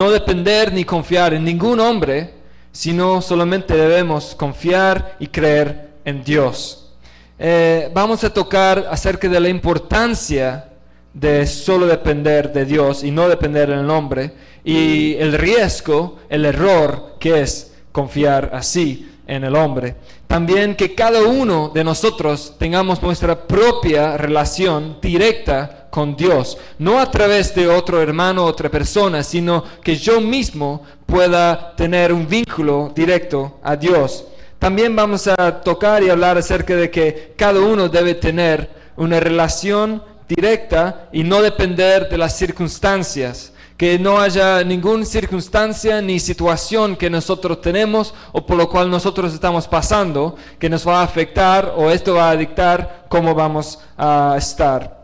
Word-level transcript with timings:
no 0.00 0.12
depender 0.12 0.72
ni 0.72 0.84
confiar 0.84 1.34
en 1.34 1.42
ningún 1.42 1.80
hombre, 1.80 2.32
sino 2.70 3.20
solamente 3.20 3.76
debemos 3.76 4.36
confiar 4.36 5.16
y 5.18 5.26
creer 5.26 5.88
en 6.04 6.22
Dios. 6.22 6.94
Eh, 7.36 7.90
vamos 7.92 8.22
a 8.22 8.32
tocar 8.32 8.86
acerca 8.92 9.28
de 9.28 9.40
la 9.40 9.48
importancia 9.48 10.68
de 11.12 11.44
solo 11.48 11.84
depender 11.88 12.52
de 12.52 12.64
Dios 12.64 13.02
y 13.02 13.10
no 13.10 13.28
depender 13.28 13.70
en 13.70 13.80
el 13.80 13.90
hombre 13.90 14.34
y 14.62 15.16
el 15.16 15.32
riesgo, 15.32 16.20
el 16.28 16.44
error 16.44 17.16
que 17.18 17.40
es 17.40 17.74
confiar 17.90 18.50
así 18.52 19.10
en 19.28 19.44
el 19.44 19.54
hombre. 19.54 19.94
También 20.26 20.74
que 20.74 20.94
cada 20.94 21.22
uno 21.22 21.70
de 21.72 21.84
nosotros 21.84 22.54
tengamos 22.58 23.00
nuestra 23.02 23.46
propia 23.46 24.16
relación 24.16 24.98
directa 25.00 25.86
con 25.90 26.16
Dios, 26.16 26.58
no 26.78 26.98
a 26.98 27.10
través 27.10 27.54
de 27.54 27.68
otro 27.68 28.02
hermano, 28.02 28.44
otra 28.44 28.68
persona, 28.68 29.22
sino 29.22 29.62
que 29.82 29.96
yo 29.96 30.20
mismo 30.20 30.82
pueda 31.06 31.74
tener 31.76 32.12
un 32.12 32.26
vínculo 32.26 32.92
directo 32.94 33.58
a 33.62 33.76
Dios. 33.76 34.24
También 34.58 34.96
vamos 34.96 35.28
a 35.28 35.60
tocar 35.60 36.02
y 36.02 36.10
hablar 36.10 36.36
acerca 36.36 36.74
de 36.74 36.90
que 36.90 37.34
cada 37.36 37.60
uno 37.60 37.88
debe 37.88 38.14
tener 38.14 38.68
una 38.96 39.20
relación 39.20 40.02
directa 40.28 41.08
y 41.12 41.22
no 41.22 41.40
depender 41.40 42.08
de 42.08 42.18
las 42.18 42.36
circunstancias 42.36 43.52
que 43.78 43.96
no 43.96 44.20
haya 44.20 44.64
ninguna 44.64 45.04
circunstancia 45.04 46.02
ni 46.02 46.18
situación 46.18 46.96
que 46.96 47.08
nosotros 47.08 47.60
tenemos 47.60 48.12
o 48.32 48.44
por 48.44 48.56
lo 48.56 48.68
cual 48.68 48.90
nosotros 48.90 49.32
estamos 49.32 49.68
pasando 49.68 50.34
que 50.58 50.68
nos 50.68 50.86
va 50.86 51.00
a 51.00 51.04
afectar 51.04 51.74
o 51.76 51.88
esto 51.88 52.14
va 52.14 52.30
a 52.30 52.36
dictar 52.36 53.06
cómo 53.08 53.36
vamos 53.36 53.78
a 53.96 54.34
estar. 54.36 54.98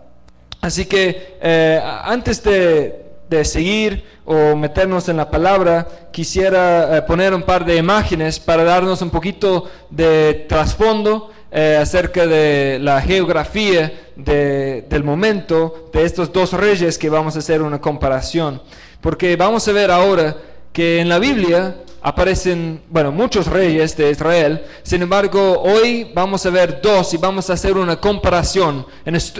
Así 0.61 0.87
que 0.87 1.39
eh, 1.41 1.81
antes 2.05 2.43
de, 2.43 3.01
seguir 3.45 4.05
o 4.25 4.57
meternos 4.57 5.09
en 5.09 5.19
la 5.19 5.31
palabra, 5.31 5.87
quisiera 6.13 6.97
eh, 6.97 7.03
poner 7.03 7.35
un 7.35 7.43
par 7.43 7.65
de 7.65 7.77
imágenes 7.77 8.41
para 8.41 8.65
darnos 8.65 9.03
un 9.03 9.11
poquito 9.11 9.69
de 9.91 10.47
trasfondo 10.49 11.31
eh, 11.57 11.79
acerca 11.81 12.27
de 12.27 12.81
la 12.81 13.01
geografía 13.01 13.93
del 14.17 15.05
momento 15.05 15.89
de 15.93 16.05
estos 16.05 16.33
dos 16.33 16.53
reyes 16.53 16.99
que 16.99 17.09
vamos 17.09 17.37
a 17.37 17.39
hacer 17.39 17.63
una 17.63 17.81
comparación. 17.81 18.61
Porque 19.01 19.37
vamos 19.37 19.69
a 19.69 19.73
ver 19.73 19.93
ahora 19.93 20.37
que 20.73 20.99
en 20.99 21.09
la 21.09 21.21
Biblia 21.21 21.77
aparecen, 22.03 22.83
bueno, 22.91 23.13
muchos 23.13 23.47
reyes 23.47 23.97
de 23.97 24.11
Israel. 24.11 24.65
Sin 24.83 25.03
embargo, 25.03 25.63
hoy 25.63 26.11
vamos 26.13 26.45
a 26.45 26.51
ver 26.51 26.81
dos 26.83 27.15
y 27.15 27.19
vamos 27.19 27.49
a 27.49 27.53
hacer 27.53 27.77
una 27.77 28.01
comparación, 28.01 28.85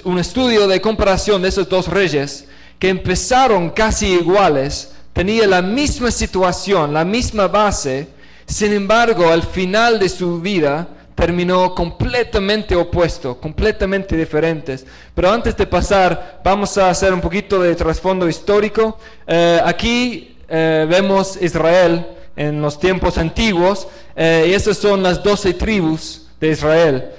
un 0.05 0.19
estudio 0.21 0.69
de 0.69 0.81
comparación 0.81 1.43
de 1.43 1.49
esos 1.49 1.69
dos 1.69 1.89
reyes 1.89 2.47
que 2.79 2.91
empezaron 2.91 3.71
casi 3.71 4.07
iguales, 4.07 4.93
tenían 5.13 5.51
la 5.51 5.63
misma 5.63 6.13
situación, 6.13 6.95
la 6.95 7.05
misma 7.05 7.49
base. 7.49 8.07
Sin 8.47 8.73
embargo, 8.73 9.29
al 9.29 9.43
final 9.43 9.99
de 9.99 10.09
su 10.09 10.41
vida, 10.41 10.94
terminó 11.15 11.75
completamente 11.75 12.75
opuesto, 12.75 13.39
completamente 13.41 14.17
diferentes. 14.17 14.85
Pero 15.15 15.31
antes 15.31 15.57
de 15.57 15.67
pasar, 15.67 16.41
vamos 16.45 16.77
a 16.77 16.91
hacer 16.91 17.13
un 17.13 17.21
poquito 17.21 17.63
de 17.63 17.75
trasfondo 17.75 18.29
histórico. 18.29 18.99
Eh, 19.27 19.61
aquí 19.65 20.37
eh, 20.49 20.87
vemos 20.89 21.39
Israel 21.41 22.07
en 22.37 22.61
los 22.61 22.79
tiempos 22.81 23.17
antiguos 23.17 23.87
eh, 24.17 24.47
y 24.49 24.55
esas 24.55 24.77
son 24.77 25.03
las 25.03 25.23
doce 25.23 25.55
tribus 25.55 26.29
de 26.41 26.49
Israel. 26.49 27.11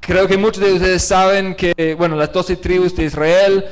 creo 0.00 0.26
que 0.26 0.36
muchos 0.36 0.62
de 0.62 0.72
ustedes 0.72 1.02
saben 1.02 1.54
que, 1.54 1.94
bueno, 1.98 2.16
las 2.16 2.32
doce 2.32 2.56
tribus 2.56 2.94
de 2.96 3.04
Israel, 3.04 3.64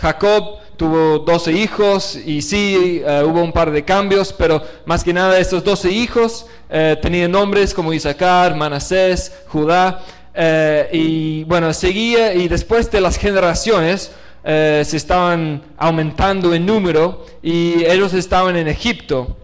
Jacob 0.00 0.58
tuvo 0.80 1.18
12 1.18 1.52
hijos 1.52 2.16
y 2.24 2.40
sí, 2.40 3.02
eh, 3.06 3.22
hubo 3.22 3.42
un 3.42 3.52
par 3.52 3.70
de 3.70 3.84
cambios, 3.84 4.32
pero 4.32 4.62
más 4.86 5.04
que 5.04 5.12
nada 5.12 5.38
estos 5.38 5.62
12 5.62 5.90
hijos 5.90 6.46
eh, 6.70 6.96
tenían 7.02 7.32
nombres 7.32 7.74
como 7.74 7.92
Isaacar, 7.92 8.56
Manasés, 8.56 9.30
Judá, 9.48 10.00
eh, 10.32 10.88
y 10.90 11.44
bueno, 11.44 11.74
seguía 11.74 12.32
y 12.32 12.48
después 12.48 12.90
de 12.90 13.02
las 13.02 13.18
generaciones 13.18 14.10
se 14.42 14.96
estaban 14.96 15.60
aumentando 15.76 16.54
en 16.54 16.64
número 16.64 17.26
y 17.42 17.84
ellos 17.84 18.14
estaban 18.14 18.56
en 18.56 18.68
Egipto. 18.68 19.36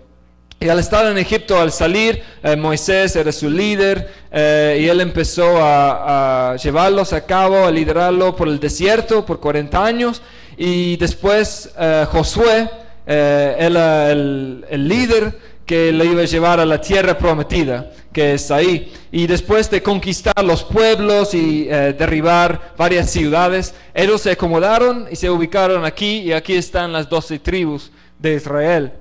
Y 0.59 0.71
al 0.71 0.79
estar 0.79 1.05
en 1.05 1.19
Egipto, 1.19 1.61
al 1.61 1.71
salir, 1.71 2.23
Moisés 2.57 3.15
era 3.15 3.31
su 3.31 3.51
líder 3.51 4.11
y 4.33 4.89
él 4.89 5.03
empezó 5.03 5.59
a, 5.59 6.53
a, 6.53 6.57
llevarlos 6.57 7.13
a 7.13 7.27
cabo, 7.27 7.67
a 7.67 7.71
liderarlo 7.71 8.35
por 8.35 8.49
el 8.49 8.59
desierto 8.59 9.27
por 9.27 9.39
40 9.39 9.85
años. 9.85 10.23
Y 10.57 10.97
después 10.97 11.71
eh, 11.79 12.07
Josué 12.11 12.71
eh, 13.07 13.57
era 13.59 14.11
el, 14.11 14.65
líder 14.71 15.39
que 15.67 15.93
le 15.93 16.07
iba 16.07 16.23
a 16.23 16.27
llevar 16.27 16.61
a 16.61 16.65
la 16.65 16.81
tierra 16.81 17.19
prometida, 17.19 17.91
que 18.13 18.35
es 18.35 18.51
ahí. 18.51 18.93
Y 19.13 19.27
después 19.27 19.71
de 19.71 19.83
conquistar 19.83 20.43
los 20.45 20.65
pueblos 20.65 21.35
y 21.35 21.67
eh, 21.69 21.95
derribar 21.99 22.73
varias 22.79 23.11
ciudades, 23.11 23.75
ellos 23.93 24.23
se 24.23 24.31
acomodaron 24.31 25.07
y 25.11 25.17
se 25.17 25.29
ubicaron 25.29 25.85
aquí, 25.85 26.21
y 26.21 26.33
aquí 26.33 26.55
están 26.55 26.93
las 26.93 27.09
doce 27.09 27.39
tribus 27.39 27.91
de 28.19 28.35
Israel. 28.35 28.93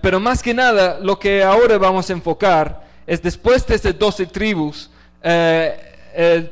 pero 0.00 0.18
más 0.20 0.42
que 0.42 0.54
nada, 0.54 0.98
lo 1.02 1.18
que 1.18 1.42
ahora 1.42 1.76
vamos 1.76 2.08
a 2.08 2.14
enfocar 2.14 2.82
es 3.06 3.20
después 3.20 3.66
de 3.66 3.74
estas 3.74 3.98
doce 3.98 4.24
tribus, 4.24 4.88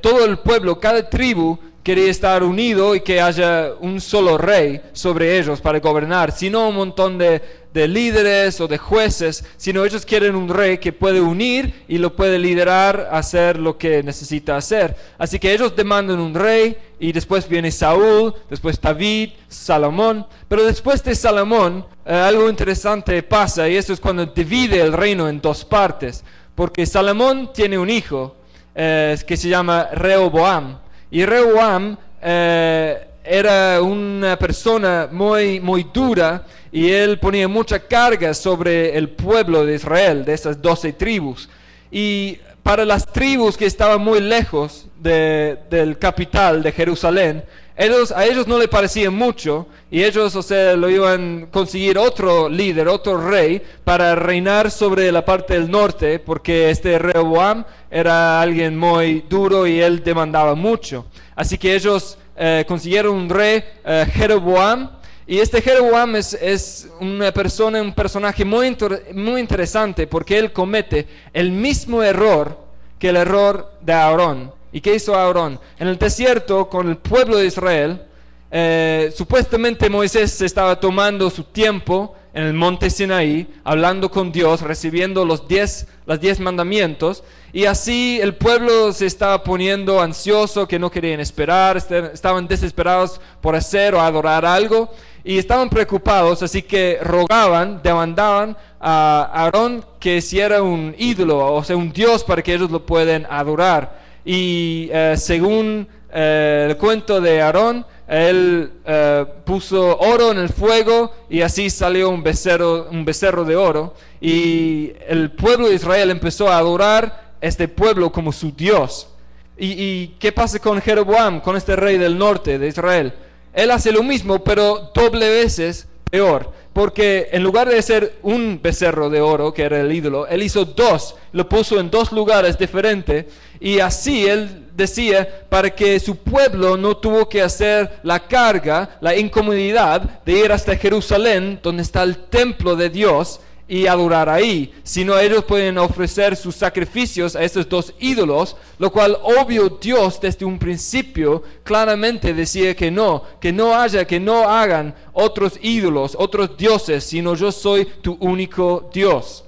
todo 0.03 0.25
el 0.27 0.39
pueblo, 0.41 0.79
cada 0.79 1.09
tribu 1.09 1.59
quería 1.83 2.11
estar 2.11 2.43
unido 2.43 2.95
y 2.95 3.01
que 3.01 3.21
haya 3.21 3.73
un 3.81 4.01
solo 4.01 4.39
rey 4.39 4.81
sobre 4.93 5.39
ellos 5.39 5.61
para 5.61 5.81
gobernar, 5.81 6.31
sino 6.31 6.69
un 6.69 6.77
montón 6.77 7.19
de, 7.19 7.43
líderes 7.75 8.61
o 8.61 8.69
de 8.69 8.77
jueces, 8.77 9.45
sino 9.57 9.85
ellos 9.85 10.05
quieren 10.05 10.37
un 10.37 10.49
rey 10.49 10.77
que 10.77 10.93
puede 10.93 11.23
unir 11.23 11.85
y 11.89 11.97
lo 11.97 12.15
puede 12.15 12.39
liderar 12.39 13.09
hacer 13.11 13.59
lo 13.59 13.79
que 13.79 14.03
necesita 14.03 14.57
hacer. 14.57 14.95
Así 15.17 15.39
que 15.39 15.53
ellos 15.53 15.75
demandan 15.75 16.21
un 16.21 16.35
rey 16.35 16.77
y 17.01 17.13
después 17.13 17.49
viene 17.49 17.71
Saúl, 17.71 18.35
después 18.51 18.79
David, 18.79 19.31
Salomón, 19.49 20.27
pero 20.49 20.65
después 20.65 21.03
de 21.03 21.15
Salomón 21.15 21.87
eh, 22.05 22.15
algo 22.15 22.51
interesante 22.51 23.23
pasa 23.23 23.69
y 23.69 23.77
eso 23.77 23.95
es 23.95 24.01
cuando 24.01 24.27
divide 24.27 24.81
el 24.81 24.93
reino 24.93 25.27
en 25.29 25.41
dos 25.41 25.65
partes, 25.65 26.23
porque 26.55 26.85
Salomón 26.85 27.53
tiene 27.55 27.79
un 27.79 27.89
hijo 27.89 28.37
eh, 28.75 29.17
que 29.27 29.37
se 29.37 29.49
llama 29.49 29.89
Rehoboam. 29.93 30.82
Y 31.13 31.27
Rehoboam 31.27 31.95
eh, 32.23 33.07
era 33.23 33.83
una 33.83 34.39
persona 34.39 35.11
muy, 35.13 35.61
muy 35.61 35.87
dura 35.93 36.47
y 36.73 36.91
él 36.91 37.19
ponía 37.19 37.47
mucha 37.49 37.79
carga 37.81 38.33
sobre 38.33 38.97
el 38.97 39.11
pueblo 39.11 39.67
de 39.67 39.75
Israel, 39.75 40.25
de 40.25 40.33
esas 40.33 40.63
doce 40.63 40.95
tribus. 40.95 41.51
Y 41.91 42.39
para 42.63 42.87
las 42.87 43.05
tribus 43.13 43.59
que 43.59 43.67
estaban 43.67 44.01
muy 44.01 44.21
lejos 44.21 44.87
del 45.03 45.99
capital 45.99 46.63
de 46.63 46.73
Jerusalén, 46.73 47.45
ellos, 47.77 48.13
a 48.13 48.27
ellos 48.27 48.47
no 48.47 48.59
le 48.59 48.69
parecía 48.69 49.11
mucho 49.11 49.67
y 49.91 50.03
ellos, 50.03 50.35
o 50.37 50.43
sea, 50.43 50.77
lo 50.77 50.91
iban 50.91 51.45
a 51.45 51.51
conseguir 51.51 51.99
otro 51.99 52.49
líder, 52.49 52.89
otro 52.89 53.17
rey, 53.31 53.63
para 53.85 54.15
reinar 54.15 54.71
sobre 54.71 55.11
la 55.11 55.25
parte 55.25 55.55
del 55.55 55.71
norte, 55.71 56.19
porque 56.19 56.71
este 56.71 56.99
Rehoboam 56.99 57.65
era 57.91 58.41
alguien 58.41 58.77
muy 58.77 59.25
duro 59.29 59.67
y 59.67 59.81
él 59.81 60.03
demandaba 60.03 60.55
mucho. 60.55 61.07
Así 61.35 61.59
que 61.59 61.75
ellos 61.75 62.19
eh, 62.37 62.65
consiguieron 62.67 63.17
un 63.17 63.29
rey, 63.29 63.63
eh, 63.85 64.07
Jeroboam, 64.13 64.91
y 65.27 65.39
este 65.39 65.63
Jeroboam 65.63 66.17
es, 66.17 66.89
una 67.01 67.33
persona, 67.33 67.81
un 67.81 67.95
personaje 67.95 68.45
muy, 68.45 68.77
muy 69.15 69.41
interesante 69.41 70.07
porque 70.07 70.39
él 70.39 70.53
comete 70.53 71.07
el 71.33 71.51
mismo 71.53 72.03
error 72.03 72.59
que 72.99 73.11
el 73.11 73.17
error 73.17 73.73
de 73.81 73.93
Aarón. 73.93 74.53
¿Y 74.73 74.81
qué 74.81 74.95
hizo 74.95 75.15
Aarón? 75.15 75.61
En 75.79 75.89
el 75.89 75.99
desierto, 75.99 76.69
con 76.69 76.89
el 76.89 76.97
pueblo 76.97 77.37
de 77.37 77.47
Israel, 77.47 78.03
eh, 78.51 79.13
supuestamente 79.15 79.89
Moisés 79.91 80.41
estaba 80.41 80.81
tomando 80.81 81.31
su 81.31 81.45
tiempo 81.45 82.15
en 82.35 82.45
el 82.45 82.55
monte 82.55 82.89
Sinaí, 82.89 83.47
hablando 83.63 84.11
con 84.11 84.33
Dios, 84.33 84.63
recibiendo 84.63 85.25
los 85.25 85.47
diez, 85.47 85.87
los 86.07 86.19
diez 86.19 86.41
mandamientos, 86.41 87.23
y 87.53 87.67
así 87.67 88.19
el 88.23 88.35
pueblo 88.35 88.93
se 88.93 89.05
estaba 89.05 89.45
poniendo 89.45 90.01
ansioso, 90.01 90.67
que 90.67 90.79
no 90.79 90.91
querían 90.91 91.21
esperar, 91.21 91.77
estaban 91.77 92.49
desesperados 92.49 93.21
por 93.43 93.55
hacer 93.55 93.95
o 93.95 94.01
adorar 94.01 94.47
algo, 94.47 94.91
y 95.25 95.37
estaban 95.39 95.69
preocupados, 95.69 96.43
así 96.43 96.63
que 96.63 96.99
rogaban, 97.03 97.81
demandaban 97.83 98.57
a 98.81 99.31
Aarón 99.33 99.85
que 100.01 100.17
hiciera 100.17 100.63
un 100.63 100.95
ídolo, 100.99 101.55
o 101.55 101.63
sea, 101.63 101.77
un 101.77 101.93
dios 101.93 102.25
para 102.25 102.43
que 102.43 102.55
ellos 102.55 102.71
lo 102.71 102.85
puedan 102.85 103.27
adorar. 103.31 104.02
Y 104.25 104.89
eh, 104.93 105.15
según 105.17 105.87
eh, 106.13 106.67
el 106.71 106.77
cuento 106.77 107.21
de 107.21 107.41
Aarón, 107.41 107.87
él 108.07 108.71
eh, 108.85 109.25
puso 109.45 109.99
oro 109.99 110.33
en 110.33 110.39
el 110.39 110.51
fuego 110.51 111.13
y 111.31 111.41
así 111.41 111.71
salió 111.71 112.11
un 112.11 112.23
becerro, 112.23 112.89
un 112.91 113.05
becerro 113.05 113.45
de 113.45 113.57
oro. 113.57 113.95
Y 114.21 114.93
el 115.09 115.31
pueblo 115.33 115.69
de 115.69 115.75
Israel 115.75 116.11
empezó 116.11 116.49
a 116.49 116.59
adorar 116.59 117.33
este 117.41 117.69
pueblo 117.69 118.13
como 118.13 118.33
su 118.33 118.53
Dios. 118.53 119.09
¿Y, 119.57 119.67
y 119.73 120.17
qué 120.19 120.33
pasa 120.33 120.59
con 120.59 120.81
Jeroboam, 120.81 121.41
con 121.41 121.57
este 121.57 121.77
rey 121.77 121.99
del 121.99 122.19
norte 122.19 122.59
de 122.59 122.69
Israel? 122.69 123.15
Él 123.53 123.71
hace 123.71 123.93
lo 123.93 124.03
mismo, 124.03 124.43
pero 124.43 124.91
doble 124.95 125.29
veces 125.29 125.87
peor, 126.11 126.53
porque 126.75 127.29
en 127.33 127.43
lugar 127.43 127.69
de 127.71 127.81
ser 127.81 128.19
un 128.23 128.61
becerro 128.63 129.09
de 129.09 129.23
oro, 129.23 129.55
que 129.55 129.63
era 129.63 129.81
el 129.81 129.91
ídolo, 129.91 130.27
él 130.27 130.43
hizo 130.43 130.67
dos, 130.67 131.17
lo 131.33 131.49
puso 131.49 131.81
en 131.81 131.91
dos 131.91 132.13
lugares 132.13 132.59
diferentes, 132.59 133.27
y 133.63 133.79
así 133.79 134.27
él 134.27 134.67
decía, 134.75 135.47
para 135.49 135.71
que 135.71 136.01
su 136.01 136.17
pueblo 136.17 136.77
no 136.77 136.97
tuvo 136.97 137.29
que 137.29 137.41
hacer 137.41 138.01
la 138.03 138.19
carga, 138.27 138.99
la 139.01 139.17
incomodidad 139.17 140.23
de 140.25 140.33
ir 140.33 140.51
hasta 140.51 140.77
Jerusalén, 140.77 141.61
donde 141.63 141.83
está 141.83 142.03
el 142.03 142.17
templo 142.17 142.75
de 142.75 142.91
Dios, 142.91 143.39
y 143.69 143.87
adorar 143.87 144.29
ahí, 144.29 144.75
sino 144.83 145.19
ellos 145.19 145.45
pueden 145.45 145.79
ofrecer 145.79 146.37
sus 146.37 146.57
sacrificios 146.57 147.37
a 147.37 147.45
esos 147.45 147.69
dos 147.69 147.95
ídolos, 148.01 148.57
lo 148.79 148.91
cual 148.91 149.17
obvio 149.23 149.69
Dios 149.81 150.21
desde 150.21 150.45
un 150.45 150.59
principio 150.59 151.43
claramente 151.63 152.35
decía 152.35 152.75
que 152.75 152.91
no, 152.91 153.23
que 153.41 153.53
no 153.53 153.75
haya, 153.75 154.05
que 154.05 154.19
no 154.19 154.49
hagan 154.49 154.95
otros 155.13 155.59
ídolos, 155.63 156.17
otros 156.19 156.57
dioses, 156.57 157.05
sino 157.05 157.35
yo 157.35 157.53
soy 157.53 157.87
tu 158.03 158.19
único 158.21 158.91
Dios. 158.93 159.45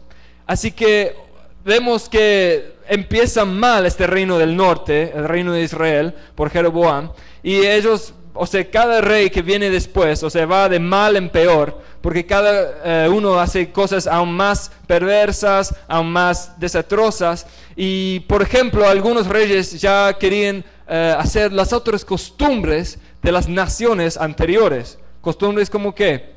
Así 0.47 0.71
que 0.71 1.17
vemos 1.65 2.09
que 2.09 2.74
empieza 2.89 3.45
mal 3.45 3.87
este 3.87 4.07
reino 4.07 4.39
del 4.39 4.57
norte, 4.57 5.13
el 5.15 5.25
reino 5.25 5.53
de 5.53 5.63
Israel, 5.63 6.15
por 6.35 6.51
Jeroboam, 6.51 7.11
y 7.43 7.67
ellos 7.67 8.15
o 8.37 8.47
sea, 8.47 8.69
cada 8.69 9.01
rey 9.01 9.31
que 9.31 9.43
viene 9.43 9.71
después, 9.71 10.23
o 10.25 10.29
sea, 10.29 10.45
va 10.45 10.69
de 10.69 10.81
mal 10.81 11.17
en 11.17 11.31
peor, 11.31 11.81
porque 12.01 12.27
cada 12.27 13.05
eh, 13.05 13.09
uno 13.09 13.39
hace 13.39 13.71
cosas 13.71 14.09
aún 14.09 14.33
más 14.33 14.73
perversas, 14.89 15.75
aún 15.87 16.11
más 16.11 16.59
desastrosas. 16.59 17.47
Y, 17.77 18.21
por 18.21 18.43
ejemplo, 18.43 18.87
algunos 18.89 19.29
reyes 19.29 19.81
ya 19.81 20.13
querían 20.19 20.65
eh, 20.89 21.15
hacer 21.17 21.53
las 21.53 21.73
otras 21.73 22.05
costumbres 22.05 22.99
de 23.23 23.33
las 23.33 23.49
naciones 23.49 24.17
anteriores. 24.17 24.99
Costumbres 25.21 25.71
como 25.71 25.95
qué? 25.95 26.35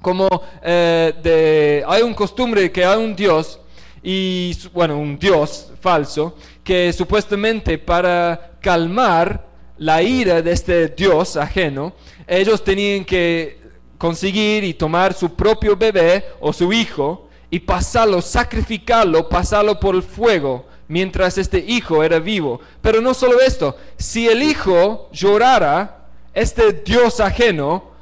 Como 0.00 0.28
eh, 0.62 1.12
de, 1.22 1.84
hay 1.88 2.02
un 2.02 2.14
costumbre 2.14 2.70
que 2.70 2.84
hay 2.84 2.98
un 2.98 3.16
dios, 3.16 3.58
y 4.02 4.56
bueno, 4.72 4.98
un 4.98 5.18
dios 5.18 5.72
falso, 5.80 6.36
que 6.64 6.92
supuestamente 6.92 7.78
para 7.78 8.52
calmar 8.60 9.46
la 9.78 10.02
ira 10.02 10.42
de 10.42 10.52
este 10.52 10.88
Dios 10.88 11.36
ajeno, 11.36 11.94
ellos 12.26 12.62
tenían 12.62 13.04
que 13.04 13.60
conseguir 13.98 14.64
y 14.64 14.74
tomar 14.74 15.14
su 15.14 15.34
propio 15.34 15.76
bebé 15.76 16.24
o 16.40 16.52
su 16.52 16.72
hijo 16.72 17.28
y 17.50 17.60
pasarlo, 17.60 18.20
sacrificarlo, 18.20 19.28
pasarlo 19.28 19.78
por 19.78 19.94
el 19.94 20.02
fuego 20.02 20.66
mientras 20.88 21.38
este 21.38 21.58
hijo 21.58 22.02
era 22.02 22.18
vivo. 22.18 22.60
Pero 22.80 23.00
no 23.00 23.14
solo 23.14 23.40
esto, 23.40 23.76
si 23.96 24.28
el 24.28 24.42
hijo 24.42 25.08
llorara, 25.12 26.06
este 26.34 26.72
Dios 26.72 27.20
ajeno 27.20 27.92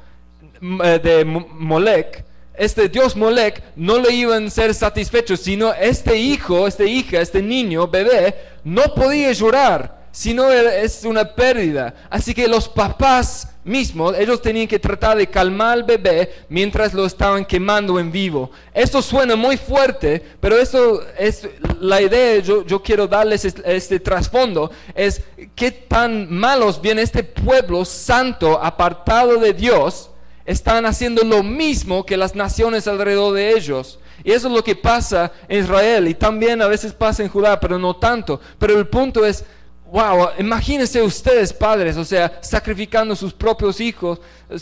eh, 0.61 0.99
de 1.03 1.25
Molec, 1.25 2.25
este 2.61 2.89
Dios 2.89 3.15
Molec 3.15 3.63
no 3.75 3.97
le 3.97 4.13
iban 4.13 4.45
a 4.45 4.49
ser 4.51 4.75
satisfechos, 4.75 5.39
sino 5.39 5.73
este 5.73 6.15
hijo, 6.15 6.67
esta 6.67 6.83
hija, 6.83 7.19
este 7.19 7.41
niño, 7.41 7.87
bebé, 7.87 8.35
no 8.63 8.83
podía 8.93 9.31
llorar 9.31 10.05
si 10.11 10.35
no 10.35 10.51
es 10.51 11.03
una 11.03 11.33
pérdida. 11.33 11.95
Así 12.07 12.35
que 12.35 12.47
los 12.47 12.69
papás 12.69 13.47
mismos, 13.63 14.15
ellos 14.15 14.43
tenían 14.43 14.67
que 14.67 14.77
tratar 14.77 15.17
de 15.17 15.25
calmar 15.25 15.73
al 15.73 15.83
bebé 15.83 16.31
mientras 16.49 16.93
lo 16.93 17.03
estaban 17.07 17.45
quemando 17.45 17.97
en 17.97 18.11
vivo. 18.11 18.51
Esto 18.75 19.01
suena 19.01 19.35
muy 19.35 19.57
fuerte, 19.57 20.23
pero 20.39 20.55
eso 20.55 21.01
es 21.17 21.49
la 21.79 21.99
idea, 21.99 22.37
yo, 22.41 22.63
yo 22.63 22.83
quiero 22.83 23.07
darles 23.07 23.43
este, 23.43 23.75
este 23.75 23.99
trasfondo, 23.99 24.69
es 24.93 25.23
qué 25.55 25.71
tan 25.71 26.31
malos 26.31 26.79
viene 26.79 27.01
este 27.01 27.23
pueblo 27.23 27.85
santo, 27.85 28.63
apartado 28.63 29.37
de 29.37 29.51
Dios, 29.51 30.10
están 30.45 30.85
haciendo 30.85 31.23
lo 31.23 31.43
mismo 31.43 32.05
que 32.05 32.17
las 32.17 32.35
naciones 32.35 32.87
alrededor 32.87 33.33
de 33.33 33.51
ellos. 33.51 33.99
Y 34.23 34.31
eso 34.31 34.47
es 34.47 34.53
lo 34.53 34.63
que 34.63 34.75
pasa 34.75 35.31
en 35.47 35.63
Israel 35.63 36.07
y 36.07 36.13
también 36.13 36.61
a 36.61 36.67
veces 36.67 36.93
pasa 36.93 37.23
en 37.23 37.29
Judá, 37.29 37.59
pero 37.59 37.79
no 37.79 37.95
tanto. 37.95 38.39
Pero 38.59 38.77
el 38.77 38.87
punto 38.87 39.25
es, 39.25 39.43
wow, 39.91 40.29
imagínense 40.39 41.01
ustedes 41.01 41.51
padres, 41.51 41.97
o 41.97 42.05
sea, 42.05 42.39
sacrificando 42.41 43.15
sus 43.15 43.33
propios 43.33 43.79
hijos 43.79 44.19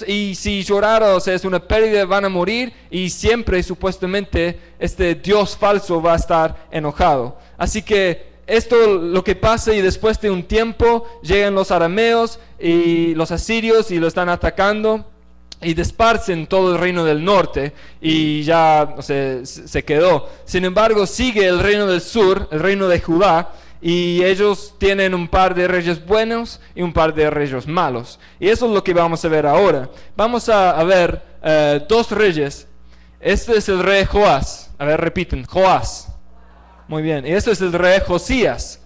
y 0.07 0.33
si 0.35 0.63
lloraron, 0.63 1.15
o 1.15 1.19
sea, 1.19 1.33
es 1.33 1.45
una 1.45 1.59
pérdida, 1.59 2.05
van 2.05 2.25
a 2.25 2.29
morir 2.29 2.73
y 2.89 3.09
siempre 3.09 3.61
supuestamente 3.61 4.59
este 4.79 5.15
Dios 5.15 5.57
falso 5.57 6.01
va 6.01 6.13
a 6.13 6.17
estar 6.17 6.67
enojado. 6.71 7.37
Así 7.57 7.81
que 7.81 8.29
esto 8.47 8.97
lo 8.97 9.23
que 9.23 9.35
pasa 9.35 9.73
y 9.73 9.81
después 9.81 10.19
de 10.21 10.31
un 10.31 10.43
tiempo 10.43 11.05
llegan 11.21 11.53
los 11.53 11.69
arameos 11.69 12.39
y 12.59 13.13
los 13.13 13.31
asirios 13.31 13.91
y 13.91 13.99
lo 13.99 14.07
están 14.07 14.29
atacando 14.29 15.05
y 15.61 15.73
desparcen 15.73 16.47
todo 16.47 16.73
el 16.73 16.79
reino 16.79 17.03
del 17.03 17.23
norte 17.23 17.73
y 18.01 18.43
ya 18.43 18.95
o 18.97 19.01
se 19.01 19.83
quedó. 19.85 20.29
Sin 20.45 20.65
embargo, 20.65 21.05
sigue 21.05 21.45
el 21.45 21.59
reino 21.59 21.85
del 21.85 22.01
sur, 22.01 22.47
el 22.51 22.59
reino 22.59 22.87
de 22.87 23.01
Judá, 23.01 23.53
y 23.81 24.23
ellos 24.23 24.75
tienen 24.77 25.13
un 25.13 25.27
par 25.27 25.55
de 25.55 25.67
reyes 25.67 26.05
buenos 26.05 26.59
y 26.75 26.81
un 26.81 26.91
par 26.91 27.13
de 27.13 27.29
reyes 27.29 27.65
malos. 27.67 28.19
Y 28.39 28.49
eso 28.49 28.65
es 28.67 28.73
lo 28.73 28.83
que 28.83 28.93
vamos 28.93 29.23
a 29.23 29.29
ver 29.29 29.45
ahora. 29.45 29.89
Vamos 30.15 30.49
a, 30.49 30.83
ver 30.83 31.21
eh, 31.41 31.81
dos 31.87 32.11
reyes. 32.11 32.67
Este 33.19 33.57
es 33.57 33.69
el 33.69 33.81
rey 33.81 34.05
Joás. 34.05 34.71
A 34.77 34.85
ver, 34.85 34.99
repiten, 34.99 35.45
Joás. 35.45 36.09
Muy 36.87 37.01
bien. 37.01 37.25
Y 37.25 37.31
este 37.31 37.51
es 37.51 37.61
el 37.61 37.71
rey 37.71 37.99
Josías. 38.05 38.81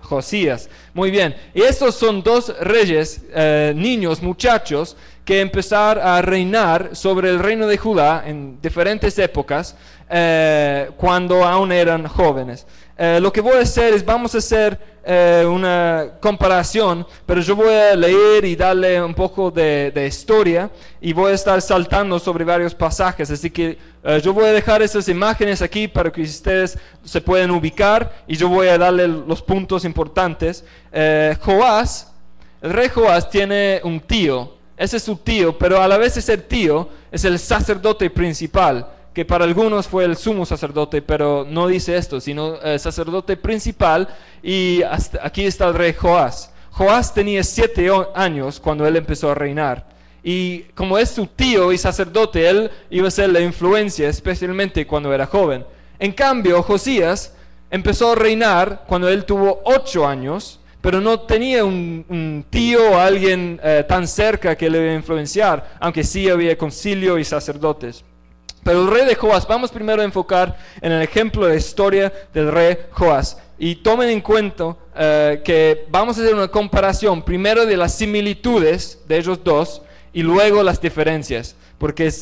Josías. 0.00 0.68
Muy 0.92 1.10
bien. 1.10 1.36
Y 1.54 1.62
estos 1.62 1.94
son 1.94 2.22
dos 2.22 2.52
reyes, 2.60 3.22
eh, 3.32 3.72
niños, 3.76 4.20
muchachos, 4.22 4.96
que 5.24 5.40
empezaron 5.40 6.04
a 6.04 6.20
reinar 6.20 6.90
sobre 6.94 7.30
el 7.30 7.38
reino 7.38 7.66
de 7.66 7.78
Judá 7.78 8.24
en 8.26 8.60
diferentes 8.60 9.18
épocas, 9.18 9.76
eh, 10.10 10.90
cuando 10.96 11.44
aún 11.44 11.72
eran 11.72 12.06
jóvenes. 12.06 12.66
Eh, 12.98 13.18
lo 13.20 13.32
que 13.32 13.40
voy 13.40 13.54
a 13.54 13.60
hacer 13.60 13.94
es, 13.94 14.04
vamos 14.04 14.34
a 14.34 14.38
hacer 14.38 14.78
eh, 15.04 15.44
una 15.48 16.12
comparación, 16.20 17.06
pero 17.24 17.40
yo 17.40 17.56
voy 17.56 17.72
a 17.72 17.96
leer 17.96 18.44
y 18.44 18.54
darle 18.54 19.02
un 19.02 19.14
poco 19.14 19.50
de, 19.50 20.06
historia 20.06 20.70
y 21.00 21.12
voy 21.12 21.32
a 21.32 21.34
estar 21.34 21.62
saltando 21.62 22.18
sobre 22.18 22.44
varios 22.44 22.74
pasajes. 22.74 23.30
Así 23.30 23.48
que 23.48 23.78
yo 24.22 24.34
voy 24.34 24.44
a 24.44 24.52
dejar 24.52 24.82
esas 24.82 25.08
imágenes 25.08 25.62
aquí 25.62 25.88
para 25.88 26.12
que 26.12 26.22
ustedes 26.22 26.78
se 27.04 27.20
puedan 27.20 27.50
ubicar 27.52 28.12
y 28.26 28.36
yo 28.36 28.48
voy 28.48 28.66
a 28.68 28.76
darle 28.76 29.08
los 29.08 29.40
puntos 29.40 29.84
importantes. 29.84 30.64
Joás, 31.40 32.12
el 32.60 32.72
rey 32.72 32.88
Joás 32.88 33.30
tiene 33.30 33.80
un 33.82 33.98
tío, 34.00 34.61
ese 34.76 34.96
es 34.96 35.02
su 35.02 35.16
tío, 35.16 35.58
pero 35.58 35.80
a 35.80 35.88
la 35.88 35.98
vez 35.98 36.16
ese 36.16 36.38
tío 36.38 36.88
es 37.10 37.24
el 37.24 37.38
sacerdote 37.38 38.10
principal 38.10 38.88
que 39.12 39.24
para 39.24 39.44
algunos 39.44 39.86
fue 39.86 40.04
el 40.04 40.16
sumo 40.16 40.46
sacerdote, 40.46 41.02
pero 41.02 41.46
no 41.48 41.66
dice 41.66 41.96
esto, 41.96 42.20
sino 42.20 42.60
el 42.62 42.80
sacerdote 42.80 43.36
principal, 43.36 44.08
y 44.42 44.82
aquí 45.22 45.44
está 45.44 45.68
el 45.68 45.74
rey 45.74 45.92
Joás. 45.92 46.50
Joás 46.70 47.12
tenía 47.12 47.44
siete 47.44 47.90
años 48.14 48.58
cuando 48.58 48.86
él 48.86 48.96
empezó 48.96 49.30
a 49.30 49.34
reinar. 49.34 49.86
Y 50.24 50.60
como 50.74 50.96
es 50.98 51.10
su 51.10 51.26
tío 51.26 51.72
y 51.72 51.78
sacerdote, 51.78 52.48
él 52.48 52.70
iba 52.88 53.08
a 53.08 53.10
ser 53.10 53.28
la 53.28 53.40
influencia, 53.40 54.08
especialmente 54.08 54.86
cuando 54.86 55.12
era 55.12 55.26
joven. 55.26 55.66
En 55.98 56.12
cambio, 56.12 56.62
Josías 56.62 57.34
empezó 57.70 58.12
a 58.12 58.14
reinar 58.14 58.84
cuando 58.86 59.08
él 59.08 59.24
tuvo 59.24 59.60
ocho 59.64 60.06
años, 60.06 60.60
pero 60.82 61.00
no 61.00 61.20
tenía 61.20 61.64
un, 61.64 62.44
tío 62.50 62.90
o 62.90 62.98
alguien 62.98 63.58
eh, 63.62 63.84
tan 63.88 64.06
cerca 64.06 64.56
que 64.56 64.68
le 64.68 64.82
iba 64.82 64.92
a 64.92 64.96
influenciar, 64.96 65.76
aunque 65.80 66.02
sí 66.02 66.28
había 66.28 66.58
concilio 66.58 67.18
y 67.18 67.24
sacerdotes. 67.24 68.04
Pero 68.64 68.82
el 68.82 68.88
rey 68.88 69.06
de 69.06 69.14
Joás, 69.14 69.46
vamos 69.46 69.70
primero 69.70 70.02
a 70.02 70.04
enfocar 70.04 70.56
en 70.80 70.92
el 70.92 71.02
ejemplo 71.02 71.46
de 71.46 71.56
historia 71.56 72.12
del 72.34 72.50
rey 72.50 72.76
Joás. 72.90 73.38
Y 73.58 73.76
tomen 73.76 74.08
en 74.08 74.20
cuenta 74.20 74.76
eh, 74.96 75.40
que 75.44 75.86
vamos 75.88 76.18
a 76.18 76.20
hacer 76.20 76.34
una 76.34 76.48
comparación 76.48 77.22
primero 77.22 77.64
de 77.64 77.76
las 77.76 77.94
similitudes 77.94 79.00
de 79.06 79.18
ellos 79.18 79.42
dos 79.42 79.82
y 80.12 80.22
luego 80.22 80.64
las 80.64 80.80
diferencias, 80.80 81.54
porque 81.78 82.12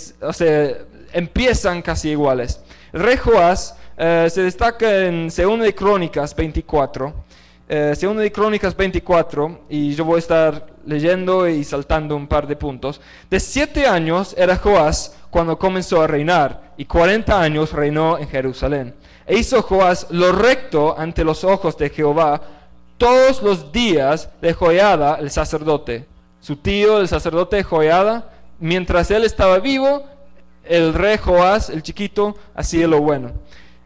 empiezan 1.13 1.81
casi 1.81 2.11
iguales. 2.11 2.61
El 2.93 3.01
rey 3.01 3.17
Joás 3.17 3.75
eh, 3.97 4.29
se 4.31 4.43
destaca 4.43 5.07
en 5.07 5.29
2 5.29 5.61
de 5.61 5.75
Crónicas 5.75 6.35
24. 6.35 7.15
Eh, 7.73 7.95
de 7.95 8.33
Crónicas 8.33 8.77
24, 8.77 9.67
y 9.69 9.95
yo 9.95 10.05
voy 10.05 10.17
a 10.17 10.19
estar 10.19 10.67
leyendo 10.85 11.49
y 11.49 11.63
saltando 11.63 12.17
un 12.17 12.27
par 12.27 12.49
de 12.49 12.57
puntos. 12.57 13.01
De 13.31 13.39
siete 13.39 13.87
años 13.87 14.35
era 14.37 14.57
Joás 14.57 15.17
cuando 15.31 15.57
comenzó 15.57 16.03
a 16.03 16.09
reinar, 16.09 16.73
y 16.77 16.85
40 16.85 17.41
años 17.41 17.73
reinó 17.73 18.19
en 18.19 18.27
Jerusalén. 18.29 18.97
E 19.25 19.39
hizo 19.39 19.63
Joás 19.63 20.09
lo 20.11 20.33
recto 20.33 20.99
ante 20.99 21.23
los 21.23 21.45
ojos 21.45 21.79
de 21.79 21.91
Jehová 21.91 22.41
todos 22.99 23.41
los 23.41 23.71
días 23.71 24.31
de 24.43 24.53
Joiada 24.53 25.19
el 25.21 25.31
sacerdote. 25.31 26.09
Su 26.41 26.57
tío, 26.57 26.99
el 26.99 27.07
sacerdote 27.07 27.63
Joiada, 27.63 28.33
mientras 28.59 29.13
él 29.13 29.23
estaba 29.23 29.61
vivo, 29.61 30.07
el 30.65 30.93
rey 30.93 31.19
Joás, 31.19 31.71
el 31.71 31.85
chiquito, 31.85 32.37
hacía 32.53 32.89
lo 32.89 33.01
bueno. 33.01 33.31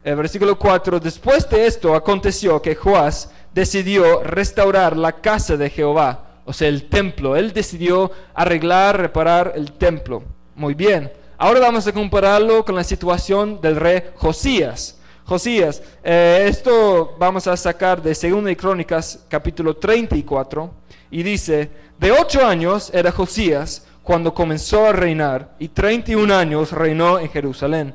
El 0.05 0.17
versículo 0.17 0.59
4, 0.59 1.01
después 1.01 1.49
de 1.49 1.67
esto 1.67 1.95
aconteció 1.95 2.61
que 2.61 2.75
Joás 2.75 3.31
decidió 3.55 4.23
restaurar 4.23 4.99
la 4.99 5.13
casa 5.13 5.57
de 5.57 5.71
Jehová, 5.71 6.43
o 6.45 6.53
sea, 6.53 6.69
el 6.69 6.91
templo. 6.91 7.37
Él 7.37 7.55
decidió 7.55 8.11
arreglar, 8.35 9.01
reparar 9.01 9.55
el 9.57 9.73
templo. 9.73 10.23
Muy 10.55 10.75
bien. 10.75 11.11
Ahora 11.39 11.61
vamos 11.61 11.87
a 11.87 11.93
compararlo 11.93 12.67
con 12.67 12.75
la 12.75 12.85
situación 12.85 13.63
del 13.63 13.77
rey 13.77 14.03
Josías. 14.17 14.99
Josías, 15.25 15.83
eh, 16.03 16.45
esto 16.49 17.17
vamos 17.19 17.47
a 17.47 17.57
sacar 17.57 18.03
de 18.03 18.11
2 18.11 18.45
de 18.45 18.57
Crónicas 18.59 19.25
capítulo 19.27 19.75
34 19.75 20.71
y 21.11 21.23
dice, 21.23 21.71
de 21.99 22.13
ocho 22.13 22.47
años 22.47 22.91
era 22.93 23.11
Josías 23.11 23.87
cuando 24.03 24.35
comenzó 24.35 24.85
a 24.85 24.93
reinar 24.93 25.55
y 25.59 25.69
31 25.69 26.35
años 26.35 26.73
reinó 26.73 27.19
en 27.19 27.31
Jerusalén. 27.31 27.95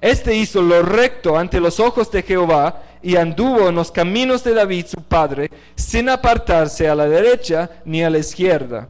Este 0.00 0.34
hizo 0.34 0.62
lo 0.62 0.82
recto 0.82 1.36
ante 1.36 1.60
los 1.60 1.80
ojos 1.80 2.10
de 2.10 2.22
Jehová 2.22 2.82
y 3.02 3.16
anduvo 3.16 3.68
en 3.68 3.74
los 3.74 3.90
caminos 3.90 4.44
de 4.44 4.54
David 4.54 4.86
su 4.86 5.02
padre, 5.02 5.50
sin 5.74 6.08
apartarse 6.08 6.88
a 6.88 6.94
la 6.94 7.08
derecha 7.08 7.70
ni 7.84 8.02
a 8.02 8.10
la 8.10 8.18
izquierda. 8.18 8.88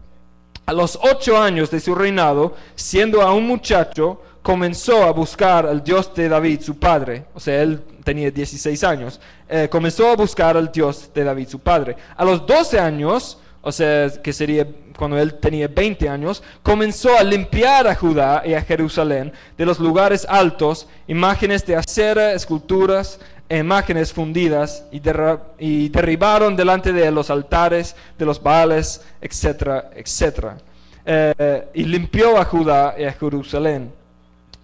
A 0.66 0.72
los 0.72 0.98
ocho 1.00 1.40
años 1.40 1.70
de 1.70 1.80
su 1.80 1.94
reinado, 1.94 2.54
siendo 2.74 3.22
aún 3.22 3.46
muchacho, 3.46 4.20
comenzó 4.42 5.02
a 5.04 5.12
buscar 5.12 5.66
al 5.66 5.82
Dios 5.82 6.14
de 6.14 6.28
David, 6.28 6.60
su 6.60 6.78
padre. 6.78 7.24
O 7.34 7.40
sea, 7.40 7.62
él 7.62 7.80
tenía 8.04 8.30
16 8.30 8.84
años. 8.84 9.20
Eh, 9.48 9.68
comenzó 9.70 10.08
a 10.08 10.16
buscar 10.16 10.56
al 10.58 10.70
Dios 10.70 11.10
de 11.14 11.24
David, 11.24 11.48
su 11.48 11.58
padre. 11.58 11.96
A 12.16 12.24
los 12.24 12.46
12 12.46 12.78
años, 12.78 13.38
o 13.62 13.72
sea, 13.72 14.10
que 14.22 14.32
sería 14.32 14.66
cuando 14.98 15.16
él 15.16 15.34
tenía 15.34 15.68
20 15.68 16.08
años, 16.08 16.42
comenzó 16.60 17.16
a 17.16 17.22
limpiar 17.22 17.86
a 17.86 17.94
Judá 17.94 18.42
y 18.44 18.54
a 18.54 18.62
Jerusalén 18.62 19.32
de 19.56 19.64
los 19.64 19.78
lugares 19.78 20.26
altos, 20.28 20.88
imágenes 21.06 21.64
de 21.64 21.76
acera, 21.76 22.32
esculturas, 22.32 23.20
imágenes 23.48 24.12
fundidas 24.12 24.84
y, 24.90 24.98
derribaron 25.88 26.56
delante 26.56 26.92
de 26.92 27.12
los 27.12 27.30
altares 27.30 27.94
de 28.18 28.26
los 28.26 28.42
Baales, 28.42 29.00
etcétera, 29.20 29.90
etcétera. 29.94 30.56
Eh, 31.06 31.68
y 31.74 31.84
limpió 31.84 32.36
a 32.36 32.44
Judá 32.44 32.96
y 32.98 33.04
a 33.04 33.12
Jerusalén 33.12 33.92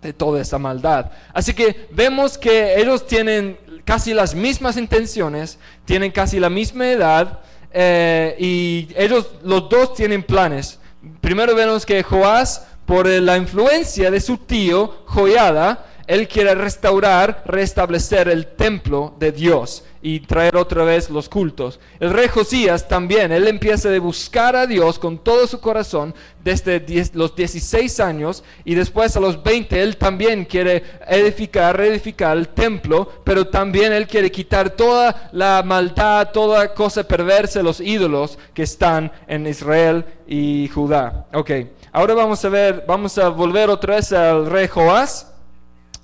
de 0.02 0.12
toda 0.12 0.42
esa 0.42 0.58
maldad. 0.58 1.12
Así 1.32 1.54
que 1.54 1.86
vemos 1.92 2.36
que 2.36 2.78
ellos 2.78 3.06
tienen 3.06 3.56
casi 3.84 4.12
las 4.12 4.34
mismas 4.34 4.76
intenciones, 4.76 5.60
tienen 5.84 6.10
casi 6.10 6.40
la 6.40 6.50
misma 6.50 6.88
edad 6.90 7.38
eh, 7.74 8.36
y 8.38 8.88
ellos 8.96 9.26
los 9.42 9.68
dos 9.68 9.94
tienen 9.94 10.22
planes. 10.22 10.78
Primero 11.20 11.54
vemos 11.54 11.84
que 11.84 12.02
Joás, 12.02 12.66
por 12.86 13.06
la 13.06 13.36
influencia 13.36 14.10
de 14.10 14.20
su 14.20 14.38
tío 14.38 15.02
Joyada, 15.06 15.86
él 16.06 16.28
quiere 16.28 16.54
restaurar, 16.54 17.42
restablecer 17.46 18.28
el 18.28 18.46
templo 18.46 19.14
de 19.18 19.32
Dios 19.32 19.84
y 20.02 20.20
traer 20.20 20.56
otra 20.56 20.84
vez 20.84 21.08
los 21.08 21.30
cultos. 21.30 21.80
El 21.98 22.10
rey 22.10 22.28
Josías 22.28 22.86
también, 22.86 23.32
él 23.32 23.48
empieza 23.48 23.88
a 23.88 23.98
buscar 23.98 24.54
a 24.54 24.66
Dios 24.66 24.98
con 24.98 25.16
todo 25.16 25.46
su 25.46 25.60
corazón 25.60 26.14
desde 26.42 26.84
los 27.14 27.34
16 27.34 28.00
años 28.00 28.44
y 28.66 28.74
después 28.74 29.16
a 29.16 29.20
los 29.20 29.42
20 29.42 29.82
él 29.82 29.96
también 29.96 30.44
quiere 30.44 30.84
edificar, 31.08 31.78
reedificar 31.78 32.36
el 32.36 32.48
templo, 32.48 33.10
pero 33.24 33.46
también 33.46 33.94
él 33.94 34.06
quiere 34.06 34.30
quitar 34.30 34.68
toda 34.68 35.30
la 35.32 35.62
maldad, 35.64 36.32
toda 36.32 36.74
cosa 36.74 37.02
perversa, 37.04 37.62
los 37.62 37.80
ídolos 37.80 38.38
que 38.52 38.64
están 38.64 39.10
en 39.26 39.46
Israel 39.46 40.04
y 40.26 40.68
Judá. 40.68 41.26
Ok, 41.32 41.50
ahora 41.92 42.12
vamos 42.12 42.44
a 42.44 42.50
ver, 42.50 42.84
vamos 42.86 43.16
a 43.16 43.30
volver 43.30 43.70
otra 43.70 43.94
vez 43.96 44.12
al 44.12 44.50
rey 44.50 44.68
Joás. 44.68 45.33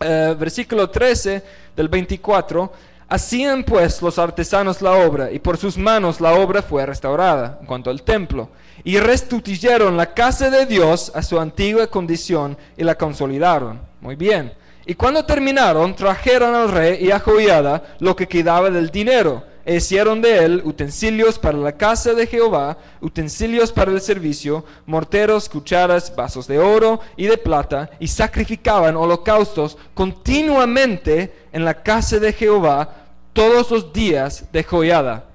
Eh, 0.02 0.34
versículo 0.38 0.88
13 0.88 1.42
del 1.76 1.88
24, 1.88 2.72
hacían 3.06 3.62
pues 3.62 4.00
los 4.00 4.18
artesanos 4.18 4.80
la 4.80 4.92
obra 4.92 5.30
y 5.30 5.38
por 5.38 5.58
sus 5.58 5.76
manos 5.76 6.22
la 6.22 6.32
obra 6.32 6.62
fue 6.62 6.86
restaurada 6.86 7.58
en 7.60 7.66
cuanto 7.66 7.90
al 7.90 8.02
templo 8.02 8.48
y 8.82 8.98
restituyeron 8.98 9.98
la 9.98 10.14
casa 10.14 10.48
de 10.48 10.64
Dios 10.64 11.12
a 11.14 11.22
su 11.22 11.38
antigua 11.38 11.86
condición 11.86 12.56
y 12.78 12.84
la 12.84 12.94
consolidaron. 12.94 13.78
Muy 14.00 14.16
bien. 14.16 14.54
Y 14.86 14.94
cuando 14.94 15.26
terminaron, 15.26 15.94
trajeron 15.94 16.54
al 16.54 16.70
rey 16.70 17.04
y 17.04 17.10
a 17.10 17.20
Joiada 17.20 17.82
lo 17.98 18.16
que 18.16 18.26
quedaba 18.26 18.70
del 18.70 18.88
dinero 18.88 19.44
hicieron 19.76 20.20
de 20.22 20.44
él 20.44 20.62
utensilios 20.64 21.38
para 21.38 21.58
la 21.58 21.72
casa 21.72 22.14
de 22.14 22.26
Jehová, 22.26 22.78
utensilios 23.00 23.70
para 23.72 23.92
el 23.92 24.00
servicio, 24.00 24.64
morteros, 24.86 25.48
cucharas, 25.48 26.14
vasos 26.14 26.46
de 26.46 26.58
oro 26.58 27.00
y 27.16 27.26
de 27.26 27.36
plata, 27.36 27.90
y 28.00 28.08
sacrificaban 28.08 28.96
holocaustos 28.96 29.76
continuamente 29.94 31.32
en 31.52 31.64
la 31.64 31.82
casa 31.82 32.18
de 32.18 32.32
Jehová 32.32 32.96
todos 33.32 33.70
los 33.70 33.92
días 33.92 34.44
de 34.52 34.64
Joiada. 34.64 35.26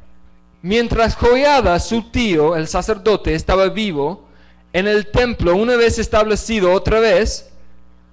Mientras 0.61 1.15
Joiada, 1.15 1.79
su 1.79 2.09
tío, 2.09 2.55
el 2.55 2.67
sacerdote, 2.67 3.35
estaba 3.35 3.69
vivo, 3.69 4.25
en 4.73 4.87
el 4.87 5.07
templo, 5.11 5.55
una 5.55 5.75
vez 5.77 5.99
establecido 5.99 6.73
otra 6.73 6.99
vez, 6.99 7.49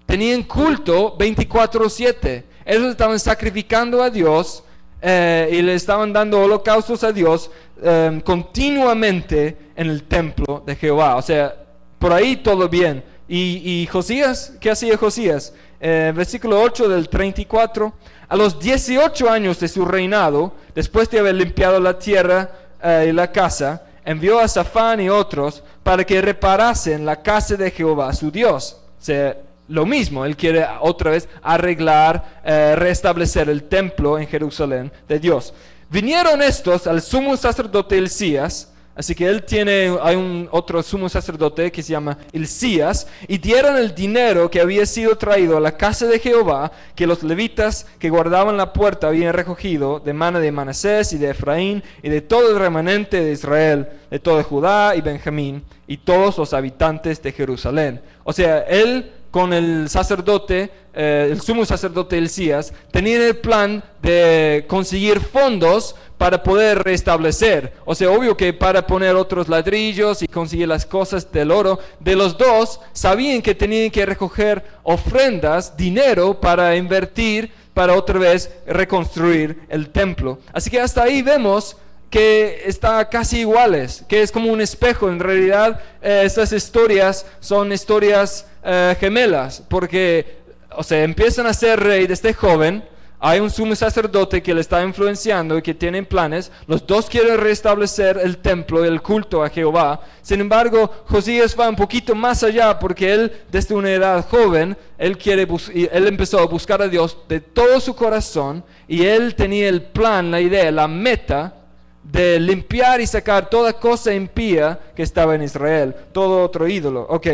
tenían 0.07 0.43
culto 0.43 1.17
24/7. 1.19 2.45
Ellos 2.65 2.91
estaban 2.91 3.19
sacrificando 3.19 4.03
a 4.03 4.11
Dios 4.11 4.63
eh, 5.05 5.49
y 5.51 5.63
le 5.63 5.75
estaban 5.75 6.13
dando 6.13 6.41
holocaustos 6.41 7.03
a 7.03 7.11
Dios 7.11 7.51
em, 7.83 8.21
continuamente 8.21 9.57
en 9.75 9.91
el 9.91 10.05
templo 10.05 10.63
de 10.65 10.77
Jehová. 10.77 11.17
O 11.17 11.23
sea, 11.23 11.53
por 11.99 12.13
ahí 12.13 12.37
todo 12.37 12.69
bien. 12.69 13.03
Y, 13.29 13.89
Josías, 13.91 14.53
¿qué 14.61 14.71
hacía 14.71 14.97
Josías? 14.97 15.55
Eh, 15.81 16.13
versículo 16.15 16.61
8 16.61 16.89
del 16.89 17.09
34. 17.09 17.93
A 18.29 18.37
los 18.37 18.61
18 18.61 19.29
años 19.29 19.59
de 19.59 19.69
su 19.69 19.85
reinado, 19.85 20.55
después 20.75 21.11
de 21.11 21.19
haber 21.19 21.35
limpiado 21.35 21.81
la 21.81 21.99
tierra 21.99 22.51
eh, 22.83 23.07
y 23.09 23.13
la 23.13 23.33
casa, 23.33 23.83
envió 24.05 24.39
a 24.39 24.47
Safán 24.49 25.01
y 25.01 25.09
otros 25.09 25.65
para 25.83 26.05
que 26.05 26.21
reparasen 26.21 27.05
la 27.05 27.23
casa 27.23 27.57
de 27.57 27.71
Jehová, 27.71 28.13
su 28.13 28.31
Dios. 28.31 28.81
O 29.01 29.05
sea, 29.05 29.37
lo 29.73 29.87
mismo, 29.87 30.27
él 30.27 30.37
quiere 30.37 30.67
otra 30.81 31.13
vez 31.13 31.27
arreglar, 31.43 32.41
eh, 32.45 32.77
restablecer 32.77 33.49
el 33.49 33.63
templo 33.63 34.19
en 34.19 34.27
Jerusalén 34.27 34.93
de 35.09 35.19
Dios. 35.19 35.55
Vinieron 35.89 36.43
estos 36.43 36.87
al 36.87 37.01
sumo 37.01 37.39
sacerdote 37.39 37.97
Elías, 37.97 38.71
así 38.95 39.15
que 39.15 39.27
él 39.27 39.45
tiene, 39.45 39.97
hay 40.03 40.15
un 40.15 40.47
otro 40.51 40.83
sumo 40.83 41.09
sacerdote 41.09 41.73
que 41.73 41.83
se 41.83 41.93
llama 41.93 42.19
Elías, 42.35 43.07
y 43.27 43.39
dieron 43.39 43.79
el 43.79 43.95
dinero 43.95 44.51
que 44.51 44.61
había 44.61 44.85
sido 44.85 45.17
traído 45.17 45.57
a 45.57 45.61
la 45.61 45.75
casa 45.75 46.07
de 46.07 46.19
Jehová, 46.19 46.71
que 46.95 47.07
los 47.07 47.23
levitas 47.23 47.87
que 47.99 48.11
guardaban 48.11 48.59
la 48.59 48.75
puerta 48.75 49.09
habían 49.09 49.33
recogido 49.33 50.01
de 50.01 50.13
mano 50.13 50.39
de 50.39 50.53
Manasés 50.53 51.15
y 51.15 51.19
de 51.19 51.31
Efraín 51.31 51.83
y 52.03 52.11
de 52.11 52.21
todo 52.21 52.51
el 52.51 52.59
remanente 52.59 53.25
de 53.25 53.33
Israel, 53.33 53.89
de 54.11 54.19
todo 54.19 54.45
Judá 54.45 54.95
y 54.97 55.01
Benjamín, 55.01 55.65
y 55.87 55.97
todos 55.97 56.37
los 56.37 56.53
habitantes 56.53 57.23
de 57.23 57.33
Jerusalén. 57.33 58.03
O 58.23 58.35
sea, 58.35 58.61
él 58.61 59.11
con 59.33 59.55
el 59.55 59.89
sacerdote, 59.89 60.71
eh, 60.95 61.31
el 61.33 61.41
sumo 61.41 61.65
sacerdote 61.65 62.19
Elías, 62.19 62.73
tenían 62.93 63.23
el 63.23 63.39
plan 63.39 63.83
de 64.03 64.67
conseguir 64.69 65.21
fondos 65.21 65.97
para 66.19 66.43
poder 66.43 66.85
restablecer. 66.85 67.73
O 67.87 67.95
sea, 67.95 68.11
obvio 68.11 68.37
que 68.37 68.53
para 68.53 68.87
poner 68.87 69.17
otros 69.17 69.49
ladrillos 69.49 70.23
y 70.23 70.29
conseguir 70.29 70.69
las 70.69 70.85
cosas 70.85 71.33
del 71.33 71.51
oro, 71.51 71.81
de 71.99 72.15
los 72.15 72.37
dos 72.37 72.79
sabían 72.93 73.41
que 73.41 73.55
tenían 73.55 73.91
que 73.91 74.05
recoger 74.05 74.65
ofrendas, 74.83 75.77
dinero 75.79 76.39
para 76.39 76.77
invertir, 76.77 77.51
para 77.73 77.95
otra 77.95 78.19
vez 78.19 78.51
reconstruir 78.67 79.63
el 79.71 79.89
templo. 79.89 80.39
Así 80.53 80.69
que 80.71 80.79
hasta 80.79 81.05
ahí 81.05 81.23
vemos 81.23 81.79
que 82.11 82.65
está 82.67 83.09
casi 83.09 83.41
iguales, 83.41 84.05
que 84.07 84.21
es 84.21 84.31
como 84.31 84.53
un 84.53 84.61
espejo. 84.61 85.09
En 85.09 85.19
realidad, 85.19 85.81
eh, 86.03 86.25
estas 86.27 86.53
historias 86.53 87.25
son 87.41 87.73
historias 87.73 88.45
eh, 88.65 88.97
gemelas, 88.99 89.63
porque, 89.69 90.39
o 90.77 90.83
sea, 90.83 91.03
empiezan 91.03 91.47
a 91.47 91.55
ser 91.55 91.81
rey 91.81 92.07
desde 92.07 92.33
joven. 92.33 92.85
Hay 93.25 93.39
un 93.39 93.51
sumo 93.51 93.77
sacerdote 93.77 94.43
que 94.43 94.53
le 94.53 94.61
está 94.61 94.83
influenciando 94.83 95.57
y 95.57 95.63
que 95.63 95.75
tienen 95.75 96.07
planes. 96.07 96.51
Los 96.67 96.85
dos 96.85 97.09
quieren 97.09 97.39
restablecer 97.39 98.19
el 98.19 98.39
templo 98.39 98.85
y 98.85 98.89
el 98.89 99.01
culto 99.01 99.45
a 99.45 99.49
Jehová. 99.49 100.01
Sin 100.23 100.41
embargo, 100.41 100.91
Josías 101.07 101.57
va 101.59 101.69
un 101.69 101.77
poquito 101.77 102.17
más 102.17 102.43
allá 102.43 102.79
porque 102.81 103.13
él, 103.13 103.33
desde 103.51 103.75
una 103.77 103.93
edad 103.93 104.27
joven, 104.29 104.77
él, 104.99 105.17
quiere 105.17 105.47
él 105.93 106.07
empezó 106.09 106.41
a 106.41 106.47
buscar 106.47 106.83
a 106.83 106.89
Dios 106.89 107.17
de 107.29 107.41
todo 107.41 107.79
su 107.79 107.95
corazón 107.95 108.65
y 108.89 109.05
él 109.05 109.37
tenía 109.37 109.69
el 109.69 109.83
plan, 109.83 110.33
la 110.33 110.41
idea, 110.41 110.73
la 110.73 110.89
meta 110.89 111.55
de 112.03 112.41
limpiar 112.41 113.01
y 113.01 113.07
sacar 113.07 113.49
toda 113.49 113.73
cosa 113.75 114.13
impía 114.13 114.79
que 114.95 115.03
estaba 115.03 115.35
en 115.35 115.43
Israel, 115.43 115.95
todo 116.13 116.43
otro 116.43 116.67
ídolo. 116.67 117.07
Ok, 117.09 117.29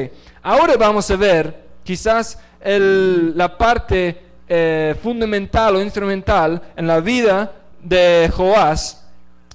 ahora 0.48 0.78
vamos 0.78 1.10
a 1.10 1.16
ver 1.16 1.54
quizás 1.84 2.38
la 2.64 3.58
parte 3.58 4.18
eh, 4.48 4.94
fundamental 5.02 5.76
o 5.76 5.82
instrumental 5.82 6.62
en 6.74 6.86
la 6.86 7.00
vida 7.00 7.52
de 7.82 8.30
Joás, 8.34 9.06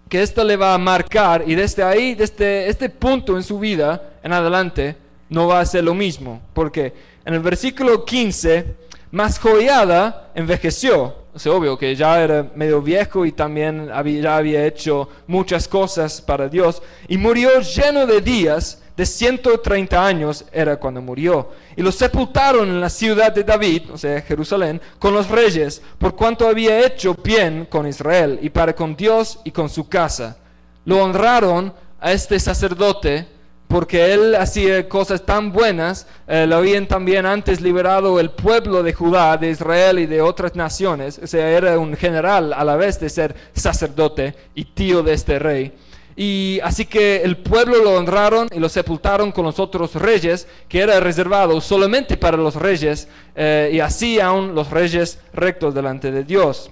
que 0.07 0.21
esto 0.21 0.43
le 0.43 0.55
va 0.55 0.75
a 0.75 0.77
marcar 0.77 1.43
y 1.47 1.55
desde 1.55 1.81
ahí, 1.81 2.13
desde 2.13 2.69
este 2.69 2.89
punto 2.89 3.35
en 3.35 3.41
su 3.41 3.57
vida 3.57 4.11
en 4.21 4.33
adelante, 4.33 4.95
no 5.29 5.47
va 5.47 5.61
a 5.61 5.65
ser 5.65 5.83
lo 5.83 5.95
mismo. 5.95 6.41
Porque 6.53 6.93
en 7.25 7.33
el 7.33 7.39
versículo 7.39 8.05
15, 8.05 8.75
más 9.09 9.39
Joiada 9.39 10.29
envejeció 10.35 11.23
es 11.35 11.47
obvio 11.47 11.77
que 11.79 11.95
ya 11.95 12.21
era 12.21 12.51
medio 12.53 12.79
viejo 12.79 13.25
y 13.25 13.31
también 13.31 13.89
ya 14.21 14.37
había 14.37 14.67
hecho 14.67 15.09
muchas 15.25 15.67
cosas 15.67 16.21
para 16.21 16.47
Dios. 16.47 16.83
Y 17.07 17.17
murió 17.17 17.59
lleno 17.61 18.05
de 18.05 18.21
días 18.21 18.82
de 18.95 19.05
130 19.05 20.05
años 20.05 20.45
era 20.51 20.77
cuando 20.77 21.01
murió. 21.01 21.51
Y 21.75 21.81
lo 21.81 21.91
sepultaron 21.91 22.69
en 22.69 22.81
la 22.81 22.89
ciudad 22.89 23.31
de 23.31 23.43
David, 23.43 23.91
o 23.91 23.97
sea, 23.97 24.21
Jerusalén, 24.21 24.81
con 24.99 25.13
los 25.13 25.29
reyes, 25.29 25.81
por 25.97 26.15
cuanto 26.15 26.47
había 26.47 26.85
hecho 26.85 27.15
bien 27.15 27.65
con 27.69 27.87
Israel 27.87 28.39
y 28.41 28.49
para 28.49 28.73
con 28.73 28.95
Dios 28.95 29.39
y 29.43 29.51
con 29.51 29.69
su 29.69 29.87
casa. 29.89 30.37
Lo 30.85 31.03
honraron 31.03 31.73
a 31.99 32.11
este 32.11 32.39
sacerdote 32.39 33.27
porque 33.73 34.13
él 34.13 34.35
hacía 34.35 34.87
cosas 34.87 35.25
tan 35.25 35.51
buenas, 35.51 36.05
eh, 36.27 36.45
lo 36.45 36.57
habían 36.57 36.85
también 36.85 37.25
antes 37.25 37.59
liberado 37.59 38.19
el 38.19 38.29
pueblo 38.29 38.83
de 38.83 38.93
Judá, 38.93 39.35
de 39.37 39.49
Israel 39.49 39.97
y 39.97 40.05
de 40.05 40.21
otras 40.21 40.55
naciones, 40.55 41.19
o 41.23 41.25
sea, 41.25 41.49
era 41.49 41.79
un 41.79 41.95
general 41.95 42.53
a 42.53 42.63
la 42.63 42.75
vez 42.75 42.99
de 42.99 43.09
ser 43.09 43.35
sacerdote 43.55 44.35
y 44.53 44.65
tío 44.65 45.01
de 45.01 45.13
este 45.13 45.39
rey. 45.39 45.73
Y 46.15 46.59
así 46.63 46.85
que 46.85 47.21
el 47.23 47.37
pueblo 47.37 47.83
lo 47.83 47.95
honraron 47.95 48.47
y 48.51 48.59
lo 48.59 48.69
sepultaron 48.69 49.31
con 49.31 49.45
los 49.45 49.59
otros 49.59 49.95
reyes, 49.95 50.47
que 50.67 50.79
era 50.79 50.99
reservado 50.99 51.59
solamente 51.61 52.17
para 52.17 52.37
los 52.37 52.55
reyes, 52.55 53.07
eh, 53.35 53.71
y 53.73 53.79
así 53.79 54.19
aún 54.19 54.53
los 54.53 54.69
reyes 54.69 55.19
rectos 55.33 55.73
delante 55.73 56.11
de 56.11 56.23
Dios. 56.23 56.69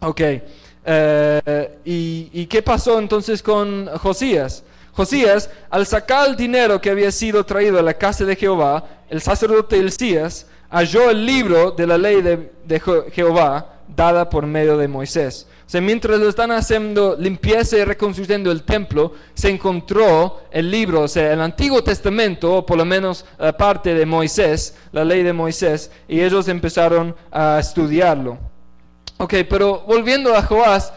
Ok, 0.00 0.20
eh, 0.86 1.78
y, 1.84 2.30
¿y 2.32 2.46
qué 2.46 2.62
pasó 2.62 2.98
entonces 2.98 3.42
con 3.42 3.86
Josías? 3.98 4.64
Josías, 4.94 5.50
al 5.70 5.86
sacar 5.86 6.28
el 6.28 6.36
dinero 6.36 6.80
que 6.80 6.90
había 6.90 7.10
sido 7.10 7.44
traído 7.44 7.78
a 7.80 7.82
la 7.82 7.94
casa 7.94 8.24
de 8.24 8.36
Jehová, 8.36 8.84
el 9.10 9.20
sacerdote 9.20 9.78
Elías 9.78 10.46
halló 10.70 11.10
el 11.10 11.26
libro 11.26 11.72
de 11.72 11.86
la 11.86 11.98
ley 11.98 12.22
de, 12.22 12.80
Jehová 13.12 13.80
dada 13.88 14.30
por 14.30 14.46
medio 14.46 14.76
de 14.76 14.88
Moisés. 14.88 15.46
O 15.72 15.80
mientras 15.80 16.20
lo 16.20 16.28
están 16.28 16.52
haciendo 16.52 17.16
limpieza 17.18 17.76
y 17.76 17.84
reconstruyendo 17.84 18.52
el 18.52 18.62
templo, 18.62 19.12
se 19.34 19.48
encontró 19.48 20.42
el 20.50 20.70
libro, 20.70 21.06
el 21.12 21.40
Antiguo 21.40 21.82
Testamento, 21.82 22.58
o 22.58 22.66
por 22.66 22.76
lo 22.78 22.84
menos 22.84 23.24
la 23.38 23.56
parte 23.56 23.94
de 23.94 24.06
Moisés, 24.06 24.76
la 24.92 25.04
ley 25.04 25.22
de 25.22 25.32
Moisés, 25.32 25.90
y 26.06 26.20
ellos 26.20 26.48
empezaron 26.48 27.16
a 27.32 27.58
estudiarlo. 27.58 28.38
Ok, 29.16 29.34
pero 29.48 29.80
volviendo 29.86 30.34
a 30.34 30.42
Joás, 30.42 30.92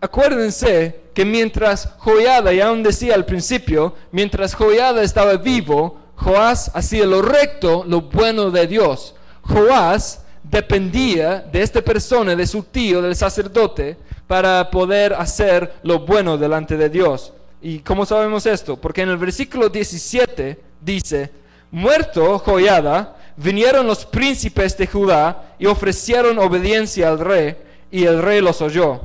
acuérdense 0.00 1.00
que 1.12 1.24
mientras 1.24 1.90
Joiada, 1.98 2.52
y 2.52 2.60
aún 2.60 2.82
decía 2.82 3.14
al 3.14 3.26
principio, 3.26 3.94
mientras 4.12 4.54
Joiada 4.54 5.02
estaba 5.02 5.36
vivo, 5.36 6.00
Joás 6.16 6.70
hacía 6.74 7.06
lo 7.06 7.22
recto, 7.22 7.84
lo 7.86 8.02
bueno 8.02 8.50
de 8.50 8.66
Dios. 8.66 9.14
Joás 9.42 10.23
dependía 10.44 11.40
de 11.40 11.62
esta 11.62 11.82
persona, 11.82 12.36
de 12.36 12.46
su 12.46 12.62
tío, 12.62 13.02
del 13.02 13.16
sacerdote, 13.16 13.96
para 14.26 14.70
poder 14.70 15.14
hacer 15.14 15.74
lo 15.82 16.00
bueno 16.00 16.38
delante 16.38 16.76
de 16.76 16.88
Dios. 16.88 17.32
¿Y 17.60 17.78
cómo 17.80 18.06
sabemos 18.06 18.46
esto? 18.46 18.76
Porque 18.76 19.02
en 19.02 19.08
el 19.08 19.16
versículo 19.16 19.68
17 19.68 20.60
dice, 20.80 21.30
muerto 21.70 22.38
Joiada, 22.38 23.16
vinieron 23.36 23.86
los 23.86 24.04
príncipes 24.04 24.76
de 24.76 24.86
Judá 24.86 25.54
y 25.58 25.66
ofrecieron 25.66 26.38
obediencia 26.38 27.08
al 27.08 27.18
rey, 27.18 27.56
y 27.90 28.04
el 28.04 28.22
rey 28.22 28.40
los 28.40 28.60
oyó. 28.60 29.00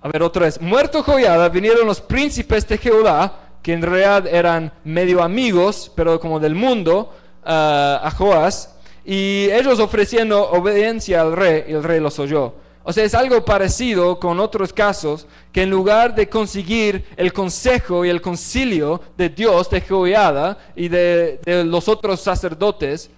A 0.00 0.08
ver, 0.08 0.22
otra 0.22 0.44
vez. 0.44 0.60
Muerto 0.60 1.02
Joiada, 1.02 1.48
vinieron 1.48 1.86
los 1.86 2.00
príncipes 2.00 2.68
de 2.68 2.78
Jehová, 2.78 3.40
que 3.62 3.72
en 3.72 3.82
realidad 3.82 4.26
eran 4.26 4.72
medio 4.84 5.22
amigos, 5.22 5.90
pero 5.94 6.20
como 6.20 6.38
del 6.38 6.54
mundo, 6.54 7.12
ah, 7.44 8.00
a 8.02 8.10
Joás, 8.10 8.74
y 9.10 9.48
ellos 9.52 9.80
ofreciendo 9.80 10.50
obediencia 10.50 11.22
al 11.22 11.32
rey, 11.32 11.64
y 11.66 11.72
el 11.72 11.82
rey 11.82 11.98
los 11.98 12.18
oyó. 12.18 12.52
O 12.82 12.92
sea, 12.92 13.04
es 13.04 13.14
algo 13.14 13.42
parecido 13.42 14.20
con 14.20 14.38
otros 14.38 14.70
casos, 14.70 15.26
que 15.50 15.62
en 15.62 15.70
lugar 15.70 16.14
de 16.14 16.28
conseguir 16.28 17.06
el 17.16 17.32
consejo 17.32 18.04
y 18.04 18.10
el 18.10 18.20
concilio 18.20 19.00
de 19.16 19.30
Dios, 19.30 19.70
de 19.70 19.80
Joiada 19.80 20.58
y 20.76 20.88
de, 20.88 21.40
los 21.64 21.88
otros 21.88 22.20
sacerdotes, 22.20 23.08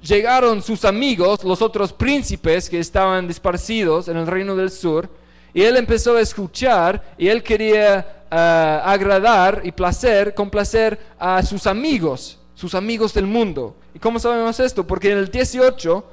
llegaron 0.00 0.62
sus 0.62 0.84
amigos, 0.84 1.42
los 1.42 1.60
otros 1.62 1.92
príncipes 1.92 2.70
que 2.70 2.78
estaban 2.78 3.26
disparcidos 3.26 4.06
en 4.06 4.18
el 4.18 4.28
reino 4.28 4.54
del 4.54 4.70
sur, 4.70 5.10
y 5.52 5.62
él 5.62 5.76
empezó 5.76 6.14
a 6.14 6.20
escuchar 6.20 7.02
y 7.18 7.26
él 7.26 7.42
quería 7.42 8.24
ah, 8.30 8.82
agradar 8.86 9.62
y 9.64 9.72
placer, 9.72 10.32
complacer 10.32 10.96
a 11.18 11.42
sus 11.42 11.66
amigos, 11.66 12.39
sus 12.60 12.74
amigos 12.74 13.14
del 13.14 13.26
mundo. 13.26 13.74
¿Y 13.94 13.98
cómo 13.98 14.18
sabemos 14.18 14.60
esto? 14.60 14.86
Porque 14.86 15.10
en 15.10 15.18
el 15.18 15.30
18, 15.30 16.04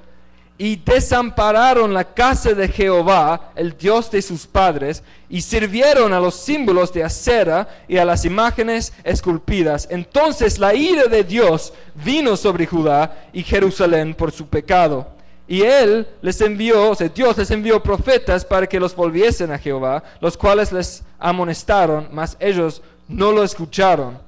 y 0.57 0.77
desampararon 0.77 1.93
la 1.93 2.13
casa 2.13 2.53
de 2.53 2.67
Jehová, 2.69 3.51
el 3.55 3.77
Dios 3.77 4.10
de 4.10 4.21
sus 4.21 4.47
padres, 4.47 5.03
y 5.29 5.41
sirvieron 5.41 6.13
a 6.13 6.19
los 6.19 6.36
símbolos 6.36 6.93
de 6.93 7.03
acera 7.03 7.67
y 7.88 7.97
a 7.97 8.05
las 8.05 8.25
imágenes 8.25 8.93
esculpidas. 9.03 9.88
Entonces 9.91 10.57
la 10.57 10.73
ira 10.73 11.03
de 11.03 11.23
Dios 11.23 11.73
vino 12.03 12.38
sobre 12.38 12.65
Judá 12.65 13.27
y 13.33 13.43
Jerusalén 13.43 14.13
por 14.13 14.31
su 14.31 14.47
pecado 14.47 15.17
y 15.47 15.62
él 15.62 16.05
les 16.21 16.41
envió, 16.41 16.91
o 16.91 16.95
sea, 16.95 17.07
Dios 17.07 17.38
les 17.38 17.49
envió 17.51 17.81
profetas 17.81 18.43
para 18.43 18.67
que 18.67 18.79
los 18.79 18.93
volviesen 18.93 19.51
a 19.51 19.57
Jehová, 19.57 20.03
los 20.19 20.38
cuales 20.38 20.73
les 20.73 21.03
amonestaron, 21.19 22.10
mas 22.12 22.36
ellos 22.39 22.81
no 23.07 23.31
lo 23.31 23.43
escucharon. 23.43 24.27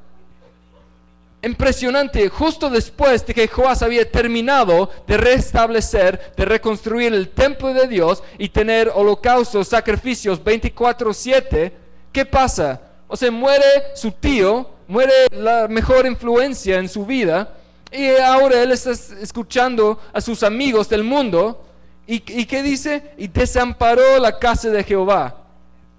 Impresionante, 1.42 2.28
justo 2.28 2.70
después 2.70 3.26
de 3.26 3.34
que 3.34 3.48
Joás 3.48 3.82
había 3.82 4.10
terminado 4.10 4.90
de 5.08 5.16
restablecer, 5.16 6.34
de 6.36 6.44
reconstruir 6.44 7.14
el 7.14 7.30
templo 7.30 7.74
de 7.74 7.88
Dios 7.88 8.22
y 8.38 8.50
tener 8.50 8.92
holocaustos, 8.94 9.70
sacrificios 9.70 10.44
24/7, 10.44 11.72
¿qué 12.12 12.26
pasa? 12.26 12.82
O 13.08 13.16
sea, 13.16 13.32
muere 13.32 13.64
su 13.96 14.12
tío, 14.12 14.70
muere 14.88 15.14
la 15.32 15.70
mejor 15.70 16.06
influencia 16.06 16.78
en 16.78 16.90
su 16.90 17.06
vida, 17.06 17.56
y 17.90 18.10
ahora 18.18 18.62
él 18.62 18.72
está 18.74 18.92
escuchando 18.92 20.00
a 20.12 20.20
sus 20.20 20.44
amigos 20.44 20.90
del 20.90 21.04
mundo. 21.04 21.66
¿Y, 22.06 22.16
y 22.40 22.46
qué 22.46 22.62
dice? 22.62 23.14
Y 23.18 23.28
desamparó 23.28 24.20
la 24.20 24.38
casa 24.38 24.70
de 24.70 24.84
Jehová. 24.84 25.38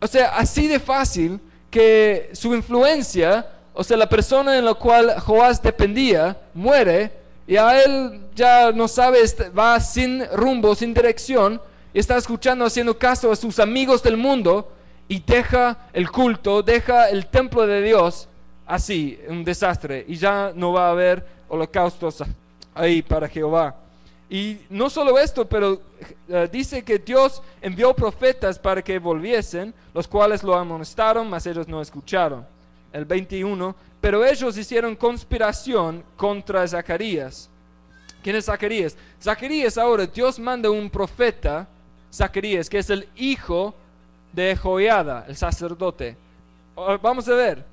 O 0.00 0.06
sea, 0.06 0.36
así 0.36 0.68
de 0.68 0.78
fácil 0.80 1.40
que 1.70 2.30
su 2.32 2.54
influencia, 2.54 3.46
o 3.74 3.84
sea, 3.84 3.96
la 3.96 4.08
persona 4.08 4.58
en 4.58 4.64
la 4.64 4.74
cual 4.74 5.18
Joás 5.20 5.62
dependía, 5.62 6.36
muere 6.54 7.12
y 7.46 7.56
a 7.56 7.82
él 7.82 8.20
ya 8.34 8.72
no 8.72 8.86
sabe, 8.88 9.18
va 9.58 9.80
sin 9.80 10.24
rumbo, 10.32 10.74
sin 10.74 10.94
dirección, 10.94 11.60
y 11.92 11.98
está 11.98 12.16
escuchando, 12.16 12.64
haciendo 12.64 12.96
caso 12.96 13.32
a 13.32 13.36
sus 13.36 13.58
amigos 13.58 14.02
del 14.02 14.16
mundo 14.16 14.70
y 15.08 15.20
deja 15.20 15.76
el 15.92 16.10
culto, 16.10 16.62
deja 16.62 17.08
el 17.08 17.26
templo 17.26 17.66
de 17.66 17.82
Dios 17.82 18.28
así, 18.66 19.18
un 19.28 19.42
desastre, 19.42 20.04
y 20.06 20.14
ya 20.14 20.52
no 20.54 20.72
va 20.72 20.86
a 20.86 20.90
haber 20.92 21.26
holocaustos 21.48 22.22
ahí 22.72 23.02
para 23.02 23.28
Jehová. 23.28 23.74
Y 24.28 24.58
no 24.70 24.88
solo 24.88 25.18
esto, 25.18 25.44
pero 25.48 25.80
eh, 26.28 26.48
dice 26.52 26.84
que 26.84 27.00
Dios 27.00 27.42
envió 27.60 27.92
profetas 27.94 28.60
para 28.60 28.80
que 28.80 29.00
volviesen, 29.00 29.74
los 29.92 30.06
cuales 30.06 30.44
lo 30.44 30.54
amonestaron, 30.54 31.28
mas 31.28 31.44
ellos 31.46 31.66
no 31.66 31.82
escucharon. 31.82 32.46
El 32.92 33.04
21, 33.04 33.74
pero 34.00 34.24
ellos 34.24 34.56
hicieron 34.56 34.96
conspiración 34.96 36.02
contra 36.16 36.66
Zacarías. 36.66 37.48
¿Quién 38.22 38.36
es 38.36 38.46
Zacarías? 38.46 38.96
Zacarías 39.22 39.78
ahora, 39.78 40.06
Dios 40.06 40.38
manda 40.38 40.70
un 40.70 40.90
profeta, 40.90 41.68
Zacarías, 42.12 42.68
que 42.68 42.78
es 42.78 42.90
el 42.90 43.08
hijo 43.16 43.74
de 44.32 44.56
Joiada, 44.56 45.24
el 45.28 45.36
sacerdote. 45.36 46.16
Vamos 47.02 47.28
a 47.28 47.34
ver, 47.34 47.64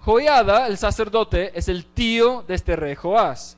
Joiada, 0.00 0.66
el 0.66 0.78
sacerdote, 0.78 1.52
es 1.54 1.68
el 1.68 1.84
tío 1.84 2.44
de 2.48 2.54
este 2.54 2.76
rey 2.76 2.94
Joás. 2.94 3.56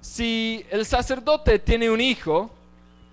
Si 0.00 0.64
el 0.70 0.86
sacerdote 0.86 1.58
tiene 1.58 1.90
un 1.90 2.00
hijo, 2.00 2.50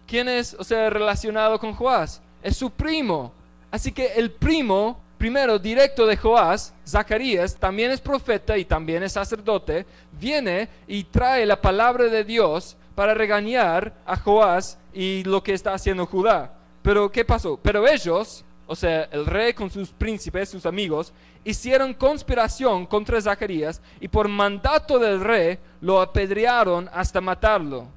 ¿quién 0.07 0.27
es, 0.29 0.55
o 0.57 0.63
sea, 0.63 0.89
relacionado 0.89 1.59
con 1.59 1.73
Joás? 1.73 2.21
Es 2.43 2.57
su 2.57 2.71
primo. 2.71 3.31
Así 3.71 3.91
que 3.91 4.13
el 4.13 4.31
primo, 4.31 4.99
primero 5.19 5.59
directo 5.59 6.07
de 6.07 6.15
Joás, 6.15 6.73
Zacarías, 6.87 7.57
también 7.57 7.91
es 7.91 7.99
profeta 7.99 8.57
y 8.57 8.63
también 8.63 9.03
es 9.03 9.11
sacerdote, 9.11 9.85
viene 10.13 10.69
y 10.87 11.03
trae 11.03 11.45
la 11.45 11.61
palabra 11.61 12.05
de 12.05 12.23
Dios 12.23 12.77
para 12.95 13.13
regañar 13.13 13.93
a 14.05 14.15
Joás 14.15 14.79
y 14.93 15.23
lo 15.25 15.43
que 15.43 15.53
está 15.53 15.73
haciendo 15.73 16.05
Judá. 16.05 16.53
Pero 16.81 17.11
¿qué 17.11 17.25
pasó? 17.25 17.59
Pero 17.61 17.85
ellos, 17.85 18.45
o 18.65 18.75
sea, 18.75 19.09
el 19.11 19.25
rey 19.25 19.53
con 19.53 19.69
sus 19.69 19.89
príncipes, 19.89 20.49
sus 20.49 20.65
amigos, 20.65 21.11
hicieron 21.43 21.93
conspiración 21.93 22.85
contra 22.85 23.21
Zacarías 23.21 23.81
y 23.99 24.07
por 24.07 24.29
mandato 24.29 24.97
del 24.99 25.19
rey 25.19 25.59
lo 25.81 26.01
apedrearon 26.01 26.89
hasta 26.93 27.19
matarlo. 27.19 27.87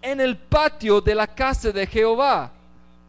En 0.00 0.20
el 0.20 0.36
patio 0.36 1.00
de 1.00 1.14
la 1.14 1.28
casa 1.28 1.70
de 1.70 1.86
Jehová. 1.86 2.50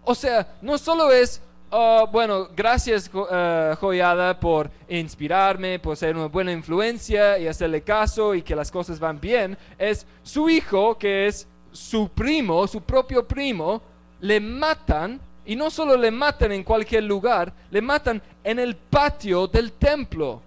O 0.03 0.13
sea, 0.13 0.55
no 0.61 0.77
solo 0.77 1.11
es, 1.11 1.41
oh, 1.73 2.07
bueno, 2.07 2.47
gracias 2.55 3.09
uh, 3.13 3.75
Joyada 3.79 4.39
por 4.39 4.69
inspirarme, 4.87 5.79
por 5.79 5.97
ser 5.97 6.15
una 6.15 6.27
buena 6.27 6.51
influencia 6.51 7.37
y 7.39 7.47
hacerle 7.47 7.81
caso 7.81 8.35
y 8.35 8.41
que 8.41 8.55
las 8.55 8.71
cosas 8.71 8.99
van 8.99 9.19
bien. 9.19 9.57
Es 9.77 10.05
su 10.21 10.49
hijo, 10.49 10.97
que 10.97 11.27
es 11.27 11.47
su 11.71 12.09
primo, 12.09 12.67
su 12.67 12.81
propio 12.81 13.27
primo, 13.27 13.81
le 14.21 14.39
matan 14.39 15.19
y 15.45 15.55
no 15.55 15.69
solo 15.69 15.97
le 15.97 16.11
matan 16.11 16.51
en 16.51 16.63
cualquier 16.63 17.03
lugar, 17.03 17.51
le 17.71 17.81
matan 17.81 18.21
en 18.43 18.59
el 18.59 18.75
patio 18.75 19.47
del 19.47 19.73
templo. 19.73 20.41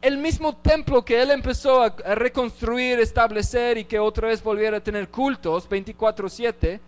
el 0.00 0.16
mismo 0.16 0.56
templo 0.56 1.04
que 1.04 1.20
él 1.20 1.32
empezó 1.32 1.82
a, 1.82 1.88
reconstruir, 2.14 3.00
establecer 3.00 3.78
y 3.78 3.84
que 3.84 3.98
otra 3.98 4.28
vez 4.28 4.40
volviera 4.40 4.76
a 4.76 4.80
tener 4.80 5.08
cultos 5.08 5.68
24/7, 5.68 6.78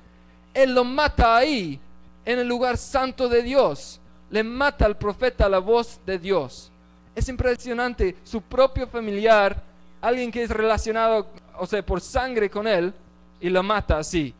él 0.54 0.74
lo 0.74 0.84
mata 0.84 1.36
ahí, 1.36 1.80
en 2.24 2.38
el 2.38 2.48
lugar 2.48 2.76
santo 2.76 3.28
de 3.28 3.42
Dios. 3.42 4.00
Le 4.30 4.42
mata 4.42 4.86
al 4.86 4.96
profeta 4.96 5.48
la 5.48 5.58
voz 5.58 6.00
de 6.06 6.18
Dios. 6.18 6.70
Es 7.14 7.28
impresionante, 7.28 8.16
su 8.22 8.40
propio 8.42 8.86
familiar, 8.86 9.62
alguien 10.00 10.30
que 10.30 10.42
es 10.42 10.50
relacionado, 10.50 11.26
o 11.58 11.66
sea, 11.66 11.84
por 11.84 12.00
sangre 12.00 12.48
con 12.48 12.66
él, 12.66 12.94
y 13.40 13.48
lo 13.48 13.62
mata 13.62 13.98
así. 13.98 14.34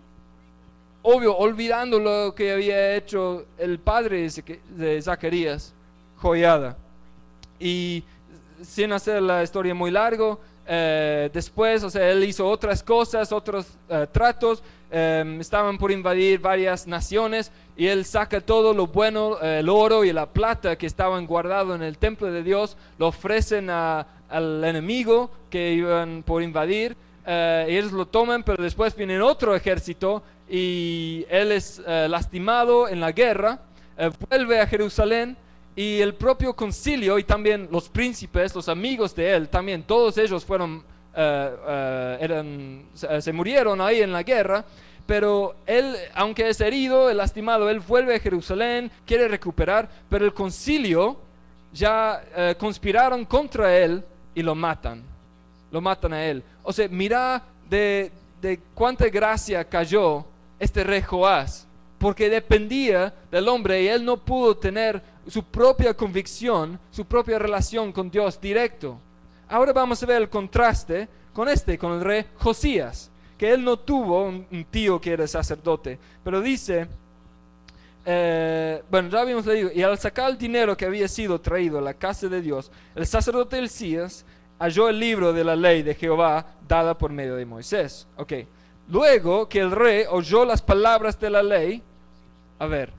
Obvio, 1.02 1.36
olvidando 1.36 1.98
lo 1.98 2.34
que 2.34 2.52
había 2.52 2.94
hecho 2.94 3.46
el 3.58 3.78
padre 3.78 4.28
de 4.68 5.02
Zacarías, 5.02 5.72
joyada. 6.16 6.76
Y 7.58 8.04
sin 8.62 8.92
hacer 8.92 9.22
la 9.22 9.42
historia 9.42 9.74
muy 9.74 9.90
largo, 9.90 10.40
eh, 10.72 11.28
después, 11.32 11.82
o 11.82 11.90
sea, 11.90 12.08
él 12.12 12.22
hizo 12.22 12.48
otras 12.48 12.84
cosas, 12.84 13.32
otros 13.32 13.76
eh, 13.88 14.06
tratos, 14.12 14.62
em, 14.88 15.40
estaban 15.40 15.76
por 15.76 15.90
invadir 15.90 16.38
varias 16.38 16.86
naciones 16.86 17.50
y 17.76 17.88
él 17.88 18.04
saca 18.04 18.40
todo 18.40 18.72
lo 18.72 18.86
bueno, 18.86 19.40
el 19.40 19.68
oro 19.68 20.04
y 20.04 20.12
la 20.12 20.26
plata 20.26 20.76
que 20.76 20.86
estaban 20.86 21.26
guardados 21.26 21.74
en 21.74 21.82
el 21.82 21.98
templo 21.98 22.30
de 22.30 22.44
Dios, 22.44 22.76
lo 22.98 23.08
ofrecen 23.08 23.68
al 23.68 24.62
enemigo 24.62 25.32
que 25.50 25.72
iban 25.72 26.22
por 26.22 26.40
invadir, 26.40 26.96
eh, 27.26 27.66
ellos 27.68 27.90
lo 27.90 28.06
toman, 28.06 28.44
pero 28.44 28.62
después 28.62 28.94
viene 28.94 29.20
otro 29.20 29.56
ejército 29.56 30.22
y 30.48 31.26
él 31.28 31.50
es 31.50 31.82
lastimado 31.84 32.88
en 32.88 33.00
la 33.00 33.10
guerra, 33.10 33.58
vuelve 34.28 34.60
a 34.60 34.68
Jerusalén 34.68 35.36
y 35.80 36.02
el 36.02 36.12
propio 36.12 36.54
concilio 36.54 37.18
y 37.18 37.24
también 37.24 37.66
los 37.72 37.88
príncipes, 37.88 38.54
los 38.54 38.68
amigos 38.68 39.14
de 39.14 39.34
él, 39.34 39.48
también 39.48 39.82
todos 39.82 40.18
ellos 40.18 40.44
fueron, 40.44 40.84
eh, 41.16 41.56
eh, 41.68 42.18
eran, 42.20 42.84
se 42.92 43.32
murieron 43.32 43.80
ahí 43.80 44.02
en 44.02 44.12
la 44.12 44.22
guerra. 44.22 44.62
Pero 45.06 45.56
él, 45.64 45.96
aunque 46.14 46.50
es 46.50 46.60
herido, 46.60 47.10
lastimado, 47.14 47.70
él 47.70 47.80
vuelve 47.80 48.14
a 48.14 48.20
Jerusalén, 48.20 48.90
quiere 49.06 49.26
recuperar, 49.26 49.88
pero 50.10 50.26
el 50.26 50.34
concilio 50.34 51.16
ya 51.72 52.24
eh, 52.36 52.54
conspiraron 52.58 53.24
contra 53.24 53.74
él 53.74 54.04
y 54.34 54.42
lo 54.42 54.54
matan. 54.54 55.02
Lo 55.70 55.80
matan 55.80 56.12
a 56.12 56.26
él. 56.26 56.42
O 56.62 56.74
sea, 56.74 56.88
mira 56.88 57.42
de, 57.70 58.12
de 58.42 58.60
cuánta 58.74 59.08
gracia 59.08 59.64
cayó 59.64 60.26
este 60.58 60.84
rey 60.84 61.00
Joás, 61.00 61.66
porque 61.98 62.28
dependía 62.28 63.14
del 63.30 63.48
hombre 63.48 63.82
y 63.82 63.88
él 63.88 64.04
no 64.04 64.18
pudo 64.18 64.54
tener 64.58 65.02
su 65.30 65.44
propia 65.44 65.94
convicción, 65.94 66.78
su 66.90 67.04
propia 67.04 67.38
relación 67.38 67.92
con 67.92 68.10
Dios 68.10 68.40
directo. 68.40 68.98
Ahora 69.48 69.72
vamos 69.72 70.02
a 70.02 70.06
ver 70.06 70.22
el 70.22 70.28
contraste 70.28 71.08
con 71.32 71.48
este, 71.48 71.78
con 71.78 71.92
el 71.92 72.00
rey 72.00 72.26
Josías, 72.36 73.10
que 73.38 73.52
él 73.52 73.64
no 73.64 73.78
tuvo 73.78 74.24
un, 74.24 74.66
tío 74.70 75.00
que 75.00 75.12
era 75.12 75.26
sacerdote, 75.28 75.98
pero 76.24 76.40
dice, 76.40 76.88
eh, 78.04 78.82
bueno, 78.90 79.08
ya 79.08 79.20
habíamos 79.20 79.46
leído, 79.46 79.70
y 79.72 79.82
al 79.82 79.98
sacar 79.98 80.30
el 80.30 80.36
dinero 80.36 80.76
que 80.76 80.84
había 80.84 81.06
sido 81.06 81.40
traído 81.40 81.78
a 81.78 81.82
la 81.82 81.94
casa 81.94 82.28
de 82.28 82.42
Dios, 82.42 82.70
el 82.96 83.06
sacerdote 83.06 83.58
Elías 83.58 84.24
halló 84.58 84.88
el 84.88 84.98
libro 84.98 85.32
de 85.32 85.44
la 85.44 85.54
ley 85.54 85.82
de 85.82 85.94
Jehová 85.94 86.44
dada 86.66 86.98
por 86.98 87.12
medio 87.12 87.36
de 87.36 87.46
Moisés. 87.46 88.06
Ok, 88.16 88.32
luego 88.88 89.48
que 89.48 89.60
el 89.60 89.70
rey 89.70 90.04
oyó 90.10 90.44
las 90.44 90.60
palabras 90.60 91.18
de 91.20 91.30
la 91.30 91.42
ley, 91.42 91.82
a 92.58 92.66
ver, 92.66 92.92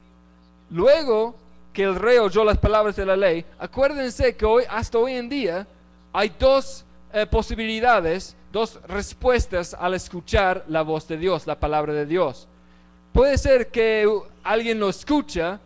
luego 0.70 1.36
que 1.74 1.84
el 1.84 1.96
rey 1.96 2.18
oyó 2.18 2.44
las 2.44 2.58
palabras 2.58 2.96
de 2.96 3.06
la 3.06 3.16
ley, 3.16 3.46
acuérdense 3.60 4.36
que 4.36 4.46
hoy, 4.46 4.64
hasta 4.70 4.98
hoy 4.98 5.14
en 5.14 5.30
día, 5.30 5.68
hay 6.14 6.34
dos 6.38 6.86
eh, 7.14 7.26
posibilidades, 7.26 8.36
dos 8.52 8.80
respuestas 8.88 9.74
al 9.74 9.94
escuchar 9.94 10.66
la 10.68 10.82
voz 10.82 11.08
de 11.08 11.18
Dios, 11.18 11.48
la 11.48 11.60
palabra 11.60 11.94
de 11.94 12.06
Dios. 12.06 12.48
Puede 13.14 13.38
ser 13.38 13.70
que 13.70 14.08
alguien 14.44 14.80
lo 14.80 14.90
escucha 14.90 15.60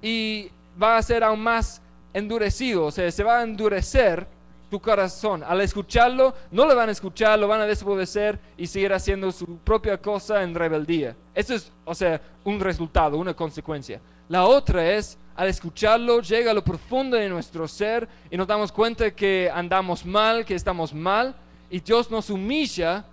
y 0.00 0.50
va 0.80 0.96
a 0.96 1.02
ser 1.02 1.24
aún 1.24 1.40
más 1.40 1.80
endurecido, 2.12 2.86
o 2.86 2.90
sea, 2.90 3.10
se 3.10 3.24
va 3.24 3.38
a 3.38 3.42
endurecer 3.42 4.26
tu 4.70 4.80
corazón. 4.80 5.44
Al 5.46 5.60
escucharlo, 5.60 6.34
no 6.50 6.64
lo 6.64 6.74
van 6.74 6.88
a 6.88 6.92
escuchar, 6.92 7.38
lo 7.38 7.46
van 7.46 7.60
a 7.60 7.66
desobedecer 7.66 8.38
y 8.56 8.66
seguir 8.66 8.92
haciendo 8.92 9.30
su 9.30 9.58
propia 9.58 9.98
cosa 9.98 10.42
en 10.42 10.54
rebeldía. 10.54 11.14
Eso 11.34 11.54
es, 11.54 11.70
o 11.84 11.94
sea, 11.94 12.20
un 12.44 12.58
resultado, 12.58 13.18
una 13.18 13.34
consecuencia. 13.34 14.00
La 14.32 14.46
otra 14.46 14.90
es 14.94 15.18
al 15.36 15.48
escucharlo 15.48 16.22
llega 16.22 16.52
a 16.52 16.54
lo 16.54 16.64
profundo 16.64 17.18
de 17.18 17.28
nuestro 17.28 17.68
ser 17.68 18.08
y 18.30 18.38
nos 18.38 18.46
damos 18.46 18.72
cuenta 18.72 19.10
que 19.10 19.50
andamos 19.52 20.06
mal, 20.06 20.46
que 20.46 20.54
estamos 20.54 20.94
mal 20.94 21.34
y 21.68 21.80
Dios 21.80 22.10
nos 22.10 22.30
humilla 22.30 23.04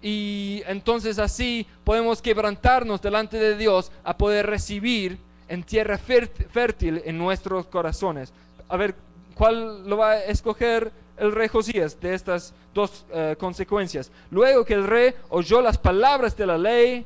y 0.00 0.62
entonces 0.68 1.18
así 1.18 1.66
podemos 1.82 2.22
quebrantarnos 2.22 3.02
delante 3.02 3.38
de 3.38 3.56
Dios 3.56 3.90
a 4.04 4.16
poder 4.16 4.46
recibir 4.46 5.18
en 5.48 5.64
tierra 5.64 5.98
fértil 5.98 7.02
en 7.04 7.18
nuestros 7.18 7.66
corazones. 7.66 8.32
A 8.68 8.76
ver, 8.76 8.94
¿cuál 9.34 9.84
lo 9.84 9.96
va 9.96 10.10
a 10.12 10.24
escoger 10.26 10.92
el 11.16 11.32
rey 11.32 11.48
Josías 11.48 12.00
de 12.00 12.14
estas 12.14 12.54
dos 12.72 13.04
eh, 13.12 13.34
consecuencias? 13.36 14.12
Luego 14.30 14.64
que 14.64 14.74
el 14.74 14.86
rey 14.86 15.12
oyó 15.30 15.60
las 15.60 15.76
palabras 15.76 16.36
de 16.36 16.46
la 16.46 16.56
ley, 16.56 17.04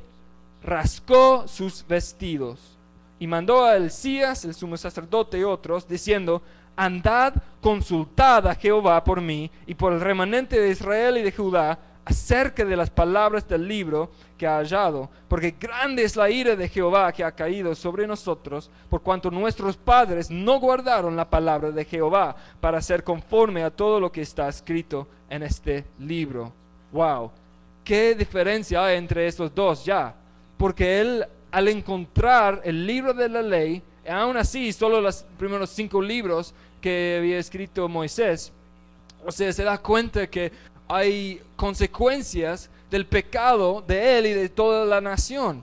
rascó 0.62 1.48
sus 1.48 1.86
vestidos 1.88 2.71
y 3.22 3.26
mandó 3.28 3.64
a 3.64 3.76
Elías, 3.76 4.44
el 4.44 4.52
sumo 4.52 4.76
sacerdote 4.76 5.38
y 5.38 5.44
otros, 5.44 5.86
diciendo, 5.86 6.42
andad, 6.74 7.34
consultad 7.60 8.48
a 8.48 8.56
Jehová 8.56 9.04
por 9.04 9.20
mí 9.20 9.48
y 9.64 9.76
por 9.76 9.92
el 9.92 10.00
remanente 10.00 10.58
de 10.58 10.70
Israel 10.70 11.16
y 11.18 11.22
de 11.22 11.30
Judá 11.30 11.78
acerca 12.04 12.64
de 12.64 12.74
las 12.74 12.90
palabras 12.90 13.46
del 13.46 13.68
libro 13.68 14.10
que 14.36 14.44
ha 14.44 14.56
hallado, 14.56 15.08
porque 15.28 15.52
grande 15.52 16.02
es 16.02 16.16
la 16.16 16.30
ira 16.30 16.56
de 16.56 16.68
Jehová 16.68 17.12
que 17.12 17.22
ha 17.22 17.30
caído 17.30 17.76
sobre 17.76 18.08
nosotros, 18.08 18.68
por 18.90 19.02
cuanto 19.02 19.30
nuestros 19.30 19.76
padres 19.76 20.28
no 20.28 20.58
guardaron 20.58 21.14
la 21.14 21.30
palabra 21.30 21.70
de 21.70 21.84
Jehová 21.84 22.34
para 22.60 22.82
ser 22.82 23.04
conforme 23.04 23.62
a 23.62 23.70
todo 23.70 24.00
lo 24.00 24.10
que 24.10 24.22
está 24.22 24.48
escrito 24.48 25.06
en 25.30 25.44
este 25.44 25.84
libro. 26.00 26.52
Wow, 26.90 27.30
qué 27.84 28.16
diferencia 28.16 28.84
hay 28.84 28.96
entre 28.98 29.28
estos 29.28 29.54
dos 29.54 29.84
ya, 29.84 30.12
porque 30.58 31.00
él 31.00 31.24
al 31.52 31.68
encontrar 31.68 32.62
el 32.64 32.86
libro 32.86 33.14
de 33.14 33.28
la 33.28 33.42
ley, 33.42 33.82
aún 34.08 34.36
así 34.36 34.72
solo 34.72 35.00
los 35.00 35.24
primeros 35.38 35.70
cinco 35.70 36.02
libros 36.02 36.52
que 36.80 37.16
había 37.18 37.38
escrito 37.38 37.88
Moisés, 37.88 38.50
o 39.24 39.30
se 39.30 39.52
da 39.52 39.78
cuenta 39.78 40.26
que 40.26 40.50
hay 40.88 41.40
consecuencias 41.54 42.68
del 42.90 43.06
pecado 43.06 43.84
de 43.86 44.18
él 44.18 44.26
y 44.26 44.32
de 44.32 44.48
toda 44.48 44.84
la 44.84 45.00
nación. 45.00 45.62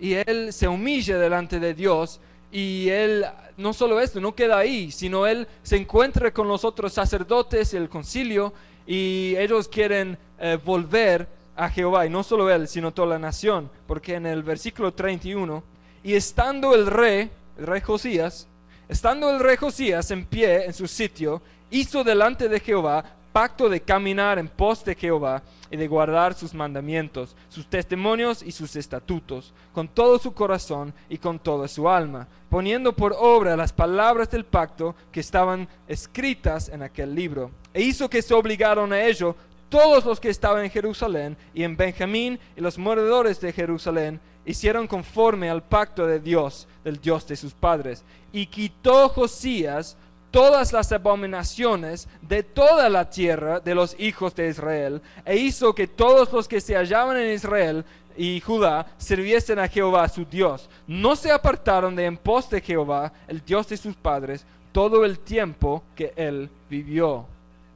Y 0.00 0.14
él 0.14 0.52
se 0.52 0.66
humilla 0.66 1.18
delante 1.18 1.60
de 1.60 1.74
Dios 1.74 2.20
y 2.50 2.88
él, 2.88 3.24
no 3.56 3.72
solo 3.72 4.00
esto, 4.00 4.20
no 4.20 4.34
queda 4.34 4.58
ahí, 4.58 4.90
sino 4.90 5.26
él 5.26 5.46
se 5.62 5.76
encuentra 5.76 6.32
con 6.32 6.48
los 6.48 6.64
otros 6.64 6.92
sacerdotes, 6.92 7.74
el 7.74 7.88
concilio, 7.88 8.52
y 8.86 9.34
ellos 9.36 9.68
quieren 9.68 10.16
eh, 10.38 10.58
volver 10.64 11.28
a 11.56 11.68
Jehová, 11.70 12.06
y 12.06 12.10
no 12.10 12.22
solo 12.22 12.50
él, 12.50 12.68
sino 12.68 12.92
toda 12.92 13.08
la 13.08 13.18
nación, 13.18 13.70
porque 13.86 14.14
en 14.14 14.26
el 14.26 14.42
versículo 14.42 14.92
31, 14.92 15.62
y 16.04 16.14
estando 16.14 16.74
el 16.74 16.86
rey, 16.86 17.30
el 17.58 17.66
rey 17.66 17.80
Josías, 17.80 18.46
estando 18.88 19.30
el 19.30 19.40
rey 19.40 19.56
Josías 19.56 20.10
en 20.10 20.24
pie 20.24 20.66
en 20.66 20.74
su 20.74 20.86
sitio, 20.86 21.42
hizo 21.70 22.04
delante 22.04 22.48
de 22.48 22.60
Jehová 22.60 23.16
pacto 23.36 23.68
de 23.68 23.82
caminar 23.82 24.38
en 24.38 24.48
pos 24.48 24.82
de 24.82 24.94
Jehová 24.94 25.42
y 25.70 25.76
de 25.76 25.86
guardar 25.88 26.32
sus 26.32 26.54
mandamientos, 26.54 27.36
sus 27.50 27.66
testimonios 27.66 28.42
y 28.42 28.50
sus 28.50 28.74
estatutos, 28.76 29.52
con 29.74 29.88
todo 29.88 30.18
su 30.18 30.32
corazón 30.32 30.94
y 31.10 31.18
con 31.18 31.38
toda 31.38 31.68
su 31.68 31.86
alma, 31.86 32.28
poniendo 32.48 32.94
por 32.94 33.14
obra 33.18 33.54
las 33.54 33.74
palabras 33.74 34.30
del 34.30 34.46
pacto 34.46 34.94
que 35.12 35.20
estaban 35.20 35.68
escritas 35.86 36.70
en 36.70 36.82
aquel 36.82 37.14
libro. 37.14 37.50
E 37.74 37.82
hizo 37.82 38.08
que 38.08 38.22
se 38.22 38.32
obligaron 38.32 38.90
a 38.94 39.02
ello 39.02 39.36
todos 39.68 40.04
los 40.04 40.20
que 40.20 40.28
estaban 40.28 40.64
en 40.64 40.70
Jerusalén 40.70 41.36
y 41.54 41.62
en 41.64 41.76
Benjamín 41.76 42.38
y 42.56 42.60
los 42.60 42.78
moradores 42.78 43.40
de 43.40 43.52
Jerusalén 43.52 44.20
hicieron 44.44 44.86
conforme 44.86 45.50
al 45.50 45.62
pacto 45.62 46.06
de 46.06 46.20
Dios, 46.20 46.68
del 46.84 47.00
Dios 47.00 47.26
de 47.26 47.36
sus 47.36 47.52
padres. 47.52 48.04
Y 48.32 48.46
quitó 48.46 49.08
Josías 49.08 49.96
todas 50.30 50.72
las 50.72 50.92
abominaciones 50.92 52.08
de 52.22 52.42
toda 52.42 52.88
la 52.88 53.10
tierra 53.10 53.60
de 53.60 53.74
los 53.74 53.98
hijos 53.98 54.34
de 54.34 54.48
Israel, 54.48 55.02
e 55.24 55.36
hizo 55.36 55.74
que 55.74 55.86
todos 55.86 56.32
los 56.32 56.46
que 56.46 56.60
se 56.60 56.76
hallaban 56.76 57.16
en 57.16 57.32
Israel 57.32 57.84
y 58.16 58.40
Judá 58.40 58.86
sirviesen 58.98 59.58
a 59.58 59.68
Jehová 59.68 60.08
su 60.08 60.24
Dios. 60.24 60.68
No 60.86 61.16
se 61.16 61.30
apartaron 61.30 61.96
de 61.96 62.06
en 62.06 62.16
pos 62.16 62.48
de 62.50 62.60
Jehová, 62.60 63.12
el 63.26 63.44
Dios 63.44 63.68
de 63.68 63.76
sus 63.76 63.96
padres, 63.96 64.46
todo 64.72 65.04
el 65.04 65.18
tiempo 65.18 65.82
que 65.94 66.12
él 66.16 66.50
vivió. 66.68 67.26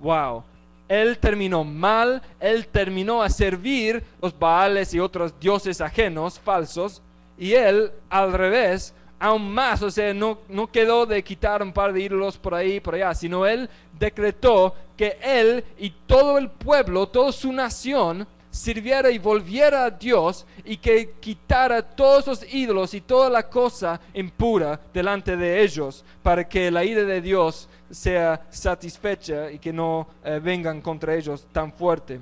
Wow 0.01 0.45
él 0.91 1.19
terminó 1.19 1.63
mal, 1.63 2.21
él 2.41 2.67
terminó 2.67 3.23
a 3.23 3.31
servir 3.31 4.03
los 4.21 4.37
Baales 4.37 4.93
y 4.93 4.99
otros 4.99 5.39
dioses 5.39 5.81
ajenos, 5.81 6.41
falsos, 6.41 7.01
y 7.39 7.53
él 7.53 7.93
al 8.09 8.33
revés 8.33 8.93
aún 9.21 9.53
más, 9.53 9.83
o 9.83 9.91
sea, 9.93 10.13
no, 10.13 10.39
no 10.49 10.67
quedó 10.67 11.07
de 11.07 11.23
quitar 11.23 11.63
un 11.63 11.73
par 11.73 11.93
de 11.93 12.01
ídolos 12.01 12.37
por 12.39 12.57
ahí, 12.57 12.81
por 12.81 12.97
allá, 12.97 13.15
sino 13.15 13.47
él 13.47 13.71
decretó 14.01 14.75
que 14.97 15.17
él 15.23 15.63
y 15.79 15.91
todo 16.09 16.39
el 16.39 16.51
pueblo, 16.51 17.07
toda 17.07 17.31
su 17.31 17.53
nación, 17.53 18.27
sirviera 18.51 19.11
y 19.11 19.19
volviera 19.19 19.85
a 19.85 19.91
Dios 19.91 20.45
y 20.65 20.77
que 20.77 21.13
quitara 21.21 21.83
todos 21.83 22.27
los 22.27 22.55
ídolos 22.55 22.95
y 22.95 23.01
toda 23.01 23.31
la 23.31 23.49
cosa 23.49 24.01
impura 24.13 24.81
delante 24.93 25.37
de 25.37 25.63
ellos 25.63 26.05
para 26.23 26.49
que 26.49 26.71
la 26.71 26.85
ira 26.85 27.05
de 27.05 27.21
Dios 27.21 27.69
sea 27.91 28.47
satisfecha 28.51 29.51
y 29.51 29.59
que 29.59 29.73
no 29.73 30.09
eh, 30.25 30.41
vengan 30.43 30.81
contra 30.81 31.15
ellos 31.15 31.47
tan 31.53 31.73
fuerte. 31.73 32.21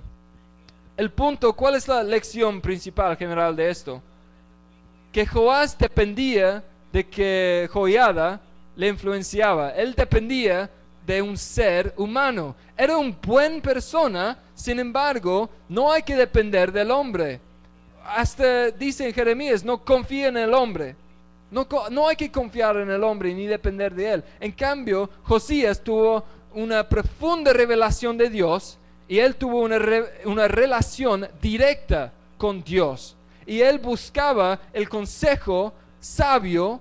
El 0.97 1.11
punto, 1.11 1.53
¿cuál 1.53 1.77
es 1.77 1.87
la 1.87 2.03
lección 2.03 2.61
principal 2.61 3.17
general 3.17 3.55
de 3.55 3.71
esto? 3.71 4.03
Que 5.13 5.27
Joás 5.27 5.79
dependía 5.79 6.65
de 6.93 7.07
que 7.07 7.69
Joiada 7.73 8.41
le 8.77 8.89
influenciaba. 8.89 9.71
Él 9.71 9.95
dependía 9.95 10.71
de 11.07 11.23
un 11.23 11.37
ser 11.37 11.95
humano. 11.97 12.55
Era 12.77 12.99
una 12.99 13.17
buena 13.23 13.63
persona, 13.63 14.39
sin 14.59 14.81
embargo, 14.81 15.49
no 15.69 15.93
hay 15.93 16.03
que 16.03 16.17
depender 16.17 16.73
del 16.73 16.91
hombre. 16.91 17.41
Hasta 18.05 18.73
dice 18.73 19.07
en 19.07 19.15
Jeremías, 19.15 19.63
no 19.63 19.85
confía 19.85 20.27
en 20.27 20.37
el 20.37 20.53
hombre. 20.53 20.97
No, 21.49 21.69
no 21.93 22.09
hay 22.09 22.17
que 22.17 22.33
confiar 22.33 22.77
en 22.79 22.91
el 22.91 23.05
hombre 23.05 23.33
ni 23.33 23.47
depender 23.47 23.95
de 23.95 24.15
él. 24.15 24.25
En 24.41 24.51
cambio, 24.51 25.09
Josías 25.23 25.81
tuvo 25.81 26.25
una 26.55 26.89
profunda 26.89 27.53
revelación 27.53 28.19
de 28.19 28.31
Dios 28.31 28.79
y 29.07 29.21
él 29.21 29.37
tuvo 29.37 29.61
una, 29.61 29.79
una 30.25 30.49
relación 30.49 31.29
directa 31.41 32.13
con 32.37 32.65
Dios. 32.65 33.17
Y 33.47 33.61
él 33.61 33.79
buscaba 33.79 34.59
el 34.73 34.89
consejo 34.89 35.73
sabio 36.01 36.81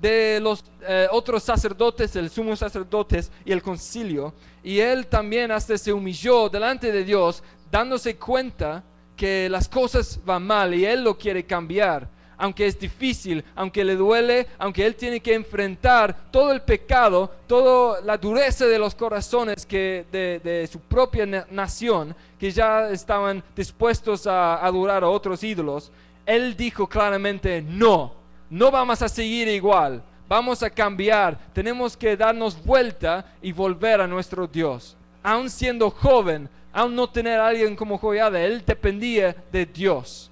de 0.00 0.40
los 0.40 0.64
eh, 0.82 1.06
otros 1.10 1.42
sacerdotes, 1.42 2.14
el 2.16 2.30
sumo 2.30 2.54
sacerdotes 2.56 3.30
y 3.44 3.52
el 3.52 3.62
concilio. 3.62 4.34
Y 4.62 4.80
él 4.80 5.06
también 5.06 5.50
hasta 5.50 5.78
se 5.78 5.92
humilló 5.92 6.48
delante 6.48 6.92
de 6.92 7.04
Dios, 7.04 7.42
dándose 7.70 8.16
cuenta 8.16 8.84
que 9.16 9.48
las 9.48 9.68
cosas 9.68 10.20
van 10.24 10.46
mal 10.46 10.74
y 10.74 10.84
él 10.84 11.02
lo 11.02 11.16
quiere 11.16 11.44
cambiar. 11.44 12.08
Aunque 12.38 12.66
es 12.66 12.78
difícil, 12.78 13.42
aunque 13.54 13.82
le 13.82 13.96
duele, 13.96 14.46
aunque 14.58 14.84
él 14.84 14.94
tiene 14.94 15.20
que 15.20 15.32
enfrentar 15.32 16.30
todo 16.30 16.52
el 16.52 16.60
pecado, 16.60 17.32
toda 17.46 18.02
la 18.02 18.18
dureza 18.18 18.66
de 18.66 18.78
los 18.78 18.94
corazones 18.94 19.64
que 19.64 20.04
de, 20.12 20.68
su 20.70 20.80
propia 20.80 21.24
nación, 21.50 22.14
que 22.38 22.50
ya 22.50 22.90
estaban 22.90 23.42
dispuestos 23.56 24.26
a 24.26 24.62
adorar 24.62 25.02
a 25.02 25.08
otros 25.08 25.42
ídolos, 25.42 25.90
él 26.26 26.54
dijo 26.54 26.86
claramente, 26.86 27.62
no, 27.62 28.12
no 28.50 28.70
vamos 28.70 29.02
a 29.02 29.08
seguir 29.08 29.48
igual, 29.48 30.02
vamos 30.28 30.62
a 30.62 30.70
cambiar, 30.70 31.38
tenemos 31.52 31.96
que 31.96 32.16
darnos 32.16 32.62
vuelta 32.64 33.24
y 33.42 33.52
volver 33.52 34.00
a 34.00 34.06
nuestro 34.06 34.46
Dios. 34.46 34.96
Aún 35.22 35.50
siendo 35.50 35.90
joven, 35.90 36.48
aún 36.72 36.94
no 36.94 37.08
tener 37.08 37.40
a 37.40 37.48
alguien 37.48 37.74
como 37.74 37.98
Joyada, 37.98 38.40
él 38.40 38.62
dependía 38.64 39.34
de 39.50 39.66
Dios. 39.66 40.30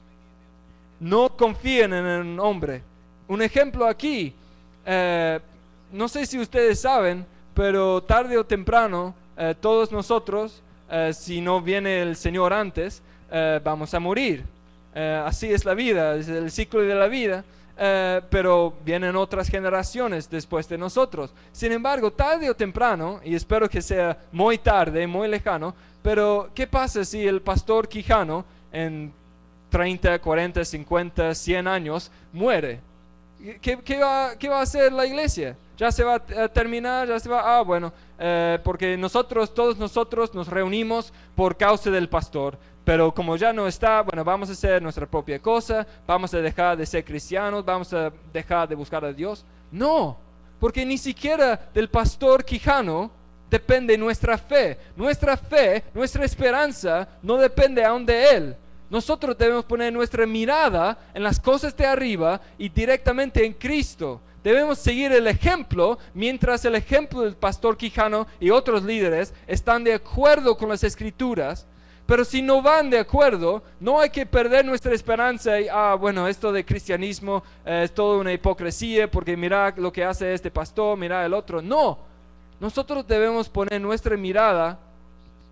No 1.01 1.37
confíen 1.37 1.93
en 1.93 2.07
el 2.07 2.41
hombre. 2.41 2.83
Un 3.27 3.43
ejemplo 3.43 3.87
aquí, 3.87 4.35
eh, 4.87 5.41
no 5.91 6.09
sé 6.09 6.27
si 6.27 6.39
ustedes 6.39 6.81
saben, 6.81 7.27
pero 7.55 8.03
tarde 8.03 8.37
o 8.37 8.45
temprano, 8.45 9.15
eh, 9.37 9.55
todos 9.59 9.91
nosotros, 9.91 10.63
eh, 10.91 11.13
si 11.15 11.41
no 11.41 11.61
viene 11.61 12.03
el 12.03 12.17
Señor 12.17 12.53
antes, 12.53 13.03
vamos 13.65 13.93
a 13.95 13.99
morir. 13.99 14.45
así 14.95 15.53
es 15.53 15.65
la 15.65 15.75
vida, 15.75 16.15
es 16.15 16.29
el 16.29 16.53
ciclo 16.53 16.83
de 16.83 16.95
la 16.95 17.09
vida. 17.09 17.43
Eh, 17.77 18.21
pero 18.31 18.75
vienen 18.85 19.17
otras 19.17 19.49
generaciones 19.49 20.31
después 20.31 20.69
de 20.69 20.79
nosotros. 20.79 21.33
Sin 21.51 21.73
embargo, 21.73 22.13
tarde 22.13 22.49
o 22.49 22.55
temprano, 22.55 23.21
y 23.25 23.35
espero 23.35 23.69
que 23.69 23.83
sea 23.83 24.17
muy 24.31 24.59
tarde, 24.59 25.07
muy 25.07 25.27
lejano, 25.27 25.75
pero 26.03 26.51
¿qué 26.55 26.67
pasa 26.67 27.05
si 27.05 27.27
el 27.27 27.43
pastor 27.43 27.89
Quijano 27.89 28.45
en 28.71 29.13
30, 29.71 30.21
40, 30.21 30.65
50, 30.65 31.35
100 31.35 31.67
años 31.67 32.11
muere? 32.33 32.81
¿Qué, 33.61 33.99
va, 33.99 34.31
a 34.31 34.61
hacer 34.63 34.93
la 34.93 35.05
iglesia? 35.05 35.57
Ya 35.77 35.91
se 35.91 36.05
va 36.05 36.15
a 36.15 36.49
terminar, 36.49 37.09
ya 37.09 37.19
se 37.19 37.29
va, 37.29 37.59
ah, 37.59 37.63
bueno, 37.63 37.93
eh, 38.19 38.59
porque 38.63 38.97
nosotros, 38.97 39.53
todos 39.53 39.77
nosotros 39.77 40.33
nos 40.33 40.47
reunimos 40.47 41.13
por 41.35 41.57
causa 41.57 41.91
del 41.91 42.09
pastor. 42.09 42.57
Pero 42.85 43.13
como 43.13 43.37
ya 43.37 43.53
no 43.53 43.67
está, 43.67 44.03
bueno, 44.03 44.23
vamos 44.23 44.51
a 44.51 44.53
hacer 44.53 44.83
nuestra 44.83 45.07
propia 45.07 45.39
cosa, 45.39 45.87
vamos 46.07 46.35
a 46.35 46.39
dejar 46.39 46.77
de 46.77 46.85
ser 46.85 47.05
cristianos, 47.05 47.65
vamos 47.65 47.93
a 47.95 48.13
dejar 48.33 48.69
de 48.69 48.75
buscar 48.75 49.05
a 49.05 49.13
Dios. 49.13 49.45
No, 49.73 50.19
porque 50.61 50.85
ni 50.85 50.99
siquiera 50.99 51.69
del 51.73 51.89
pastor 51.89 52.45
Quijano 52.45 53.11
depende 53.51 53.97
nuestra 53.97 54.37
fe. 54.37 54.79
Nuestra 54.97 55.37
fe, 55.37 55.85
nuestra 55.95 56.25
esperanza 56.25 57.09
no 57.23 57.37
depende 57.37 57.85
aún 57.85 58.05
de 58.05 58.31
Él. 58.31 58.57
Nosotros 58.91 59.37
debemos 59.37 59.65
poner 59.65 59.93
nuestra 59.93 60.27
mirada 60.27 60.99
en 61.15 61.23
las 61.23 61.41
cosas 61.41 61.75
de 61.77 61.87
arriba 61.87 62.41
y 62.59 62.69
directamente 62.69 63.45
en 63.45 63.55
Cristo. 63.55 64.21
Debemos 64.43 64.79
seguir 64.79 65.11
el 65.13 65.27
ejemplo 65.27 65.99
mientras 66.13 66.65
el 66.67 66.75
ejemplo 66.75 67.23
del 67.23 67.35
pastor 67.35 67.79
Quijano 67.79 68.27
y 68.39 68.51
otros 68.51 68.85
líderes 68.85 69.33
están 69.47 69.85
de 69.85 69.95
acuerdo 69.95 70.57
con 70.59 70.69
las 70.69 70.85
escrituras 70.85 71.67
pero 72.07 72.25
si 72.25 72.43
no 72.43 72.61
van 72.61 72.91
de 72.91 72.99
acuerdo, 72.99 73.63
no 73.81 73.99
hay 73.99 74.11
que 74.11 74.27
perder 74.27 74.65
nuestra 74.65 74.95
esperanza 74.95 75.59
y, 75.59 75.69
ah, 75.71 75.95
bueno, 75.95 76.29
esto 76.29 76.53
de 76.53 76.65
cristianismo 76.65 77.43
eh, 77.65 77.83
es 77.85 77.95
toda 77.95 78.19
una 78.19 78.33
hipocresía 78.33 79.11
porque 79.11 79.37
mira 79.37 79.73
lo 79.77 79.91
que 79.91 80.05
hace 80.05 80.35
este 80.35 80.51
pastor, 80.51 80.99
mira 80.99 81.25
el 81.25 81.33
otro. 81.33 81.63
No, 81.63 81.99
nosotros 82.61 83.07
debemos 83.07 83.49
poner 83.49 83.81
nuestra 83.81 84.17
mirada 84.19 84.79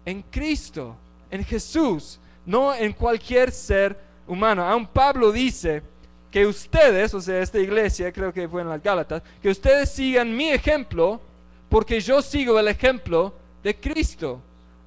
en 0.05 0.23
Cristo, 0.23 0.95
en 1.31 1.43
Jesús, 1.43 2.21
no 2.45 2.75
en 2.75 2.93
cualquier 2.93 3.51
ser 3.51 3.97
humano. 4.27 4.63
Aún 4.63 4.87
Pablo 4.87 5.33
dice 5.33 5.83
que 6.31 6.47
ustedes, 6.47 7.15
o 7.15 7.21
sea, 7.21 7.41
esta 7.41 7.59
iglesia, 7.59 8.13
creo 8.13 8.33
que 8.33 8.47
fue 8.47 8.61
en 8.61 8.69
las 8.69 8.83
Gálatas, 8.83 9.23
que 9.41 9.49
ustedes 9.49 9.91
sigan 9.91 10.37
mi 10.37 10.51
ejemplo 10.51 11.19
porque 11.71 11.99
yo 11.99 12.21
sigo 12.21 12.59
el 12.59 12.69
ejemplo 12.69 13.33
de 13.63 13.75
Cristo 13.75 14.43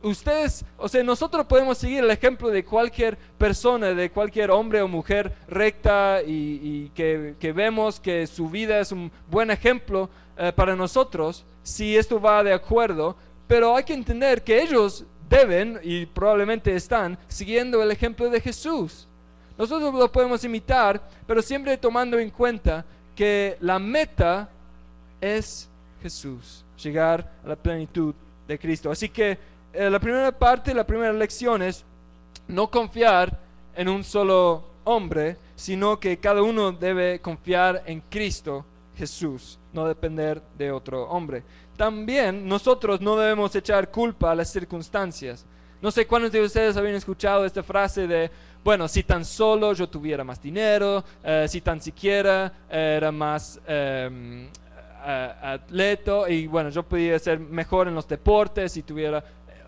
ustedes, 0.09 0.63
o 0.77 0.87
sea, 0.87 1.03
nosotros 1.03 1.45
podemos 1.45 1.77
seguir 1.77 2.03
el 2.03 2.11
ejemplo 2.11 2.49
de 2.49 2.63
cualquier 2.63 3.17
persona, 3.37 3.93
de 3.93 4.11
cualquier 4.11 4.51
hombre 4.51 4.81
o 4.81 4.87
mujer 4.87 5.33
recta 5.47 6.21
y, 6.25 6.89
que, 6.89 7.53
vemos 7.53 7.99
que 7.99 8.27
su 8.27 8.49
vida 8.49 8.79
es 8.79 8.91
un 8.91 9.11
buen 9.29 9.51
ejemplo 9.51 10.09
eh, 10.37 10.51
para 10.55 10.75
nosotros, 10.75 11.43
si 11.63 11.97
esto 11.97 12.21
va 12.21 12.43
de 12.43 12.53
acuerdo, 12.53 13.15
pero 13.47 13.75
hay 13.75 13.83
que 13.83 13.93
entender 13.93 14.43
que 14.43 14.61
ellos 14.61 15.05
deben 15.29 15.79
y 15.81 16.05
probablemente 16.05 16.75
están 16.75 17.17
siguiendo 17.27 17.81
el 17.81 17.91
ejemplo 17.91 18.29
de 18.29 18.39
Jesús. 18.39 19.07
Nosotros 19.57 19.93
lo 19.93 20.11
podemos 20.11 20.43
imitar, 20.43 21.01
pero 21.25 21.41
siempre 21.41 21.77
tomando 21.77 22.19
en 22.19 22.29
cuenta 22.29 22.85
que 23.15 23.57
la 23.61 23.79
meta 23.79 24.49
es 25.21 25.69
Jesús, 26.01 26.63
llegar 26.81 27.31
a 27.43 27.49
la 27.49 27.55
plenitud 27.55 28.13
de 28.47 28.59
Cristo. 28.59 28.91
Así 28.91 29.09
que 29.09 29.37
eh, 29.75 29.89
la 29.89 29.99
primera 29.99 30.31
parte, 30.31 30.73
la 30.73 30.85
primera 30.85 31.11
lección 31.11 31.61
es 31.61 31.83
no 32.47 32.71
confiar 32.71 33.39
en 33.75 33.89
un 33.89 34.03
solo 34.03 34.63
hombre, 34.85 35.37
sino 35.55 35.99
que 35.99 36.17
cada 36.17 36.41
uno 36.41 36.71
debe 36.71 37.19
confiar 37.19 37.83
en 37.85 38.01
Cristo 38.01 38.65
Jesús, 38.95 39.59
no 39.73 39.85
depender 39.85 40.41
de 40.57 40.71
otro 40.71 41.09
hombre. 41.09 41.43
También 41.75 42.47
nosotros 42.47 43.01
no 43.01 43.17
debemos 43.17 43.53
echar 43.55 43.91
culpa 43.91 44.31
a 44.31 44.35
las 44.35 44.49
circunstancias. 44.49 45.45
No 45.81 45.91
sé 45.91 46.07
cuántos 46.07 46.31
de 46.31 46.41
ustedes 46.41 46.77
habían 46.77 46.95
escuchado 46.95 47.45
esta 47.45 47.61
frase 47.61 48.07
de, 48.07 48.31
bueno, 48.63 48.87
si 48.87 49.03
tan 49.03 49.25
solo 49.25 49.73
yo 49.73 49.89
tuviera 49.89 50.23
más 50.23 50.41
dinero, 50.41 51.03
eh, 51.23 51.47
si 51.49 51.59
tan 51.59 51.81
siquiera 51.81 52.51
era 52.69 53.11
más 53.11 53.59
em, 53.67 54.47
atleta 55.05 56.29
y 56.29 56.47
bueno, 56.47 56.69
yo 56.69 56.81
podía 56.83 57.19
ser 57.19 57.39
mejor 57.39 57.87
en 57.87 57.95
los 57.95 58.07
deportes 58.07 58.71
si 58.71 58.81
tuviera 58.81 59.23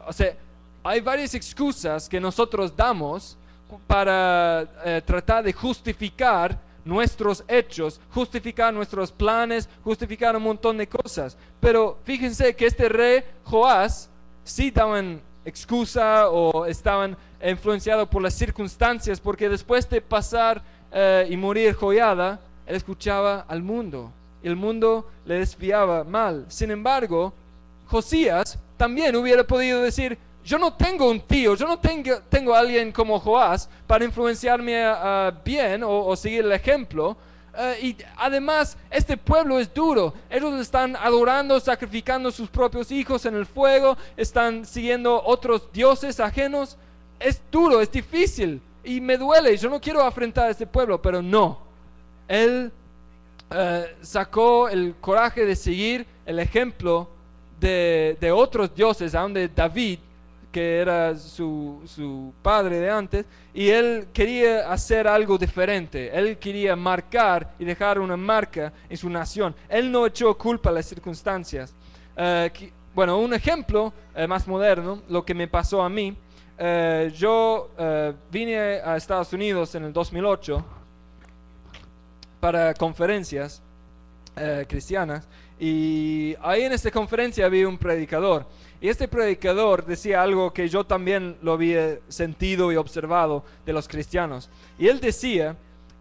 o 0.08 0.14
sea, 0.14 0.36
hay 0.84 1.02
varias 1.02 1.34
excusas 1.36 2.08
que 2.08 2.20
nosotros 2.20 2.76
damos 2.76 3.38
para 3.86 4.66
eh, 4.86 5.02
tratar 5.06 5.44
de 5.44 5.52
justificar 5.52 6.58
nuestros 6.86 7.44
hechos, 7.48 8.00
justificar 8.12 8.74
nuestros 8.74 9.12
planes, 9.12 9.68
justificar 9.84 10.36
un 10.38 10.44
montón 10.44 10.78
de 10.78 10.88
cosas. 10.88 11.38
Pero 11.60 11.98
fíjense 12.06 12.56
que 12.56 12.66
este 12.66 12.88
rey 12.88 13.24
Joás 13.44 14.10
sí 14.46 14.72
daban 14.72 15.22
excusa 15.44 16.30
o 16.30 16.66
estaban 16.66 17.18
influenciados 17.46 18.08
por 18.08 18.22
las 18.22 18.34
circunstancias, 18.34 19.20
porque 19.20 19.50
después 19.50 19.90
de 19.90 20.02
pasar 20.02 20.64
eh, 20.92 21.28
y 21.30 21.36
morir 21.36 21.74
Joyada, 21.74 22.40
él 22.66 22.76
escuchaba 22.76 23.46
al 23.48 23.62
mundo. 23.62 24.12
El 24.42 24.56
mundo 24.56 25.10
le 25.26 25.40
desviaba 25.40 26.06
mal. 26.06 26.46
Sin 26.48 26.72
embargo, 26.72 27.34
Josías 27.88 28.60
también 28.78 29.16
hubiera 29.16 29.46
podido 29.46 29.82
decir, 29.82 30.18
yo 30.48 30.58
no 30.58 30.74
tengo 30.74 31.10
un 31.10 31.20
tío, 31.20 31.56
yo 31.56 31.68
no 31.68 31.78
tengo, 31.78 32.22
tengo 32.30 32.56
alguien 32.56 32.92
como 32.92 33.20
Joás 33.20 33.70
para 33.86 34.06
influenciarme 34.06 34.82
bien 35.44 35.84
o, 35.84 36.16
seguir 36.16 36.46
el 36.46 36.54
ejemplo. 36.54 37.18
Eh, 37.58 37.80
y 37.82 37.98
además, 38.16 38.78
este 38.90 39.18
pueblo 39.18 39.60
es 39.60 39.74
duro. 39.74 40.14
Ellos 40.30 40.54
están 40.62 40.96
adorando, 40.96 41.60
sacrificando 41.60 42.32
sus 42.32 42.50
propios 42.50 42.92
hijos 42.92 43.26
en 43.26 43.36
el 43.36 43.46
fuego, 43.46 43.98
están 44.16 44.66
siguiendo 44.66 45.22
otros 45.22 45.70
dioses 45.74 46.20
ajenos. 46.20 46.78
Es 47.20 47.42
duro, 47.52 47.82
es 47.82 47.92
difícil 47.92 48.62
y 48.86 49.02
me 49.02 49.18
duele. 49.18 49.58
Yo 49.58 49.70
no 49.70 49.82
quiero 49.82 50.02
afrentar 50.02 50.46
a 50.46 50.52
este 50.52 50.66
pueblo, 50.66 51.02
pero 51.02 51.22
no. 51.22 51.60
Él 52.28 52.72
eh, 53.52 53.96
sacó 54.02 54.70
el 54.70 54.96
coraje 55.02 55.46
de 55.46 55.56
seguir 55.56 56.06
el 56.26 56.40
ejemplo 56.40 57.10
de, 57.60 58.18
de 58.20 58.32
otros 58.32 58.74
dioses, 58.74 59.16
aún 59.16 59.34
de 59.34 59.48
David, 59.48 60.00
que 60.52 60.80
era 60.80 61.16
su, 61.16 61.82
su, 61.86 62.34
padre 62.42 62.80
de 62.80 62.90
antes, 62.90 63.26
y 63.54 63.70
él 63.70 64.08
quería 64.14 64.72
hacer 64.72 65.08
algo 65.08 65.38
diferente. 65.38 66.10
Él 66.18 66.38
quería 66.38 66.76
marcar 66.76 67.54
y 67.60 67.66
dejar 67.66 68.00
una 68.00 68.18
marca 68.18 68.72
en 68.90 68.98
su 68.98 69.10
nación. 69.10 69.54
Él 69.70 69.92
no 69.92 70.06
echó 70.06 70.36
culpa 70.38 70.70
a 70.70 70.74
las 70.74 70.86
circunstancias. 70.86 71.74
Eh, 72.16 72.72
bueno, 72.96 73.20
un 73.20 73.34
ejemplo 73.34 73.94
eh, 74.16 74.26
más 74.26 74.48
moderno, 74.48 75.02
lo 75.10 75.24
que 75.24 75.34
me 75.34 75.48
pasó 75.48 75.82
a 75.82 75.90
mí. 75.90 76.16
yo 77.16 77.70
vine 78.32 78.58
a 78.84 78.98
Estados 78.98 79.32
Unidos 79.32 79.76
en 79.76 79.84
el 79.84 79.94
2008 79.94 80.66
para 82.40 82.74
conferencias 82.74 83.62
eh, 84.38 84.66
cristianas. 84.68 85.28
Y 85.60 86.36
ahí 86.42 86.64
en 86.64 86.74
esta 86.74 86.92
conferencia 86.92 87.46
había 87.46 87.68
un 87.68 87.78
predicador. 87.78 88.46
Y 88.80 88.90
este 88.90 89.08
predicador 89.08 89.86
decía 89.86 90.22
algo 90.22 90.54
que 90.54 90.70
yo 90.70 90.86
también 90.86 91.38
lo 91.42 91.54
había 91.54 91.98
sentido 92.08 92.72
y 92.72 92.76
observado 92.76 93.44
de 93.66 93.74
los 93.74 93.88
cristianos. 93.88 94.50
Y 94.78 94.88
él 94.88 95.00
decía 95.00 95.56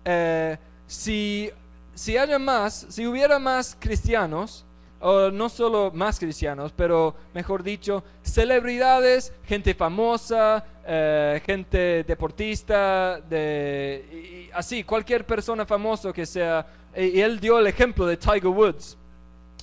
eh, 0.05 0.59
si 0.87 1.51
si 1.95 2.19
haya 2.19 2.39
más 2.39 2.87
si 2.91 3.07
hubiera 3.07 3.39
más 3.39 3.77
cristianos 3.81 4.67
o 5.09 5.31
no 5.31 5.49
solo 5.49 5.93
más 5.95 6.19
cristianos, 6.19 6.73
pero 6.75 7.15
mejor 7.33 7.63
dicho, 7.63 8.03
celebridades, 8.23 9.33
gente 9.45 9.73
famosa, 9.73 10.65
eh, 10.85 11.41
gente 11.47 12.03
deportista, 12.03 13.21
de, 13.21 14.51
así, 14.53 14.83
cualquier 14.83 15.25
persona 15.25 15.65
famosa 15.65 16.13
que 16.13 16.27
sea. 16.27 16.67
Y, 16.97 17.21
él 17.21 17.39
dio 17.39 17.61
el 17.61 17.69
ejemplo 17.69 18.05
de 18.05 18.17
Tiger 18.17 18.49
Woods. 18.49 18.99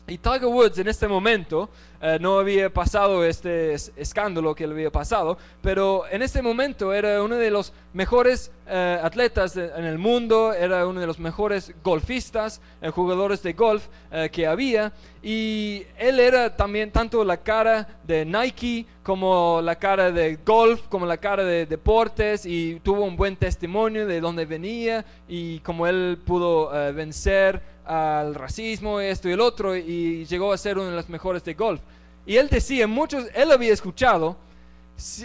Y 0.06 0.18
Tiger 0.18 0.48
Woods 0.48 0.78
en 0.80 0.90
este 0.90 1.08
momento 1.08 1.70
eh, 2.02 2.18
no 2.20 2.38
había 2.38 2.70
pasado 2.70 3.24
este 3.24 3.74
escándalo 3.74 4.54
que 4.54 4.68
le 4.68 4.74
había 4.74 4.92
pasado, 4.92 5.38
pero 5.62 6.04
en 6.12 6.22
este 6.22 6.42
momento 6.42 6.94
era 6.94 7.24
uno 7.24 7.38
de 7.38 7.50
los 7.50 7.72
mejores 7.94 8.52
eh, 8.68 9.00
atletas 9.02 9.56
en 9.56 9.86
el 9.86 9.98
mundo, 9.98 10.52
era 10.52 10.86
uno 10.86 11.00
de 11.00 11.08
los 11.08 11.20
mejores 11.20 11.74
golfistas, 11.82 12.60
eh, 12.82 12.90
jugadores 12.90 13.42
de 13.44 13.54
golf 13.54 13.88
que 14.32 14.46
había, 14.46 14.92
y 15.24 15.84
él 15.98 16.20
era 16.20 16.56
también 16.56 16.92
tanto 16.92 17.24
la 17.24 17.38
cara 17.38 17.88
de 18.04 18.26
Nike 18.26 18.86
como 19.02 19.60
la 19.64 19.76
cara 19.76 20.12
de 20.12 20.38
golf, 20.46 20.82
como 20.88 21.06
la 21.06 21.18
cara 21.18 21.44
de 21.44 21.66
deportes, 21.66 22.46
y 22.46 22.80
tuvo 22.82 23.06
un 23.06 23.16
buen 23.16 23.38
testimonio 23.38 24.06
de 24.06 24.20
dónde 24.22 24.46
venía 24.46 25.04
y 25.28 25.60
cómo 25.62 25.88
él 25.88 26.20
pudo 26.24 26.70
vencer 26.94 27.73
al 27.86 28.36
racismo, 28.36 29.00
esto 29.00 29.30
y 29.30 29.34
el 29.34 29.42
otro, 29.42 29.76
y 29.76 30.26
llegó 30.26 30.54
a 30.54 30.58
ser 30.58 30.78
uno 30.78 30.90
de 30.90 30.96
los 30.96 31.10
mejores 31.10 31.44
de 31.44 31.54
golf. 31.54 31.82
Y 32.26 32.38
él 32.38 32.48
decía, 32.50 32.88
muchos, 32.88 33.26
él 33.34 33.52
había 33.52 33.74
escuchado 33.74 34.38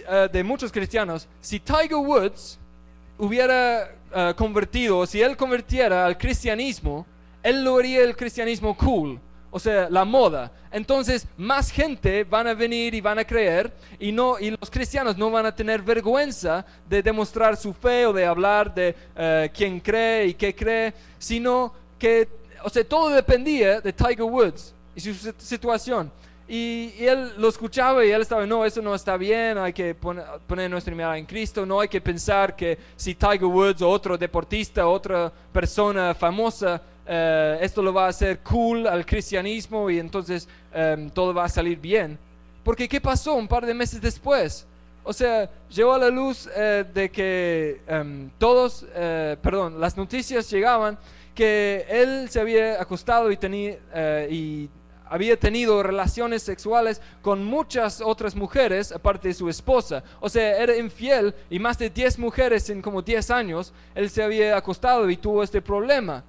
eh, 0.09 0.29
de 0.33 0.43
muchos 0.43 0.73
cristianos, 0.73 1.29
si 1.41 1.61
Tiger 1.61 1.97
Woods 1.97 2.59
hubiera 3.19 3.91
uh, 4.15 4.35
convertido, 4.35 5.07
si 5.07 5.21
él 5.21 5.37
convirtiera 5.37 6.07
al 6.07 6.17
cristianismo, 6.17 7.07
él 7.43 7.65
lo 7.65 7.77
haría 7.77 8.03
el 8.03 8.17
cristianismo 8.17 8.77
cool, 8.77 9.21
o 9.51 9.59
sea, 9.59 9.89
la 9.91 10.05
moda. 10.05 10.51
Entonces, 10.71 11.27
más 11.37 11.71
gente 11.71 12.25
van 12.25 12.47
a 12.47 12.55
venir 12.55 12.95
y 12.95 13.01
van 13.01 13.19
a 13.19 13.25
creer 13.25 13.73
y 13.99 14.13
no 14.13 14.39
y 14.39 14.51
los 14.51 14.71
cristianos 14.71 15.17
no 15.17 15.31
van 15.31 15.47
a 15.47 15.55
tener 15.55 15.83
vergüenza 15.83 16.65
de 16.89 17.03
demostrar 17.03 17.57
su 17.57 17.73
fe 17.73 18.07
o 18.07 18.13
de 18.13 18.25
hablar 18.25 18.75
de 18.75 18.95
uh, 19.17 19.53
quién 19.55 19.81
cree 19.81 20.27
y 20.27 20.35
qué 20.35 20.55
cree, 20.55 20.95
sino 21.19 21.73
que 21.99 22.29
o 22.63 22.71
sea, 22.71 22.85
todo 22.85 23.11
dependía 23.11 23.81
de 23.81 23.93
Tiger 23.93 24.23
Woods 24.23 24.75
y 24.95 25.01
su 25.01 25.15
situación. 25.39 26.11
Y, 26.49 27.05
él 27.05 27.35
lo 27.37 27.49
escuchaba 27.49 28.05
y 28.05 28.11
él 28.11 28.23
estaba, 28.23 28.47
no, 28.47 28.65
eso 28.65 28.81
no 28.81 28.95
está 28.95 29.19
bien, 29.19 29.59
hay 29.59 29.75
que 29.75 29.95
poner, 29.95 30.71
nuestra 30.71 30.95
mirada 30.95 31.19
en 31.19 31.27
Cristo, 31.27 31.67
no 31.67 31.79
hay 31.81 31.89
que 31.89 32.01
pensar 32.01 32.57
que 32.57 32.79
si 32.97 33.15
Tiger 33.15 33.45
Woods 33.45 33.83
o 33.83 33.91
otro 33.91 34.17
deportista, 34.17 34.89
otra 34.89 35.31
persona 35.53 36.15
famosa, 36.15 36.81
eh, 37.07 37.59
esto 37.61 37.83
lo 37.83 37.93
va 37.93 38.07
a 38.07 38.09
hacer 38.09 38.39
cool 38.41 38.87
al 38.87 39.05
cristianismo 39.05 39.91
y 39.91 39.99
entonces 39.99 40.49
em, 40.73 41.11
todo 41.11 41.35
va 41.35 41.45
a 41.45 41.49
salir 41.51 41.79
bien. 41.79 42.19
Porque 42.65 42.89
¿qué 42.89 43.01
pasó 43.01 43.35
un 43.35 43.47
par 43.47 43.67
de 43.67 43.75
meses 43.75 44.01
después? 44.01 44.67
O 45.05 45.13
sea, 45.13 45.51
llegó 45.71 45.95
a 45.95 45.99
la 45.99 46.09
luz 46.09 46.49
eh, 46.55 46.85
de 46.95 47.11
que 47.11 47.81
em, 47.87 48.31
todos, 48.39 48.87
eh, 48.95 49.37
perdón, 49.43 49.81
las 49.81 49.97
noticias 49.97 50.51
llegaban 50.51 50.99
que 51.39 51.87
él 51.89 52.29
se 52.29 52.41
había 52.41 52.83
acostado 52.83 53.31
y, 53.31 53.37
tenía, 53.37 53.79
y 54.29 54.69
había 55.05 55.39
tenido 55.39 55.85
relaciones 55.85 56.43
sexuales 56.43 57.01
con 57.23 57.45
muchas 57.45 58.01
otras 58.01 58.35
mujeres 58.35 58.91
aparte 58.91 59.29
de 59.29 59.35
su 59.35 59.49
esposa. 59.49 60.03
O 60.19 60.29
sea, 60.29 60.61
era 60.61 60.77
infiel 60.77 61.33
y 61.49 61.61
más 61.61 61.79
de 61.79 61.91
10 61.91 62.19
mujeres 62.19 62.69
en 62.71 62.83
como 62.83 63.03
10 63.03 63.31
años, 63.31 63.73
él 63.95 64.11
se 64.11 64.25
había 64.25 64.57
acostado 64.57 65.09
y 65.09 65.17
tuvo 65.17 65.45
este 65.45 65.63
problema. 65.63 66.25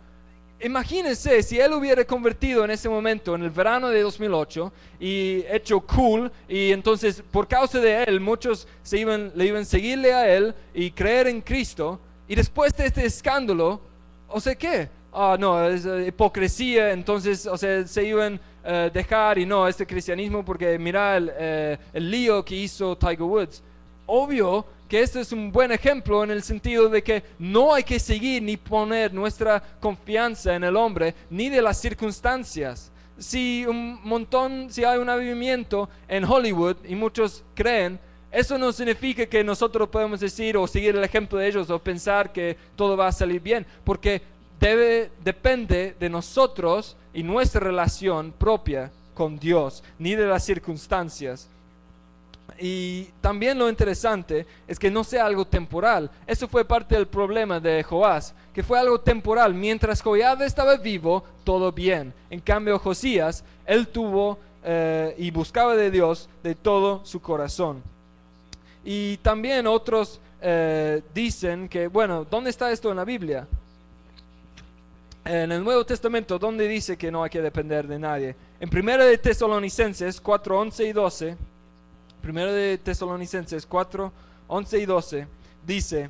Imagínense 0.61 1.41
si 1.41 1.59
él 1.59 1.73
hubiera 1.73 2.05
convertido 2.05 2.63
en 2.63 2.69
ese 2.69 2.87
momento, 2.87 3.33
en 3.33 3.41
el 3.41 3.49
verano 3.49 3.89
de 3.89 4.03
2008, 4.03 4.71
y 4.99 5.43
hecho 5.49 5.79
cool, 5.79 6.31
y 6.47 6.71
entonces 6.71 7.23
por 7.31 7.47
causa 7.47 7.79
de 7.79 8.03
él 8.03 8.19
muchos 8.19 8.67
se 8.83 8.99
iban, 8.99 9.31
le 9.33 9.47
iban 9.47 9.63
a 9.63 9.65
seguirle 9.65 10.13
a 10.13 10.29
él 10.29 10.53
y 10.71 10.91
creer 10.91 11.25
en 11.25 11.41
Cristo, 11.41 11.99
y 12.27 12.35
después 12.35 12.77
de 12.77 12.85
este 12.85 13.03
escándalo, 13.05 13.81
o 14.27 14.39
sea, 14.39 14.53
¿qué? 14.53 14.98
Ah, 15.11 15.37
no, 15.39 15.63
es 15.65 15.85
eh, 15.85 16.07
hipocresía, 16.07 16.91
entonces, 16.91 17.47
o 17.47 17.57
sea, 17.57 17.85
se 17.87 18.05
iban 18.05 18.39
eh, 18.63 18.91
dejar 18.93 19.39
y 19.39 19.45
no 19.45 19.67
este 19.67 19.85
cristianismo 19.85 20.45
porque 20.45 20.77
mira 20.77 21.17
el, 21.17 21.31
eh, 21.35 21.77
el 21.93 22.11
lío 22.11 22.45
que 22.45 22.55
hizo 22.55 22.95
Tiger 22.95 23.23
Woods. 23.23 23.63
Obvio 24.05 24.65
que 24.87 25.01
este 25.01 25.21
es 25.21 25.31
un 25.31 25.51
buen 25.51 25.71
ejemplo 25.71 26.23
en 26.23 26.31
el 26.31 26.43
sentido 26.43 26.89
de 26.89 27.03
que 27.03 27.23
no 27.37 27.73
hay 27.73 27.83
que 27.83 27.99
seguir 27.99 28.41
ni 28.41 28.57
poner 28.57 29.13
nuestra 29.13 29.61
confianza 29.79 30.55
en 30.55 30.63
el 30.63 30.75
hombre 30.75 31.13
ni 31.29 31.49
de 31.49 31.61
las 31.61 31.79
circunstancias. 31.79 32.91
Si 33.17 33.65
un 33.67 33.99
montón, 34.03 34.71
si 34.71 34.83
hay 34.83 34.97
un 34.97 35.09
avivamiento 35.09 35.89
en 36.07 36.23
Hollywood 36.23 36.77
y 36.87 36.95
muchos 36.95 37.43
creen, 37.53 37.99
eso 38.31 38.57
no 38.57 38.71
significa 38.71 39.25
que 39.25 39.43
nosotros 39.43 39.89
podemos 39.89 40.19
decir 40.19 40.55
o 40.55 40.67
seguir 40.67 40.95
el 40.95 41.03
ejemplo 41.03 41.39
de 41.39 41.47
ellos 41.47 41.69
o 41.69 41.79
pensar 41.79 42.31
que 42.31 42.55
todo 42.75 42.95
va 42.95 43.07
a 43.07 43.11
salir 43.11 43.41
bien, 43.41 43.65
porque 43.83 44.21
depende 44.59 45.95
de 45.99 46.09
nosotros 46.09 46.97
y 47.13 47.23
nuestra 47.23 47.61
relación 47.61 48.31
propia 48.31 48.91
con 49.13 49.37
Dios, 49.37 49.83
ni 49.97 50.15
de 50.15 50.27
las 50.27 50.43
circunstancias. 50.43 51.49
Y 52.57 53.05
también 53.21 53.57
lo 53.57 53.69
interesante 53.69 54.45
es 54.67 54.77
que 54.77 54.91
no 54.91 55.03
sea 55.03 55.25
algo 55.25 55.45
temporal. 55.45 56.09
Eso 56.27 56.47
fue 56.47 56.65
parte 56.65 56.95
del 56.95 57.07
problema 57.07 57.59
de 57.59 57.83
Joás, 57.83 58.33
que 58.53 58.63
fue 58.63 58.77
algo 58.77 58.99
temporal. 58.99 59.53
Mientras 59.53 60.01
Joab 60.01 60.41
estaba 60.41 60.75
vivo, 60.75 61.23
todo 61.43 61.71
bien. 61.71 62.13
En 62.29 62.41
cambio, 62.41 62.77
Josías, 62.79 63.43
él 63.65 63.87
tuvo 63.87 64.39
eh, 64.63 65.15
y 65.17 65.31
buscaba 65.31 65.75
de 65.75 65.89
Dios 65.89 66.27
de 66.43 66.55
todo 66.55 67.05
su 67.05 67.21
corazón. 67.21 67.81
Y 68.83 69.17
también 69.17 69.67
otros 69.67 70.19
eh, 70.41 71.01
dicen 71.13 71.69
que, 71.69 71.87
bueno, 71.87 72.25
¿dónde 72.29 72.49
está 72.49 72.71
esto 72.71 72.89
en 72.89 72.97
la 72.97 73.05
Biblia? 73.05 73.47
En 75.25 75.51
el 75.51 75.63
Nuevo 75.63 75.85
Testamento, 75.85 76.39
¿dónde 76.39 76.67
dice 76.67 76.97
que 76.97 77.11
no 77.11 77.23
hay 77.23 77.29
que 77.29 77.41
depender 77.41 77.87
de 77.87 77.99
nadie? 77.99 78.35
En 78.59 78.69
1 78.69 79.03
de 79.03 79.17
Tesalonicenses 79.17 80.19
4, 80.21 80.59
11 80.59 80.85
y 80.85 80.93
12, 80.93 81.37
1 82.27 82.45
de 82.51 82.77
Tesalonicenses 82.77 83.65
4, 83.65 84.11
11 84.47 84.79
y 84.79 84.85
12, 84.85 85.27
dice, 85.65 86.09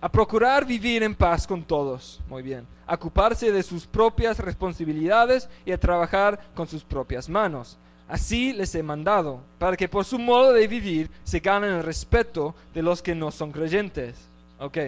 a 0.00 0.08
procurar 0.08 0.64
vivir 0.64 1.02
en 1.02 1.14
paz 1.14 1.46
con 1.46 1.62
todos, 1.62 2.20
muy 2.28 2.42
bien, 2.42 2.66
a 2.86 2.94
ocuparse 2.94 3.50
de 3.50 3.62
sus 3.62 3.86
propias 3.86 4.38
responsabilidades 4.38 5.48
y 5.64 5.72
a 5.72 5.80
trabajar 5.80 6.40
con 6.54 6.66
sus 6.66 6.84
propias 6.84 7.28
manos. 7.28 7.76
Así 8.08 8.52
les 8.52 8.74
he 8.76 8.82
mandado, 8.82 9.40
para 9.58 9.76
que 9.76 9.88
por 9.88 10.04
su 10.04 10.18
modo 10.18 10.52
de 10.52 10.68
vivir 10.68 11.10
se 11.24 11.40
ganen 11.40 11.70
el 11.70 11.82
respeto 11.82 12.54
de 12.72 12.82
los 12.82 13.02
que 13.02 13.16
no 13.16 13.32
son 13.32 13.50
creyentes. 13.50 14.14
Ok, 14.60 14.78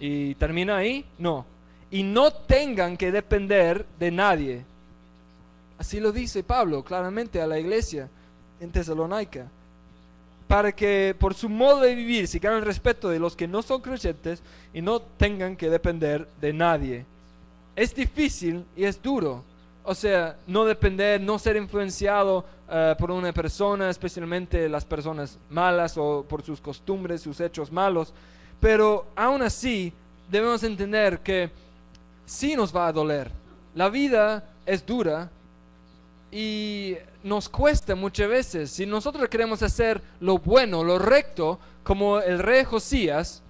¿y 0.00 0.34
termina 0.34 0.76
ahí? 0.76 1.06
No, 1.18 1.46
y 1.90 2.02
no 2.02 2.32
tengan 2.32 2.96
que 2.96 3.12
depender 3.12 3.86
de 3.98 4.10
nadie. 4.10 4.64
Así 5.78 6.00
lo 6.00 6.12
dice 6.12 6.42
Pablo 6.42 6.82
claramente 6.82 7.40
a 7.40 7.46
la 7.46 7.58
iglesia 7.58 8.08
en 8.60 8.70
Tesalónica. 8.70 9.46
Para 10.48 10.72
que 10.72 11.16
por 11.18 11.34
su 11.34 11.48
modo 11.48 11.80
de 11.80 11.94
vivir 11.94 12.28
se 12.28 12.38
ganen 12.38 12.58
el 12.58 12.64
respeto 12.64 13.08
de 13.08 13.18
los 13.18 13.34
que 13.34 13.48
no 13.48 13.62
son 13.62 13.80
creyentes 13.80 14.42
y 14.72 14.82
no 14.82 15.00
tengan 15.00 15.56
que 15.56 15.70
depender 15.70 16.28
de 16.40 16.52
nadie. 16.52 17.06
es 17.76 17.94
difícil 17.94 18.64
y 18.76 18.84
es 18.84 19.02
duro. 19.02 19.42
O 19.82 19.94
sea, 19.94 20.36
no 20.46 20.64
depender, 20.64 21.20
no 21.20 21.38
ser 21.38 21.56
influenciado 21.56 22.44
eh, 22.70 22.94
por 22.98 23.10
una 23.10 23.32
persona, 23.32 23.90
especialmente 23.90 24.68
las 24.68 24.84
personas 24.84 25.38
malas 25.50 25.98
o 25.98 26.24
por 26.26 26.42
sus 26.42 26.60
costumbres, 26.60 27.20
sus 27.20 27.40
hechos 27.40 27.70
malos. 27.70 28.14
Pero 28.60 29.06
aún 29.14 29.42
así, 29.42 29.92
debemos 30.30 30.62
entender 30.62 31.18
que 31.20 31.50
sí 32.26 32.56
nos 32.56 32.74
va 32.74 32.86
a 32.88 32.92
doler. 32.92 33.30
La 33.74 33.88
vida 33.88 34.48
es 34.66 34.84
dura 34.84 35.30
y 36.30 36.96
nos 37.22 37.48
cuesta 37.48 37.94
muchas 37.94 38.28
veces. 38.28 38.70
Si 38.70 38.86
nosotros 38.86 39.28
queremos 39.28 39.62
hacer 39.62 40.00
lo 40.20 40.38
bueno, 40.38 40.82
lo 40.82 40.98
recto, 40.98 41.58
como 41.82 42.18
el 42.18 42.38
rey 42.38 42.64
Josías, 42.64 43.42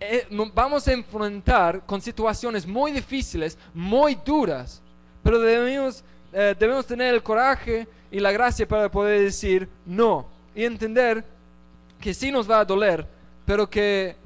eh, 0.00 0.26
vamos 0.54 0.88
a 0.88 0.92
enfrentar 0.92 1.86
con 1.86 2.00
situaciones 2.00 2.66
muy 2.66 2.90
difíciles, 2.90 3.56
muy 3.72 4.16
duras, 4.24 4.82
pero 5.22 5.38
debemos, 5.38 6.02
eh, 6.32 6.56
debemos 6.58 6.86
tener 6.86 7.14
el 7.14 7.22
coraje 7.22 7.86
y 8.10 8.18
la 8.18 8.32
gracia 8.32 8.66
para 8.66 8.90
poder 8.90 9.20
decir 9.20 9.68
no 9.86 10.26
y 10.54 10.64
entender 10.64 11.24
que 12.00 12.12
sí 12.12 12.32
nos 12.32 12.50
va 12.50 12.60
a 12.60 12.64
doler, 12.64 13.06
pero 13.46 13.70
que 13.70 14.16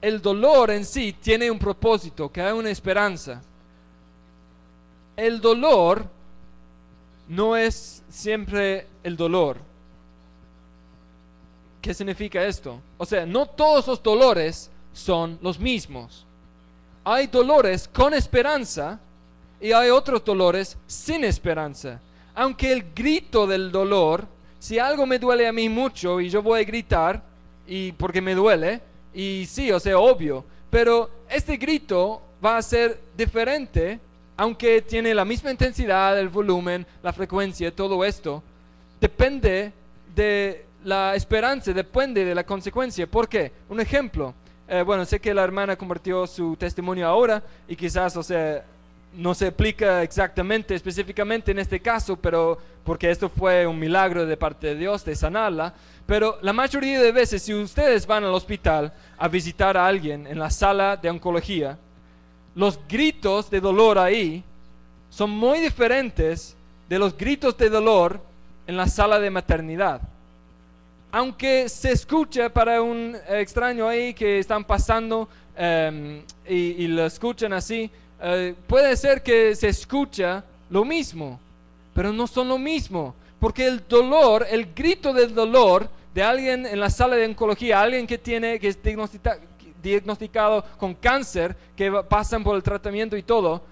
el 0.00 0.20
dolor 0.22 0.70
en 0.70 0.84
sí 0.84 1.14
tiene 1.20 1.50
un 1.50 1.58
propósito, 1.58 2.30
que 2.30 2.40
hay 2.40 2.52
una 2.52 2.70
esperanza. 2.70 3.42
El 5.16 5.40
dolor 5.40 6.04
no 7.28 7.56
es 7.56 8.02
siempre 8.08 8.86
el 9.02 9.16
dolor. 9.16 9.58
¿Qué 11.82 11.94
significa 11.94 12.44
esto? 12.44 12.80
O 12.98 13.06
sea, 13.06 13.24
no 13.24 13.46
todos 13.46 13.86
los 13.86 14.02
dolores 14.02 14.70
son 14.92 15.38
los 15.42 15.58
mismos. 15.58 16.24
Hay 17.04 17.26
dolores 17.26 17.88
con 17.88 18.12
esperanza 18.12 18.98
y 19.60 19.72
hay 19.72 19.90
otros 19.90 20.24
dolores 20.24 20.76
sin 20.86 21.24
esperanza. 21.24 22.00
Aunque 22.34 22.72
el 22.72 22.92
grito 22.94 23.46
del 23.46 23.70
dolor, 23.70 24.26
si 24.58 24.78
algo 24.78 25.06
me 25.06 25.18
duele 25.18 25.46
a 25.46 25.52
mí 25.52 25.68
mucho 25.68 26.20
y 26.20 26.28
yo 26.28 26.42
voy 26.42 26.60
a 26.60 26.64
gritar, 26.64 27.22
y 27.66 27.92
porque 27.92 28.20
me 28.20 28.34
duele, 28.34 28.80
y 29.12 29.46
sí, 29.46 29.72
o 29.72 29.80
sea, 29.80 29.98
obvio, 29.98 30.44
pero 30.70 31.10
este 31.28 31.56
grito 31.56 32.22
va 32.44 32.56
a 32.56 32.62
ser 32.62 33.00
diferente, 33.16 33.98
aunque 34.36 34.82
tiene 34.82 35.14
la 35.14 35.24
misma 35.24 35.50
intensidad, 35.50 36.18
el 36.18 36.28
volumen, 36.28 36.86
la 37.02 37.12
frecuencia, 37.12 37.74
todo 37.74 38.04
esto, 38.04 38.42
depende 39.00 39.72
de 40.14 40.64
la 40.84 41.14
esperanza, 41.14 41.72
depende 41.72 42.24
de 42.24 42.34
la 42.34 42.44
consecuencia. 42.44 43.06
¿Por 43.06 43.28
qué? 43.28 43.52
Un 43.68 43.80
ejemplo, 43.80 44.34
eh, 44.68 44.82
bueno, 44.82 45.04
sé 45.04 45.20
que 45.20 45.34
la 45.34 45.42
hermana 45.42 45.76
compartió 45.76 46.26
su 46.26 46.56
testimonio 46.56 47.06
ahora 47.06 47.42
y 47.68 47.76
quizás, 47.76 48.16
o 48.16 48.22
sea, 48.22 48.64
no 49.14 49.34
se 49.34 49.48
aplica 49.48 50.02
exactamente, 50.02 50.74
específicamente 50.74 51.50
en 51.50 51.58
este 51.58 51.80
caso, 51.80 52.16
pero 52.16 52.58
porque 52.84 53.10
esto 53.10 53.28
fue 53.28 53.66
un 53.66 53.78
milagro 53.78 54.26
de 54.26 54.36
parte 54.36 54.68
de 54.68 54.76
Dios 54.76 55.04
de 55.04 55.16
sanarla. 55.16 55.74
Pero 56.06 56.38
la 56.42 56.52
mayoría 56.52 57.00
de 57.00 57.12
veces, 57.12 57.42
si 57.42 57.54
ustedes 57.54 58.06
van 58.06 58.24
al 58.24 58.34
hospital 58.34 58.92
a 59.18 59.28
visitar 59.28 59.76
a 59.76 59.86
alguien 59.86 60.26
en 60.26 60.38
la 60.38 60.50
sala 60.50 60.96
de 60.96 61.10
oncología, 61.10 61.78
los 62.54 62.78
gritos 62.88 63.50
de 63.50 63.60
dolor 63.60 63.98
ahí 63.98 64.42
son 65.08 65.30
muy 65.30 65.60
diferentes 65.60 66.56
de 66.88 66.98
los 66.98 67.16
gritos 67.16 67.56
de 67.56 67.68
dolor 67.68 68.20
en 68.66 68.76
la 68.76 68.86
sala 68.86 69.20
de 69.20 69.30
maternidad 69.30 70.00
aunque 71.12 71.68
se 71.68 71.92
escucha 71.92 72.48
para 72.48 72.82
un 72.82 73.16
extraño 73.28 73.88
ahí 73.88 74.14
que 74.14 74.38
están 74.38 74.64
pasando 74.64 75.28
em, 75.56 76.22
y, 76.48 76.86
lo 76.86 77.04
escuchan 77.04 77.52
así, 77.52 77.90
eh, 78.22 78.54
puede 78.66 78.96
ser 78.96 79.22
que 79.22 79.54
se 79.54 79.68
escucha 79.68 80.44
lo 80.68 80.84
mismo, 80.84 81.40
pero 81.94 82.12
no 82.12 82.26
son 82.26 82.48
lo 82.48 82.58
mismo, 82.58 83.14
porque 83.38 83.66
el 83.66 83.82
dolor, 83.88 84.46
el 84.48 84.74
grito 84.74 85.12
del 85.12 85.34
dolor 85.34 85.88
de 86.14 86.22
alguien 86.22 86.66
en 86.66 86.80
la 86.80 86.90
sala 86.90 87.16
de 87.16 87.26
oncología, 87.26 87.80
alguien 87.80 88.06
que 88.06 88.18
tiene 88.18 88.58
que 88.58 88.68
es 88.68 88.78
diagnosticado 89.82 90.64
con 90.78 90.94
cáncer, 90.94 91.56
que 91.76 91.90
pasan 92.08 92.44
por 92.44 92.56
el 92.56 92.62
tratamiento 92.62 93.16
y 93.16 93.22
todo, 93.22 93.62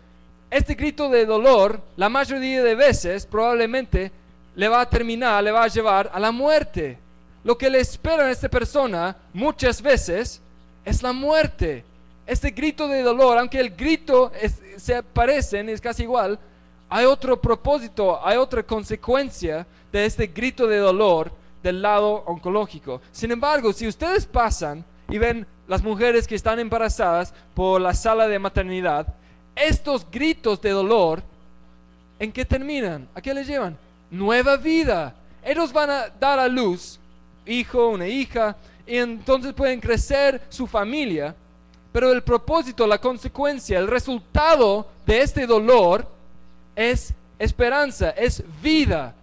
este 0.50 0.74
grito 0.74 1.08
de 1.10 1.26
dolor, 1.26 1.80
la 1.96 2.08
mayoría 2.08 2.62
de 2.62 2.74
veces 2.74 3.26
probablemente 3.26 4.10
le 4.54 4.68
va 4.68 4.80
a 4.80 4.88
terminar, 4.88 5.44
le 5.44 5.52
va 5.52 5.64
a 5.64 5.68
llevar 5.68 6.10
a 6.12 6.18
la 6.18 6.32
muerte 6.32 6.98
lo 7.44 7.56
que 7.56 7.70
le 7.70 7.80
espera 7.80 8.26
a 8.26 8.30
esta 8.30 8.48
persona 8.48 9.16
muchas 9.32 9.80
veces 9.80 10.40
es 10.84 11.02
la 11.02 11.14
muerte. 11.14 11.82
Este 12.28 12.50
grito 12.50 12.86
de 12.86 13.00
dolor, 13.00 13.38
aunque 13.38 13.58
el 13.58 13.70
grito 13.70 14.30
se 14.76 15.02
parecen, 15.02 15.70
es 15.70 15.80
casi 15.80 16.02
igual, 16.02 16.38
hay 16.90 17.06
otro 17.06 17.40
propósito, 17.40 18.20
hay 18.22 18.36
otra 18.36 18.62
consecuencia 18.62 19.66
de 19.90 20.04
este 20.04 20.26
grito 20.26 20.66
de 20.66 20.76
dolor 20.76 21.32
del 21.62 21.80
lado 21.80 22.24
oncológico. 22.26 23.00
Sin 23.12 23.30
embargo, 23.30 23.72
si 23.72 23.88
ustedes 23.88 24.26
pasan 24.26 24.84
y 25.08 25.16
ven 25.16 25.46
las 25.66 25.82
mujeres 25.82 26.28
que 26.28 26.34
están 26.34 26.58
embarazadas 26.58 27.32
por 27.54 27.80
la 27.80 27.94
sala 27.94 28.28
de 28.28 28.38
maternidad, 28.38 29.06
estos 29.56 30.06
gritos 30.10 30.60
de 30.60 30.68
dolor, 30.68 31.22
¿en 32.18 32.30
qué 32.30 32.44
terminan? 32.44 33.08
¿A 33.14 33.22
qué 33.22 33.32
les 33.32 33.46
llevan? 33.46 33.74
Nueva 34.10 34.58
vida. 34.58 35.14
Ellos 35.42 35.72
van 35.72 35.88
a 35.88 36.08
dar 36.20 36.38
a 36.38 36.46
luz 36.46 37.00
hijo, 37.46 37.88
una 37.88 38.06
hija, 38.06 38.54
y 38.86 38.98
entonces 38.98 39.54
pueden 39.54 39.80
crecer 39.80 40.42
su 40.50 40.66
familia. 40.66 41.34
Pero 41.92 42.12
el 42.12 42.22
propósito, 42.22 42.86
la 42.86 42.98
consecuencia, 42.98 43.78
el 43.78 43.86
resultado 43.86 44.86
de 45.06 45.22
este 45.22 45.46
dolor 45.46 46.06
es 46.76 47.14
esperanza, 47.38 48.10
es 48.10 48.42
vida. 48.62 49.14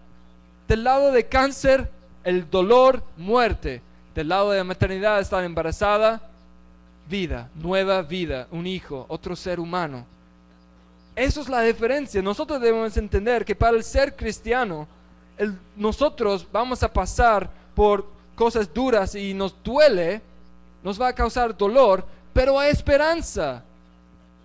Del 0.67 0.83
lado 0.83 1.11
de 1.11 1.25
cáncer, 1.25 1.89
el 2.23 2.49
dolor, 2.49 3.03
muerte. 3.17 3.81
Del 4.15 4.29
lado 4.29 4.51
de 4.51 4.57
la 4.57 4.63
maternidad, 4.63 5.19
estar 5.19 5.43
embarazada, 5.43 6.21
vida, 7.09 7.49
nueva 7.55 8.01
vida, 8.01 8.47
un 8.51 8.65
hijo, 8.65 9.05
otro 9.09 9.35
ser 9.35 9.59
humano. 9.59 10.05
Eso 11.15 11.41
es 11.41 11.49
la 11.49 11.61
diferencia. 11.61 12.21
Nosotros 12.21 12.59
debemos 12.59 12.97
entender 12.97 13.45
que 13.45 13.55
para 13.55 13.77
el 13.77 13.83
ser 13.83 14.15
cristiano, 14.15 14.87
nosotros 15.75 16.47
vamos 16.51 16.81
a 16.83 16.91
pasar 16.91 17.49
por 17.73 18.05
cosas 18.35 18.73
duras 18.73 19.15
y 19.15 19.33
nos 19.33 19.55
duele, 19.63 20.21
nos 20.83 20.99
va 20.99 21.09
a 21.09 21.15
causar 21.15 21.55
dolor, 21.55 22.05
pero 22.35 22.59
hay 22.59 22.69
esperanza. 22.69 23.63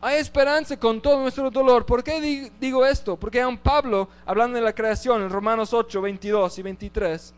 Hay 0.01 0.18
esperanza 0.20 0.78
con 0.78 1.01
todo 1.01 1.20
nuestro 1.22 1.51
dolor. 1.51 1.84
¿Por 1.84 2.05
qué 2.05 2.49
digo 2.61 2.86
esto? 2.86 3.16
Porque 3.16 3.41
aun 3.41 3.59
Pablo, 3.59 4.09
hablando 4.24 4.59
de 4.59 4.64
la 4.64 4.72
creación 4.72 5.20
en 5.22 5.28
Romanos 5.28 5.74
8, 5.74 6.01
22 6.01 6.57
y 6.57 6.62
23, 6.62 7.34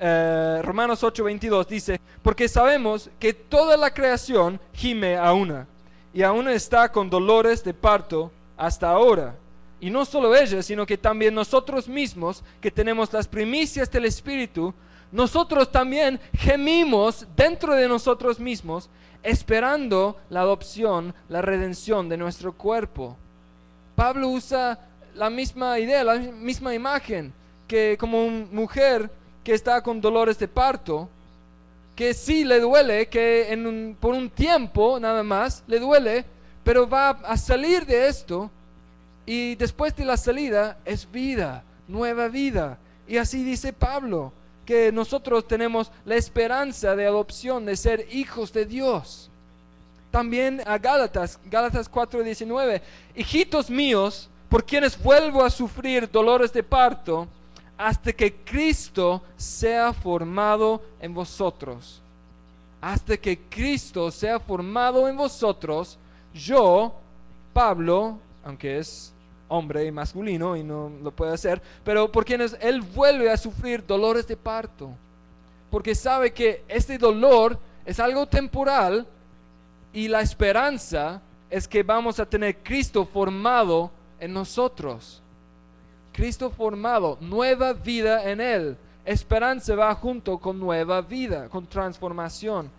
eh, 0.00 0.60
Romanos 0.64 1.04
8, 1.04 1.24
22 1.24 1.68
dice, 1.68 2.00
porque 2.22 2.48
sabemos 2.48 3.10
que 3.20 3.34
toda 3.34 3.76
la 3.76 3.92
creación 3.92 4.58
gime 4.72 5.18
a 5.18 5.34
una, 5.34 5.66
y 6.14 6.22
aún 6.22 6.48
está 6.48 6.90
con 6.90 7.10
dolores 7.10 7.62
de 7.62 7.74
parto 7.74 8.32
hasta 8.56 8.88
ahora. 8.88 9.34
Y 9.78 9.90
no 9.90 10.06
solo 10.06 10.34
ella, 10.34 10.62
sino 10.62 10.86
que 10.86 10.96
también 10.96 11.34
nosotros 11.34 11.86
mismos, 11.86 12.42
que 12.62 12.70
tenemos 12.70 13.12
las 13.12 13.28
primicias 13.28 13.90
del 13.90 14.06
Espíritu, 14.06 14.72
nosotros 15.12 15.70
también 15.70 16.18
gemimos 16.32 17.26
dentro 17.36 17.74
de 17.74 17.86
nosotros 17.86 18.40
mismos, 18.40 18.88
esperando 19.24 20.18
la 20.28 20.42
adopción, 20.42 21.14
la 21.28 21.42
redención 21.42 22.08
de 22.08 22.16
nuestro 22.16 22.52
cuerpo. 22.52 23.16
Pablo 23.96 24.28
usa 24.28 24.78
la 25.14 25.30
misma 25.30 25.78
idea, 25.78 26.04
la 26.04 26.16
misma 26.16 26.74
imagen, 26.74 27.32
que 27.66 27.96
como 27.98 28.24
una 28.24 28.46
mujer 28.52 29.10
que 29.42 29.54
está 29.54 29.82
con 29.82 30.00
dolores 30.00 30.38
de 30.38 30.46
parto, 30.46 31.08
que 31.96 32.12
sí 32.12 32.44
le 32.44 32.60
duele, 32.60 33.06
que 33.08 33.96
por 33.98 34.14
un 34.14 34.28
tiempo 34.28 35.00
nada 35.00 35.22
más 35.22 35.64
le 35.66 35.78
duele, 35.78 36.24
pero 36.62 36.88
va 36.88 37.10
a 37.10 37.36
salir 37.36 37.86
de 37.86 38.08
esto 38.08 38.50
y 39.26 39.54
después 39.54 39.94
de 39.96 40.04
la 40.04 40.16
salida 40.16 40.78
es 40.84 41.10
vida, 41.10 41.62
nueva 41.88 42.28
vida. 42.28 42.78
Y 43.06 43.16
así 43.16 43.44
dice 43.44 43.72
Pablo 43.72 44.32
que 44.64 44.90
nosotros 44.92 45.46
tenemos 45.46 45.90
la 46.04 46.16
esperanza 46.16 46.96
de 46.96 47.06
adopción, 47.06 47.64
de 47.64 47.76
ser 47.76 48.06
hijos 48.10 48.52
de 48.52 48.66
Dios. 48.66 49.30
También 50.10 50.62
a 50.66 50.78
Gálatas, 50.78 51.38
Gálatas 51.46 51.88
4:19, 51.90 52.82
hijitos 53.14 53.70
míos, 53.70 54.28
por 54.48 54.64
quienes 54.64 55.02
vuelvo 55.02 55.42
a 55.42 55.50
sufrir 55.50 56.10
dolores 56.10 56.52
de 56.52 56.62
parto, 56.62 57.26
hasta 57.76 58.12
que 58.12 58.32
Cristo 58.32 59.22
sea 59.36 59.92
formado 59.92 60.82
en 61.00 61.12
vosotros. 61.12 62.00
Hasta 62.80 63.16
que 63.16 63.38
Cristo 63.48 64.10
sea 64.10 64.38
formado 64.38 65.08
en 65.08 65.16
vosotros, 65.16 65.98
yo, 66.34 66.94
Pablo, 67.52 68.18
aunque 68.44 68.78
es 68.78 69.13
hombre 69.48 69.84
y 69.84 69.92
masculino 69.92 70.56
y 70.56 70.62
no 70.62 70.90
lo 71.02 71.10
puede 71.10 71.34
hacer, 71.34 71.60
pero 71.84 72.10
por 72.10 72.24
quienes 72.24 72.56
él 72.60 72.80
vuelve 72.82 73.30
a 73.30 73.36
sufrir 73.36 73.86
dolores 73.86 74.26
de 74.26 74.36
parto, 74.36 74.90
porque 75.70 75.94
sabe 75.94 76.32
que 76.32 76.64
este 76.68 76.98
dolor 76.98 77.58
es 77.84 78.00
algo 78.00 78.26
temporal 78.26 79.06
y 79.92 80.08
la 80.08 80.20
esperanza 80.20 81.20
es 81.50 81.68
que 81.68 81.82
vamos 81.82 82.18
a 82.18 82.26
tener 82.26 82.56
Cristo 82.58 83.04
formado 83.04 83.90
en 84.18 84.32
nosotros. 84.32 85.22
Cristo 86.12 86.50
formado, 86.50 87.18
nueva 87.20 87.72
vida 87.72 88.30
en 88.30 88.40
Él. 88.40 88.76
Esperanza 89.04 89.74
va 89.74 89.94
junto 89.94 90.38
con 90.38 90.58
nueva 90.58 91.00
vida, 91.02 91.48
con 91.48 91.66
transformación. 91.66 92.70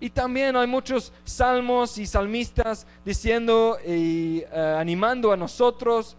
Y 0.00 0.10
también 0.10 0.56
hay 0.56 0.66
muchos 0.66 1.12
salmos 1.24 1.98
y 1.98 2.06
salmistas 2.06 2.86
diciendo 3.04 3.78
y 3.84 4.44
eh, 4.52 4.76
animando 4.78 5.32
a 5.32 5.36
nosotros 5.36 6.16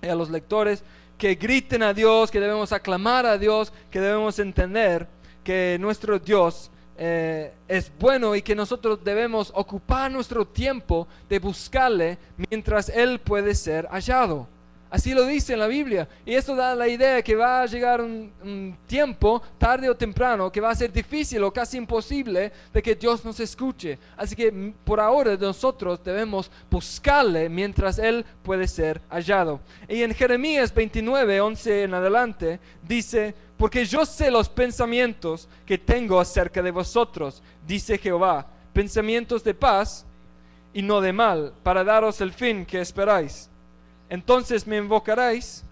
y 0.00 0.08
a 0.08 0.14
los 0.14 0.30
lectores 0.30 0.82
que 1.18 1.34
griten 1.34 1.82
a 1.82 1.92
Dios, 1.92 2.30
que 2.30 2.40
debemos 2.40 2.72
aclamar 2.72 3.26
a 3.26 3.38
Dios, 3.38 3.72
que 3.90 4.00
debemos 4.00 4.38
entender 4.38 5.06
que 5.44 5.76
nuestro 5.78 6.18
Dios 6.18 6.70
eh, 6.98 7.52
es 7.68 7.92
bueno 7.98 8.34
y 8.34 8.42
que 8.42 8.54
nosotros 8.54 9.02
debemos 9.04 9.52
ocupar 9.54 10.10
nuestro 10.10 10.46
tiempo 10.46 11.06
de 11.28 11.38
buscarle 11.38 12.18
mientras 12.50 12.88
Él 12.88 13.20
puede 13.20 13.54
ser 13.54 13.86
hallado. 13.88 14.48
Así 14.92 15.14
lo 15.14 15.24
dice 15.24 15.54
en 15.54 15.58
la 15.58 15.68
Biblia. 15.68 16.06
Y 16.26 16.34
esto 16.34 16.54
da 16.54 16.74
la 16.74 16.86
idea 16.86 17.22
que 17.22 17.34
va 17.34 17.62
a 17.62 17.66
llegar 17.66 18.02
un, 18.02 18.76
tiempo, 18.86 19.40
tarde 19.56 19.88
o 19.88 19.96
temprano, 19.96 20.52
que 20.52 20.60
va 20.60 20.68
a 20.68 20.74
ser 20.74 20.92
difícil 20.92 21.42
o 21.44 21.50
casi 21.50 21.78
imposible 21.78 22.52
de 22.70 22.82
que 22.82 22.94
Dios 22.94 23.24
nos 23.24 23.40
escuche. 23.40 23.98
Así 24.18 24.36
que 24.36 24.52
mm, 24.52 24.72
por 24.84 25.00
ahora 25.00 25.34
nosotros 25.36 26.04
debemos 26.04 26.50
buscarle 26.70 27.48
mientras 27.48 27.98
Él 27.98 28.22
puede 28.42 28.68
ser 28.68 29.00
hallado. 29.08 29.60
Y 29.88 30.02
en 30.02 30.12
Jeremías 30.12 30.74
29, 30.74 31.40
11 31.40 31.84
en 31.84 31.94
adelante, 31.94 32.60
dice, 32.86 33.34
porque 33.56 33.86
yo 33.86 34.04
sé 34.04 34.30
los 34.30 34.50
pensamientos 34.50 35.48
que 35.64 35.78
tengo 35.78 36.20
acerca 36.20 36.60
de 36.60 36.70
vosotros, 36.70 37.42
dice 37.66 37.96
Jehová, 37.96 38.46
pensamientos 38.74 39.42
de 39.42 39.54
paz 39.54 40.04
y 40.74 40.82
no 40.82 41.00
de 41.00 41.14
mal, 41.14 41.54
para 41.62 41.82
daros 41.82 42.20
el 42.20 42.34
fin 42.34 42.66
que 42.66 42.82
esperáis. 42.82 43.48
Entonces 44.12 44.66
me 44.66 44.76
invocaréis 44.76 45.64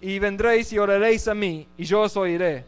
y 0.00 0.18
vendréis 0.18 0.72
y 0.72 0.78
oraréis 0.78 1.28
a 1.28 1.34
mí 1.34 1.68
y 1.76 1.84
yo 1.84 2.00
os 2.00 2.16
oiré. 2.16 2.64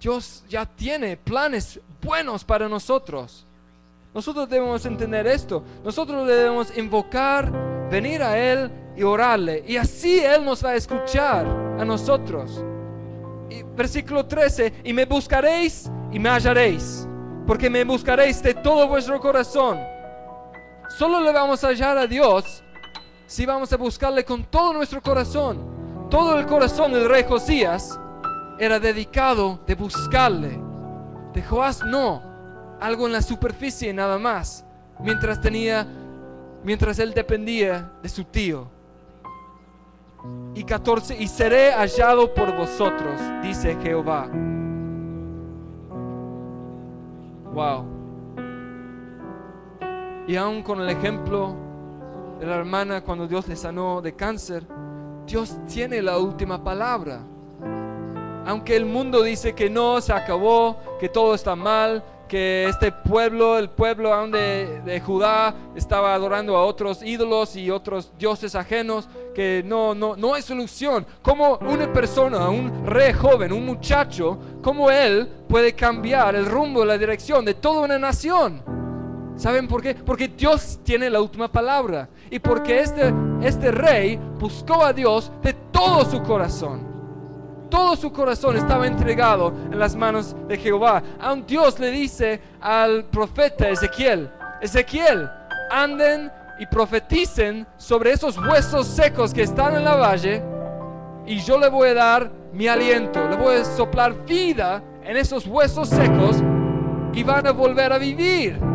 Dios 0.00 0.44
ya 0.48 0.64
tiene 0.64 1.16
planes 1.16 1.80
buenos 2.00 2.44
para 2.44 2.68
nosotros. 2.68 3.44
Nosotros 4.14 4.48
debemos 4.48 4.86
entender 4.86 5.26
esto. 5.26 5.64
Nosotros 5.82 6.28
debemos 6.28 6.78
invocar, 6.78 7.50
venir 7.90 8.22
a 8.22 8.38
Él 8.38 8.70
y 8.96 9.02
orarle. 9.02 9.64
Y 9.66 9.76
así 9.76 10.20
Él 10.20 10.44
nos 10.44 10.64
va 10.64 10.70
a 10.70 10.76
escuchar 10.76 11.44
a 11.76 11.84
nosotros. 11.84 12.64
Y 13.50 13.64
versículo 13.74 14.24
13, 14.24 14.82
y 14.84 14.92
me 14.92 15.04
buscaréis 15.04 15.90
y 16.12 16.20
me 16.20 16.28
hallaréis, 16.28 17.08
porque 17.44 17.68
me 17.68 17.82
buscaréis 17.82 18.40
de 18.40 18.54
todo 18.54 18.86
vuestro 18.86 19.18
corazón. 19.18 19.80
Solo 20.96 21.20
le 21.20 21.32
vamos 21.32 21.64
a 21.64 21.70
hallar 21.70 21.98
a 21.98 22.06
Dios 22.06 22.62
si 23.30 23.46
vamos 23.46 23.72
a 23.72 23.76
buscarle 23.76 24.24
con 24.24 24.42
todo 24.42 24.72
nuestro 24.72 25.00
corazón. 25.00 26.08
Todo 26.10 26.36
el 26.36 26.46
corazón 26.46 26.92
del 26.92 27.08
rey 27.08 27.22
Josías 27.22 27.96
era 28.58 28.80
dedicado 28.80 29.60
de 29.68 29.76
buscarle. 29.76 30.60
De 31.32 31.40
Joás 31.40 31.84
no, 31.84 32.20
algo 32.80 33.06
en 33.06 33.12
la 33.12 33.22
superficie 33.22 33.94
nada 33.94 34.18
más, 34.18 34.64
mientras 34.98 35.40
tenía, 35.40 35.86
mientras 36.64 36.98
él 36.98 37.14
dependía 37.14 37.92
de 38.02 38.08
su 38.08 38.24
tío. 38.24 38.68
Y 40.56 40.64
14, 40.64 41.16
y 41.16 41.28
seré 41.28 41.70
hallado 41.70 42.34
por 42.34 42.56
vosotros, 42.56 43.20
dice 43.44 43.76
Jehová. 43.80 44.28
Wow. 47.54 47.84
Y 50.26 50.34
aún 50.34 50.64
con 50.64 50.80
el 50.80 50.90
ejemplo 50.90 51.69
de 52.40 52.46
la 52.46 52.56
hermana 52.56 53.02
cuando 53.02 53.28
Dios 53.28 53.46
le 53.48 53.54
sanó 53.54 54.00
de 54.00 54.16
cáncer, 54.16 54.66
Dios 55.26 55.58
tiene 55.68 56.00
la 56.00 56.16
última 56.16 56.64
palabra. 56.64 57.20
Aunque 58.46 58.74
el 58.74 58.86
mundo 58.86 59.22
dice 59.22 59.54
que 59.54 59.68
no, 59.68 60.00
se 60.00 60.14
acabó, 60.14 60.78
que 60.98 61.10
todo 61.10 61.34
está 61.34 61.54
mal, 61.54 62.02
que 62.26 62.66
este 62.66 62.92
pueblo, 62.92 63.58
el 63.58 63.68
pueblo 63.68 64.14
aún 64.14 64.30
de, 64.30 65.02
Judá, 65.04 65.54
estaba 65.76 66.14
adorando 66.14 66.56
a 66.56 66.64
otros 66.64 67.02
ídolos 67.02 67.56
y 67.56 67.70
otros 67.70 68.10
dioses 68.18 68.54
ajenos, 68.54 69.06
que 69.34 69.62
no, 69.66 69.94
no, 69.94 70.16
no 70.16 70.32
hay 70.32 70.40
solución. 70.40 71.06
Como 71.20 71.58
una 71.58 71.92
persona, 71.92 72.48
un 72.48 72.86
rey 72.86 73.12
joven, 73.12 73.52
un 73.52 73.66
muchacho, 73.66 74.38
como 74.62 74.90
él 74.90 75.28
puede 75.46 75.74
cambiar 75.74 76.34
el 76.34 76.46
rumbo, 76.46 76.86
la 76.86 76.96
dirección 76.96 77.44
de 77.44 77.52
toda 77.52 77.82
una 77.82 77.98
nación? 77.98 78.79
¿Saben 79.40 79.66
por 79.66 79.80
qué? 79.80 79.94
Porque 79.94 80.28
Dios 80.28 80.80
tiene 80.82 81.08
la 81.08 81.18
última 81.18 81.50
palabra. 81.50 82.10
Y 82.30 82.38
porque 82.38 82.80
este, 82.80 83.10
este 83.40 83.70
rey 83.72 84.20
buscó 84.38 84.84
a 84.84 84.92
Dios 84.92 85.32
de 85.42 85.54
todo 85.72 86.04
su 86.04 86.22
corazón. 86.22 86.86
Todo 87.70 87.96
su 87.96 88.12
corazón 88.12 88.58
estaba 88.58 88.86
entregado 88.86 89.48
en 89.72 89.78
las 89.78 89.96
manos 89.96 90.36
de 90.46 90.58
Jehová. 90.58 91.02
Aun 91.18 91.46
Dios 91.46 91.78
le 91.78 91.90
dice 91.90 92.38
al 92.60 93.06
profeta 93.06 93.70
Ezequiel, 93.70 94.30
Ezequiel, 94.60 95.30
anden 95.70 96.30
y 96.58 96.66
profeticen 96.66 97.66
sobre 97.78 98.12
esos 98.12 98.36
huesos 98.36 98.86
secos 98.88 99.32
que 99.32 99.44
están 99.44 99.74
en 99.74 99.84
la 99.84 99.96
valle 99.96 100.42
y 101.24 101.38
yo 101.40 101.58
le 101.58 101.70
voy 101.70 101.88
a 101.88 101.94
dar 101.94 102.30
mi 102.52 102.68
aliento, 102.68 103.26
le 103.26 103.36
voy 103.36 103.56
a 103.56 103.64
soplar 103.64 104.26
vida 104.26 104.82
en 105.02 105.16
esos 105.16 105.46
huesos 105.46 105.88
secos 105.88 106.42
y 107.14 107.22
van 107.22 107.46
a 107.46 107.52
volver 107.52 107.90
a 107.90 107.96
vivir 107.96 108.69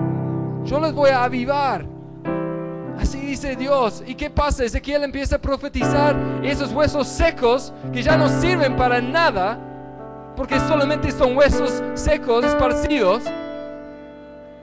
yo 0.65 0.79
los 0.79 0.93
voy 0.93 1.11
a 1.11 1.23
avivar. 1.23 1.85
Así 2.97 3.19
dice 3.19 3.55
Dios. 3.55 4.03
¿Y 4.05 4.15
qué 4.15 4.29
pasa? 4.29 4.63
Ezequiel 4.63 5.03
empieza 5.03 5.35
a 5.35 5.41
profetizar 5.41 6.15
esos 6.43 6.71
huesos 6.71 7.07
secos 7.07 7.73
que 7.93 8.01
ya 8.01 8.17
no 8.17 8.27
sirven 8.29 8.75
para 8.75 9.01
nada, 9.01 9.59
porque 10.35 10.59
solamente 10.59 11.11
son 11.11 11.37
huesos 11.37 11.83
secos 11.93 12.45
esparcidos. 12.45 13.23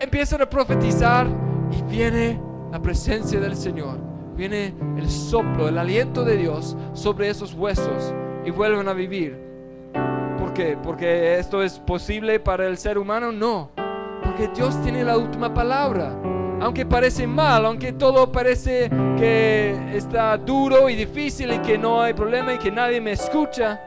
Empiezan 0.00 0.42
a 0.42 0.50
profetizar 0.50 1.26
y 1.70 1.82
viene 1.82 2.40
la 2.70 2.80
presencia 2.80 3.38
del 3.38 3.57
Señor. 3.57 3.98
Viene 4.34 4.74
el 4.96 5.09
soplo, 5.09 5.68
el 5.68 5.78
aliento 5.78 6.24
de 6.24 6.36
Dios 6.36 6.76
sobre 6.94 7.28
esos 7.28 7.55
huesos 7.55 8.12
y 8.44 8.50
vuelven 8.50 8.88
a 8.88 8.92
vivir. 8.92 9.38
¿Por 10.38 10.53
qué? 10.55 10.76
¿Porque 10.82 11.38
esto 11.38 11.62
es 11.62 11.78
posible 11.78 12.40
para 12.40 12.66
el 12.66 12.78
ser 12.78 12.98
humano? 12.98 13.30
No 13.30 13.82
porque 14.22 14.48
Dios 14.48 14.80
tiene 14.82 15.04
la 15.04 15.16
última 15.18 15.52
palabra. 15.52 16.16
Aunque 16.60 16.86
parece 16.86 17.26
mal, 17.26 17.66
aunque 17.66 17.92
todo 17.92 18.30
parece 18.30 18.88
que 19.18 19.96
está 19.96 20.36
duro 20.36 20.88
y 20.88 20.94
difícil 20.94 21.52
y 21.52 21.58
que 21.58 21.76
no 21.76 22.00
hay 22.00 22.14
problema 22.14 22.54
y 22.54 22.58
que 22.58 22.70
nadie 22.70 23.00
me 23.00 23.12
escucha, 23.12 23.80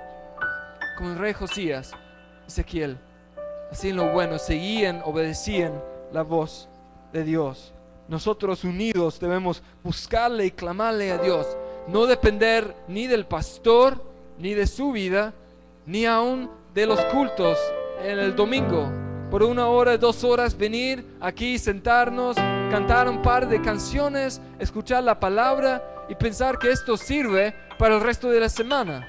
como 0.98 1.12
el 1.12 1.18
rey 1.18 1.34
Josías, 1.34 1.92
Ezequiel, 2.46 2.98
así 3.72 3.90
en 3.90 3.96
lo 3.96 4.12
bueno, 4.12 4.38
seguían, 4.38 5.02
obedecían 5.06 5.82
la 6.12 6.24
voz 6.24 6.68
de 7.14 7.24
Dios. 7.24 7.74
Nosotros 8.10 8.64
unidos 8.64 9.20
debemos 9.20 9.64
buscarle 9.84 10.46
y 10.46 10.52
clamarle 10.52 11.12
a 11.12 11.18
Dios, 11.18 11.48
no 11.88 12.06
depender 12.06 12.76
ni 12.88 13.08
del 13.08 13.26
pastor, 13.26 14.04
ni 14.38 14.54
de 14.54 14.68
su 14.68 14.92
vida, 14.92 15.34
ni 15.86 16.06
aún 16.06 16.52
de 16.74 16.86
los 16.86 17.00
cultos 17.06 17.58
en 18.04 18.20
el 18.20 18.36
domingo, 18.36 18.92
por 19.30 19.44
una 19.44 19.68
hora, 19.68 19.98
dos 19.98 20.24
horas, 20.24 20.58
venir 20.58 21.06
aquí, 21.20 21.58
sentarnos, 21.58 22.36
cantar 22.36 23.10
un 23.10 23.22
par 23.22 23.48
de 23.48 23.62
canciones, 23.62 24.42
escuchar 24.60 25.04
la 25.04 25.20
palabra 25.20 26.06
y 26.10 26.16
pensar 26.16 26.60
que 26.60 26.72
esto 26.72 26.98
sirve 26.98 27.56
para 27.78 27.96
el 27.96 28.02
resto 28.02 28.30
de 28.30 28.40
la 28.40 28.50
semana. 28.50 29.08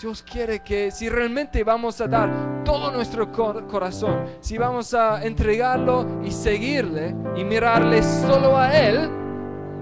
Dios 0.00 0.22
quiere 0.22 0.60
que 0.64 0.90
si 0.90 1.08
realmente 1.08 1.62
vamos 1.62 2.00
a 2.00 2.08
dar 2.08 2.64
todo 2.64 2.90
nuestro 2.90 3.30
corazón, 3.30 4.24
si 4.40 4.58
vamos 4.58 4.94
a 4.94 5.24
entregarlo 5.24 6.20
y 6.24 6.32
seguirle 6.32 7.14
y 7.36 7.44
mirarle 7.44 8.02
solo 8.02 8.58
a 8.58 8.72
Él, 8.76 9.08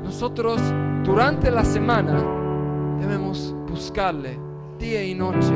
nosotros 0.03 0.61
durante 1.05 1.51
la 1.51 1.65
semana 1.65 2.23
debemos 3.01 3.55
buscarle 3.67 4.39
día 4.79 5.03
y 5.03 5.15
noche 5.15 5.55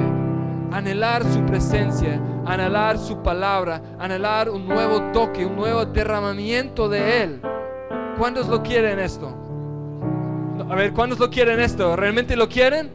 anhelar 0.74 1.22
su 1.24 1.44
presencia, 1.44 2.20
anhelar 2.46 2.98
su 2.98 3.22
palabra, 3.22 3.80
anhelar 3.98 4.50
un 4.50 4.66
nuevo 4.66 5.12
toque, 5.12 5.44
un 5.46 5.56
nuevo 5.56 5.84
derramamiento 5.84 6.88
de 6.88 7.22
Él. 7.22 7.42
¿Cuántos 8.18 8.48
lo 8.48 8.62
quieren 8.62 8.98
esto? 8.98 9.32
A 10.68 10.74
ver, 10.74 10.92
¿cuántos 10.92 11.18
lo 11.18 11.30
quieren 11.30 11.60
esto? 11.60 11.96
¿Realmente 11.96 12.36
lo 12.36 12.48
quieren? 12.48 12.90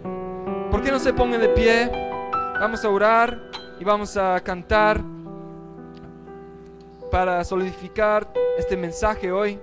¿Por 0.72 0.82
qué 0.82 0.92
no 0.92 1.00
se 1.00 1.14
pongan 1.14 1.42
de 1.42 1.50
pie? 1.50 1.92
Vamos 2.60 2.84
a 2.84 2.90
orar 2.90 3.40
y 3.80 3.84
vamos 3.84 4.18
a 4.18 4.40
cantar 4.42 5.02
para 7.12 7.44
solidificar 7.44 8.32
este 8.58 8.78
mensaje 8.78 9.32
hoy. 9.32 9.60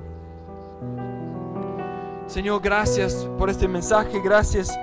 Señor, 2.26 2.61
gracias 2.61 3.28
por 3.39 3.51
este 3.51 3.68
mensaje, 3.68 4.20
gracias 4.22 4.76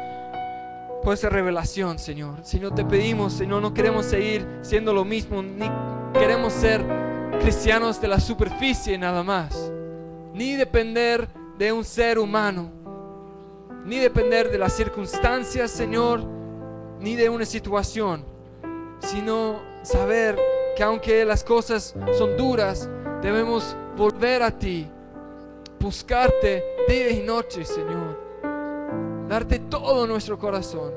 por 1.03 1.13
esa 1.13 1.29
revelación, 1.29 1.99
Señor. 1.99 2.43
Señor, 2.43 2.73
te 2.73 2.85
pedimos, 2.85 3.33
Señor, 3.33 3.61
no 3.61 3.73
queremos 3.73 4.05
seguir 4.05 4.47
siendo 4.61 4.93
lo 4.93 5.03
mismo, 5.05 5.43
ni 5.43 5.69
queremos 6.13 6.53
ser 6.53 6.83
cristianos 7.41 7.99
de 7.99 8.07
la 8.07 8.19
superficie 8.19 8.97
nada 8.97 9.23
más. 9.23 9.71
ni 10.33 10.55
depender 10.55 11.27
de 11.59 11.71
un 11.71 11.83
ser 11.83 12.17
humano, 12.17 12.71
ni 13.85 13.99
depender 13.99 14.49
de 14.49 14.57
las 14.57 14.73
circunstancias, 14.73 15.69
Señor, 15.69 16.23
ni 16.99 17.15
de 17.15 17.29
una 17.29 17.45
situación, 17.45 18.25
sino 18.99 19.61
saber 19.83 20.39
que 20.75 20.81
aunque 20.81 21.23
las 21.23 21.43
cosas 21.43 21.93
son 22.17 22.35
duras, 22.35 22.89
debemos 23.21 23.75
volver 23.95 24.41
a 24.41 24.57
ti, 24.57 24.89
buscarte 25.79 26.63
día 26.87 27.11
y 27.11 27.21
noche, 27.21 27.63
Señor, 27.63 28.12
darte 29.27 29.59
todo 29.59 30.05
nuestro 30.07 30.37
corazón, 30.37 30.91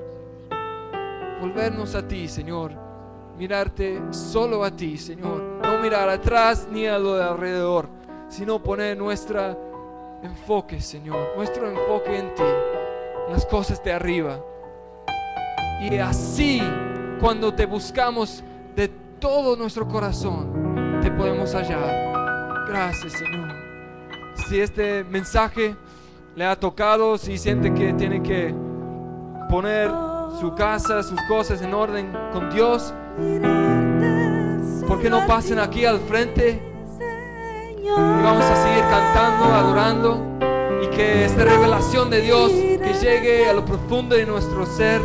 volvernos 1.41 1.95
a 1.95 2.07
ti, 2.07 2.29
Señor, 2.29 2.73
mirarte 3.39 4.01
solo 4.11 4.65
a 4.65 4.71
ti, 4.71 4.99
Señor, 4.99 5.43
no 5.63 5.79
mirar 5.79 6.09
atrás 6.09 6.69
ni 6.71 6.87
a 6.87 6.99
lo 6.99 7.15
de 7.15 7.25
alrededor, 7.25 7.89
sino 8.29 8.63
poner 8.63 8.97
nuestro 8.97 10.21
enfoque, 10.23 10.81
Señor, 10.81 11.33
nuestro 11.37 11.69
enfoque 11.69 12.19
en 12.19 12.35
ti, 12.35 12.43
en 13.27 13.33
las 13.33 13.47
cosas 13.47 13.83
de 13.83 13.93
arriba. 13.93 14.41
Y 15.81 15.99
así, 15.99 16.63
cuando 17.21 17.55
te 17.55 17.67
buscamos 17.67 18.43
de 18.75 18.89
todo 19.21 19.57
nuestro 19.57 19.87
corazón, 19.87 21.01
te 21.03 21.11
podemos 21.11 21.55
hallar. 21.55 22.67
Gracias, 22.69 23.13
Señor. 23.13 23.55
Si 24.49 24.61
este 24.61 25.05
mensaje 25.05 25.77
le 26.37 26.45
ha 26.45 26.55
tocado, 26.55 27.17
si 27.17 27.39
siente 27.39 27.73
que 27.73 27.95
tiene 27.95 28.23
que 28.23 28.55
poner 29.49 29.91
su 30.39 30.55
casa, 30.55 31.03
sus 31.03 31.19
cosas 31.23 31.63
en 31.63 31.73
orden 31.73 32.13
con 32.31 32.51
Dios, 32.51 32.93
¿por 34.87 35.01
qué 35.01 35.09
no 35.09 35.27
pasen 35.27 35.59
aquí 35.59 35.87
al 35.87 35.99
frente? 36.01 36.63
Y 37.83 37.89
vamos 37.89 38.45
a 38.45 38.57
seguir 38.57 38.85
cantando, 38.91 39.45
adorando, 39.47 40.23
y 40.83 40.89
que 40.95 41.25
esta 41.25 41.43
revelación 41.45 42.11
de 42.11 42.21
Dios 42.21 42.53
que 42.53 42.93
llegue 43.01 43.49
a 43.49 43.55
lo 43.55 43.65
profundo 43.65 44.15
de 44.15 44.27
nuestro 44.27 44.67
ser, 44.67 45.01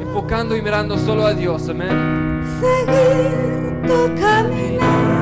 enfocando 0.00 0.56
y 0.56 0.62
mirando 0.62 0.96
solo 0.96 1.26
a 1.26 1.34
Dios, 1.34 1.68
amén. 1.68 2.42
Seguir 2.60 3.82
tu 3.86 4.18
caminar. 4.18 5.18